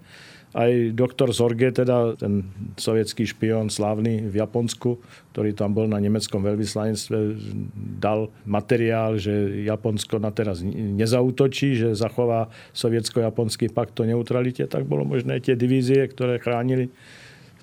aj 0.57 0.96
doktor 0.96 1.28
Zorge, 1.36 1.68
teda 1.68 2.16
ten 2.16 2.49
sovietský 2.80 3.28
špión 3.28 3.68
slávny 3.68 4.32
v 4.32 4.40
Japonsku, 4.40 4.96
ktorý 5.36 5.53
tam 5.53 5.76
bol 5.76 5.84
na 5.84 6.01
nemeckom 6.01 6.40
veľvyslanectve, 6.40 7.36
dal 8.01 8.32
materiál, 8.49 9.20
že 9.20 9.64
Japonsko 9.68 10.16
na 10.16 10.32
teraz 10.32 10.64
nezautočí, 10.64 11.76
že 11.76 11.99
zachová 11.99 12.49
sovietsko-japonský 12.72 13.68
pakt 13.68 14.01
o 14.01 14.09
neutralite, 14.09 14.64
tak 14.64 14.88
bolo 14.88 15.05
možné 15.05 15.42
tie 15.44 15.53
divízie, 15.53 16.01
ktoré 16.09 16.40
chránili 16.40 16.88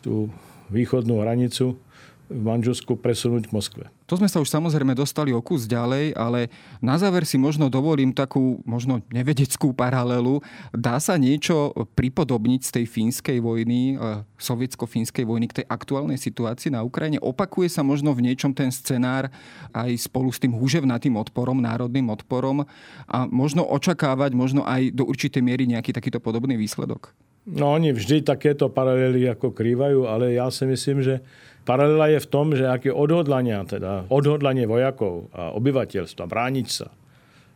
tú 0.06 0.30
východnú 0.70 1.26
hranicu 1.26 1.82
v 2.30 2.42
Manžusku 2.42 2.98
presunúť 2.98 3.50
k 3.50 3.54
Moskve. 3.54 3.95
To 4.06 4.22
sme 4.22 4.30
sa 4.30 4.38
už 4.38 4.54
samozrejme 4.54 4.94
dostali 4.94 5.34
o 5.34 5.42
kus 5.42 5.66
ďalej, 5.66 6.14
ale 6.14 6.54
na 6.78 6.94
záver 6.94 7.26
si 7.26 7.42
možno 7.42 7.74
dovolím 7.74 8.14
takú 8.14 8.62
možno 8.62 9.02
nevedeckú 9.10 9.74
paralelu. 9.74 10.46
Dá 10.70 11.02
sa 11.02 11.18
niečo 11.18 11.74
pripodobniť 11.98 12.62
z 12.62 12.70
tej 12.70 12.86
fínskej 12.86 13.38
vojny, 13.42 13.98
e, 13.98 14.22
sovietsko-fínskej 14.38 15.26
vojny 15.26 15.50
k 15.50 15.62
tej 15.62 15.66
aktuálnej 15.66 16.22
situácii 16.22 16.70
na 16.70 16.86
Ukrajine? 16.86 17.18
Opakuje 17.18 17.66
sa 17.66 17.82
možno 17.82 18.14
v 18.14 18.30
niečom 18.30 18.54
ten 18.54 18.70
scenár 18.70 19.34
aj 19.74 19.98
spolu 19.98 20.30
s 20.30 20.38
tým 20.38 20.54
húževnatým 20.54 21.18
odporom, 21.18 21.58
národným 21.58 22.06
odporom 22.14 22.62
a 23.10 23.26
možno 23.26 23.66
očakávať 23.66 24.38
možno 24.38 24.62
aj 24.70 24.94
do 24.94 25.10
určitej 25.10 25.42
miery 25.42 25.66
nejaký 25.66 25.90
takýto 25.98 26.22
podobný 26.22 26.54
výsledok? 26.62 27.10
No 27.46 27.74
oni 27.74 27.94
vždy 27.94 28.26
takéto 28.26 28.74
paralely 28.74 29.30
ako 29.30 29.54
krývajú, 29.54 30.10
ale 30.10 30.38
ja 30.38 30.50
si 30.50 30.66
myslím, 30.66 31.02
že 31.02 31.22
Paralela 31.66 32.14
je 32.14 32.22
v 32.22 32.30
tom, 32.30 32.54
že 32.54 32.70
aké 32.70 32.94
odhodlania, 32.94 33.66
teda 33.66 34.06
odhodlanie 34.14 34.70
vojakov 34.70 35.34
a 35.34 35.50
obyvateľstva 35.58 36.30
brániť 36.30 36.68
sa 36.70 36.94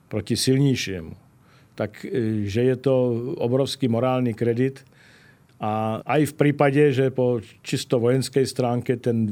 proti 0.10 0.34
silnejšiemu, 0.34 1.14
tak 1.78 2.01
e, 2.01 2.43
že 2.49 2.66
je 2.66 2.76
to 2.82 2.93
obrovský 3.38 3.86
morálny 3.86 4.34
kredit. 4.34 4.82
A 5.62 6.01
aj 6.07 6.34
v 6.34 6.38
prípade, 6.39 6.82
že 6.89 7.14
po 7.14 7.43
čisto 7.62 8.01
vojenskej 8.01 8.47
stránke 8.49 8.97
ten 8.97 9.30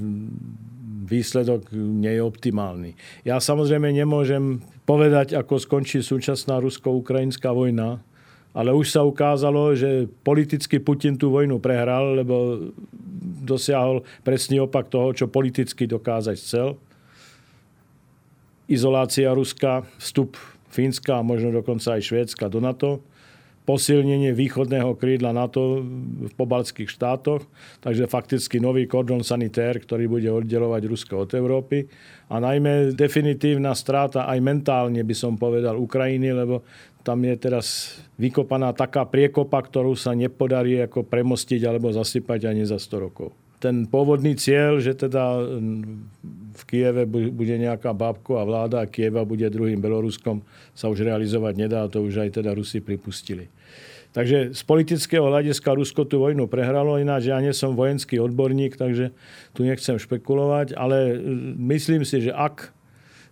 výsledok 1.08 1.72
nie 1.74 2.14
je 2.14 2.22
optimálny. 2.22 2.92
Ja 3.24 3.40
samozrejme 3.40 3.90
nemôžem 3.96 4.60
povedať, 4.84 5.34
ako 5.34 5.58
skončí 5.58 6.04
súčasná 6.04 6.60
rusko-ukrajinská 6.60 7.50
vojna, 7.50 8.04
ale 8.52 8.76
už 8.76 8.92
sa 8.92 9.08
ukázalo, 9.08 9.72
že 9.74 10.12
politicky 10.22 10.84
Putin 10.84 11.16
tú 11.16 11.32
vojnu 11.32 11.64
prehral, 11.64 12.20
lebo 12.20 12.68
dosiahol 13.48 14.04
presný 14.28 14.60
opak 14.60 14.92
toho, 14.92 15.16
čo 15.16 15.32
politicky 15.32 15.88
dokázať 15.88 16.36
chcel. 16.36 16.76
Izolácia 18.68 19.32
Ruska, 19.32 19.88
vstup 19.96 20.36
Fínska 20.68 21.24
a 21.24 21.26
možno 21.26 21.56
dokonca 21.56 21.96
aj 21.96 22.04
Švédska 22.04 22.52
do 22.52 22.60
NATO, 22.60 23.00
posilnenie 23.68 24.32
východného 24.32 24.96
krídla 24.96 25.36
NATO 25.36 25.84
v 26.24 26.32
pobaltských 26.40 26.88
štátoch, 26.88 27.44
takže 27.84 28.08
fakticky 28.08 28.64
nový 28.64 28.88
kordon 28.88 29.28
sanitér, 29.28 29.84
ktorý 29.84 30.08
bude 30.08 30.32
oddelovať 30.32 30.82
Rusko 30.88 31.28
od 31.28 31.32
Európy. 31.36 31.84
A 32.32 32.40
najmä 32.40 32.96
definitívna 32.96 33.76
stráta 33.76 34.24
aj 34.24 34.40
mentálne 34.40 35.04
by 35.04 35.16
som 35.16 35.36
povedal 35.36 35.76
Ukrajiny, 35.76 36.32
lebo 36.32 36.64
tam 37.08 37.24
je 37.24 37.36
teraz 37.40 37.96
vykopaná 38.20 38.76
taká 38.76 39.08
priekopa, 39.08 39.64
ktorú 39.64 39.96
sa 39.96 40.12
nepodarí 40.12 40.84
ako 40.84 41.08
premostiť 41.08 41.64
alebo 41.64 41.96
zasypať 41.96 42.52
ani 42.52 42.68
za 42.68 42.76
100 42.76 43.00
rokov. 43.00 43.32
Ten 43.64 43.88
pôvodný 43.88 44.36
cieľ, 44.36 44.84
že 44.84 44.92
teda 44.92 45.40
v 46.52 46.62
Kieve 46.68 47.08
bude 47.08 47.56
nejaká 47.56 47.96
bábko 47.96 48.38
a 48.38 48.44
vláda 48.44 48.84
a 48.84 48.92
Kieva 48.92 49.24
bude 49.24 49.48
druhým 49.48 49.80
Beloruskom, 49.80 50.44
sa 50.76 50.92
už 50.92 51.08
realizovať 51.08 51.54
nedá, 51.56 51.88
to 51.88 52.04
už 52.04 52.28
aj 52.28 52.44
teda 52.44 52.52
Rusi 52.52 52.84
pripustili. 52.84 53.48
Takže 54.14 54.54
z 54.54 54.62
politického 54.66 55.26
hľadiska 55.30 55.74
Rusko 55.74 56.06
tú 56.06 56.22
vojnu 56.22 56.50
prehralo, 56.50 57.00
ináč 57.02 57.30
ja 57.30 57.38
nie 57.42 57.54
som 57.54 57.78
vojenský 57.78 58.22
odborník, 58.22 58.78
takže 58.78 59.14
tu 59.54 59.62
nechcem 59.66 59.98
špekulovať, 59.98 60.74
ale 60.74 61.18
myslím 61.58 62.02
si, 62.02 62.30
že 62.30 62.34
ak 62.34 62.77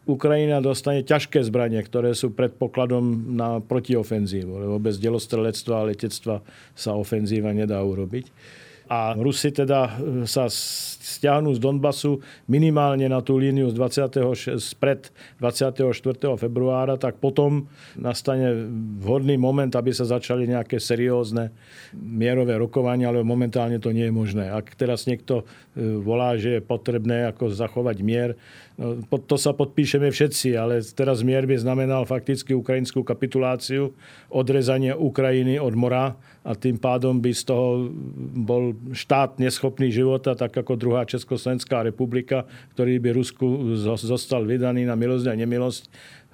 Ukrajina 0.06 0.62
dostane 0.62 1.01
ťažké 1.01 1.41
zbranie, 1.41 1.82
ktoré 1.82 2.14
sú 2.14 2.30
predpokladom 2.30 3.34
na 3.34 3.58
protiofenzívu, 3.58 4.53
lebo 4.53 4.76
bez 4.78 5.01
delostrelectva 5.01 5.82
a 5.82 5.88
letectva 5.89 6.36
sa 6.78 6.93
ofenzíva 6.93 7.49
nedá 7.49 7.82
urobiť 7.82 8.30
a 8.86 9.18
Rusi 9.18 9.50
teda 9.50 9.98
e, 9.98 10.30
sa 10.30 10.46
stiahnu 10.50 11.54
z 11.54 11.60
Donbasu 11.62 12.22
minimálne 12.50 13.06
na 13.06 13.22
tú 13.22 13.38
líniu 13.38 13.70
z 13.70 13.76
26, 13.78 14.58
spred 14.62 15.10
24. 15.38 15.94
februára, 16.38 16.98
tak 16.98 17.22
potom 17.22 17.70
nastane 17.98 18.54
vhodný 19.02 19.38
moment, 19.38 19.70
aby 19.70 19.94
sa 19.94 20.06
začali 20.06 20.50
nejaké 20.50 20.82
seriózne 20.82 21.54
mierové 21.94 22.58
rokovania, 22.58 23.14
ale 23.14 23.26
momentálne 23.26 23.78
to 23.78 23.94
nie 23.94 24.10
je 24.10 24.14
možné. 24.14 24.50
Ak 24.50 24.74
teraz 24.78 25.06
niekto 25.06 25.46
e, 25.74 26.02
volá, 26.02 26.38
že 26.38 26.58
je 26.58 26.62
potrebné 26.62 27.30
ako 27.30 27.54
zachovať 27.54 27.98
mier, 28.06 28.34
no, 28.78 29.02
to 29.06 29.38
sa 29.38 29.54
podpíšeme 29.54 30.10
všetci, 30.10 30.58
ale 30.58 30.82
teraz 30.94 31.22
mier 31.22 31.46
by 31.46 31.58
znamenal 31.58 32.06
fakticky 32.06 32.54
ukrajinskú 32.54 33.02
kapituláciu, 33.02 33.94
odrezanie 34.30 34.94
Ukrajiny 34.94 35.58
od 35.62 35.74
mora 35.74 36.18
a 36.46 36.54
tým 36.54 36.78
pádom 36.78 37.18
by 37.18 37.34
z 37.34 37.43
toho 37.50 37.89
bol 38.38 38.78
štát 38.93 39.41
neschopný 39.41 39.89
života, 39.89 40.38
tak 40.38 40.54
ako 40.54 40.78
druhá 40.78 41.02
Československá 41.10 41.82
republika, 41.82 42.46
ktorý 42.78 43.02
by 43.02 43.10
Rusku 43.18 43.74
zostal 43.98 44.46
vydaný 44.46 44.86
na 44.86 44.93
milosť 44.93 45.26
a 45.26 45.34
nemilosť. 45.34 45.84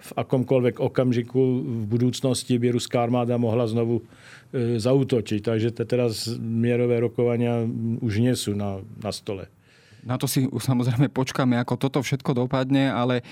V 0.01 0.12
akomkoľvek 0.18 0.84
okamžiku 0.84 1.41
v 1.64 1.84
budúcnosti 1.88 2.59
by 2.59 2.76
ruská 2.76 3.07
armáda 3.07 3.38
mohla 3.38 3.70
znovu 3.70 4.01
e, 4.51 4.76
zautočiť. 4.82 5.39
Takže 5.45 5.70
teraz 5.86 6.28
mierové 6.41 6.99
rokovania 6.99 7.64
už 8.01 8.14
nie 8.20 8.34
sú 8.34 8.57
na, 8.57 8.82
na 8.99 9.14
stole. 9.14 9.47
Na 10.02 10.18
to 10.18 10.26
si 10.26 10.49
samozrejme 10.49 11.14
počkáme, 11.14 11.58
ako 11.62 11.78
toto 11.78 11.99
všetko 12.02 12.45
dopadne, 12.45 12.89
ale 12.89 13.22
e, 13.22 13.24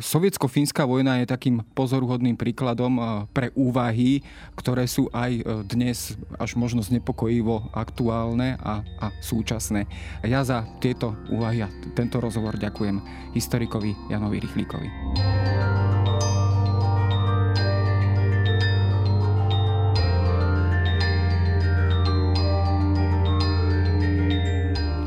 sovietsko-fínska 0.00 0.88
vojna 0.88 1.20
je 1.20 1.28
takým 1.28 1.60
pozoruhodným 1.76 2.40
príkladom 2.40 2.96
e, 2.96 3.02
pre 3.32 3.52
úvahy, 3.52 4.24
ktoré 4.56 4.88
sú 4.88 5.12
aj 5.12 5.32
e, 5.36 5.42
dnes 5.68 6.16
až 6.40 6.56
možno 6.56 6.80
znepokojivo 6.80 7.68
aktuálne 7.76 8.56
a, 8.60 8.80
a 9.00 9.06
súčasné. 9.20 9.84
Ja 10.24 10.40
za 10.46 10.64
tieto 10.80 11.12
úvahy 11.28 11.64
a 11.64 11.68
tento 11.92 12.24
rozhovor 12.24 12.56
ďakujem 12.56 13.04
historikovi 13.36 13.92
Janovi 14.08 14.40
Rychlíkovi. 14.40 14.88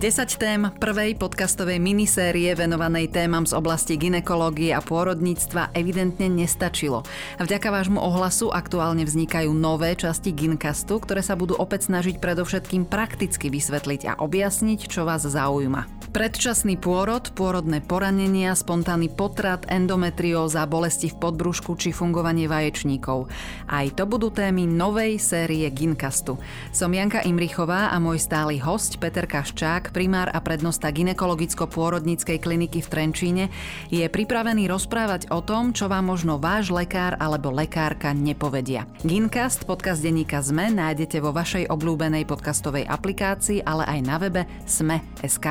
10 0.00 0.40
tém 0.40 0.64
prvej 0.80 1.12
podcastovej 1.20 1.76
minisérie 1.76 2.48
venovanej 2.56 3.12
témam 3.12 3.44
z 3.44 3.52
oblasti 3.52 4.00
ginekológie 4.00 4.72
a 4.72 4.80
pôrodníctva 4.80 5.76
evidentne 5.76 6.24
nestačilo. 6.24 7.04
Vďaka 7.36 7.68
vášmu 7.68 8.00
ohlasu 8.00 8.48
aktuálne 8.48 9.04
vznikajú 9.04 9.52
nové 9.52 9.92
časti 9.92 10.32
Gincastu, 10.32 11.04
ktoré 11.04 11.20
sa 11.20 11.36
budú 11.36 11.52
opäť 11.60 11.92
snažiť 11.92 12.16
predovšetkým 12.16 12.88
prakticky 12.88 13.52
vysvetliť 13.52 14.08
a 14.08 14.12
objasniť, 14.24 14.88
čo 14.88 15.04
vás 15.04 15.28
zaujíma. 15.28 15.99
Predčasný 16.10 16.74
pôrod, 16.74 17.22
pôrodné 17.38 17.78
poranenia, 17.78 18.50
spontánny 18.58 19.14
potrat, 19.14 19.62
endometrióza, 19.70 20.66
bolesti 20.66 21.06
v 21.06 21.22
podbrušku 21.22 21.78
či 21.78 21.94
fungovanie 21.94 22.50
vaječníkov. 22.50 23.30
Aj 23.70 23.86
to 23.94 24.10
budú 24.10 24.34
témy 24.34 24.66
novej 24.66 25.22
série 25.22 25.70
Ginkastu. 25.70 26.34
Som 26.74 26.98
Janka 26.98 27.22
Imrichová 27.22 27.94
a 27.94 28.02
môj 28.02 28.18
stály 28.26 28.58
host 28.58 28.98
Peter 28.98 29.22
Kaščák, 29.22 29.94
primár 29.94 30.34
a 30.34 30.42
prednosta 30.42 30.90
ginekologicko-pôrodníckej 30.90 32.42
kliniky 32.42 32.82
v 32.82 32.90
Trenčíne, 32.90 33.44
je 33.86 34.02
pripravený 34.10 34.66
rozprávať 34.66 35.30
o 35.30 35.38
tom, 35.46 35.70
čo 35.70 35.86
vám 35.86 36.10
možno 36.10 36.42
váš 36.42 36.74
lekár 36.74 37.22
alebo 37.22 37.54
lekárka 37.54 38.10
nepovedia. 38.10 38.82
Ginkast, 39.06 39.62
podcast 39.62 40.02
denníka 40.02 40.42
ZME, 40.42 40.74
nájdete 40.74 41.22
vo 41.22 41.30
vašej 41.30 41.70
obľúbenej 41.70 42.26
podcastovej 42.26 42.90
aplikácii, 42.90 43.62
ale 43.62 43.86
aj 43.86 44.00
na 44.02 44.16
webe 44.18 44.42
sme.sk. 44.66 45.46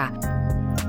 Bye. 0.50 0.89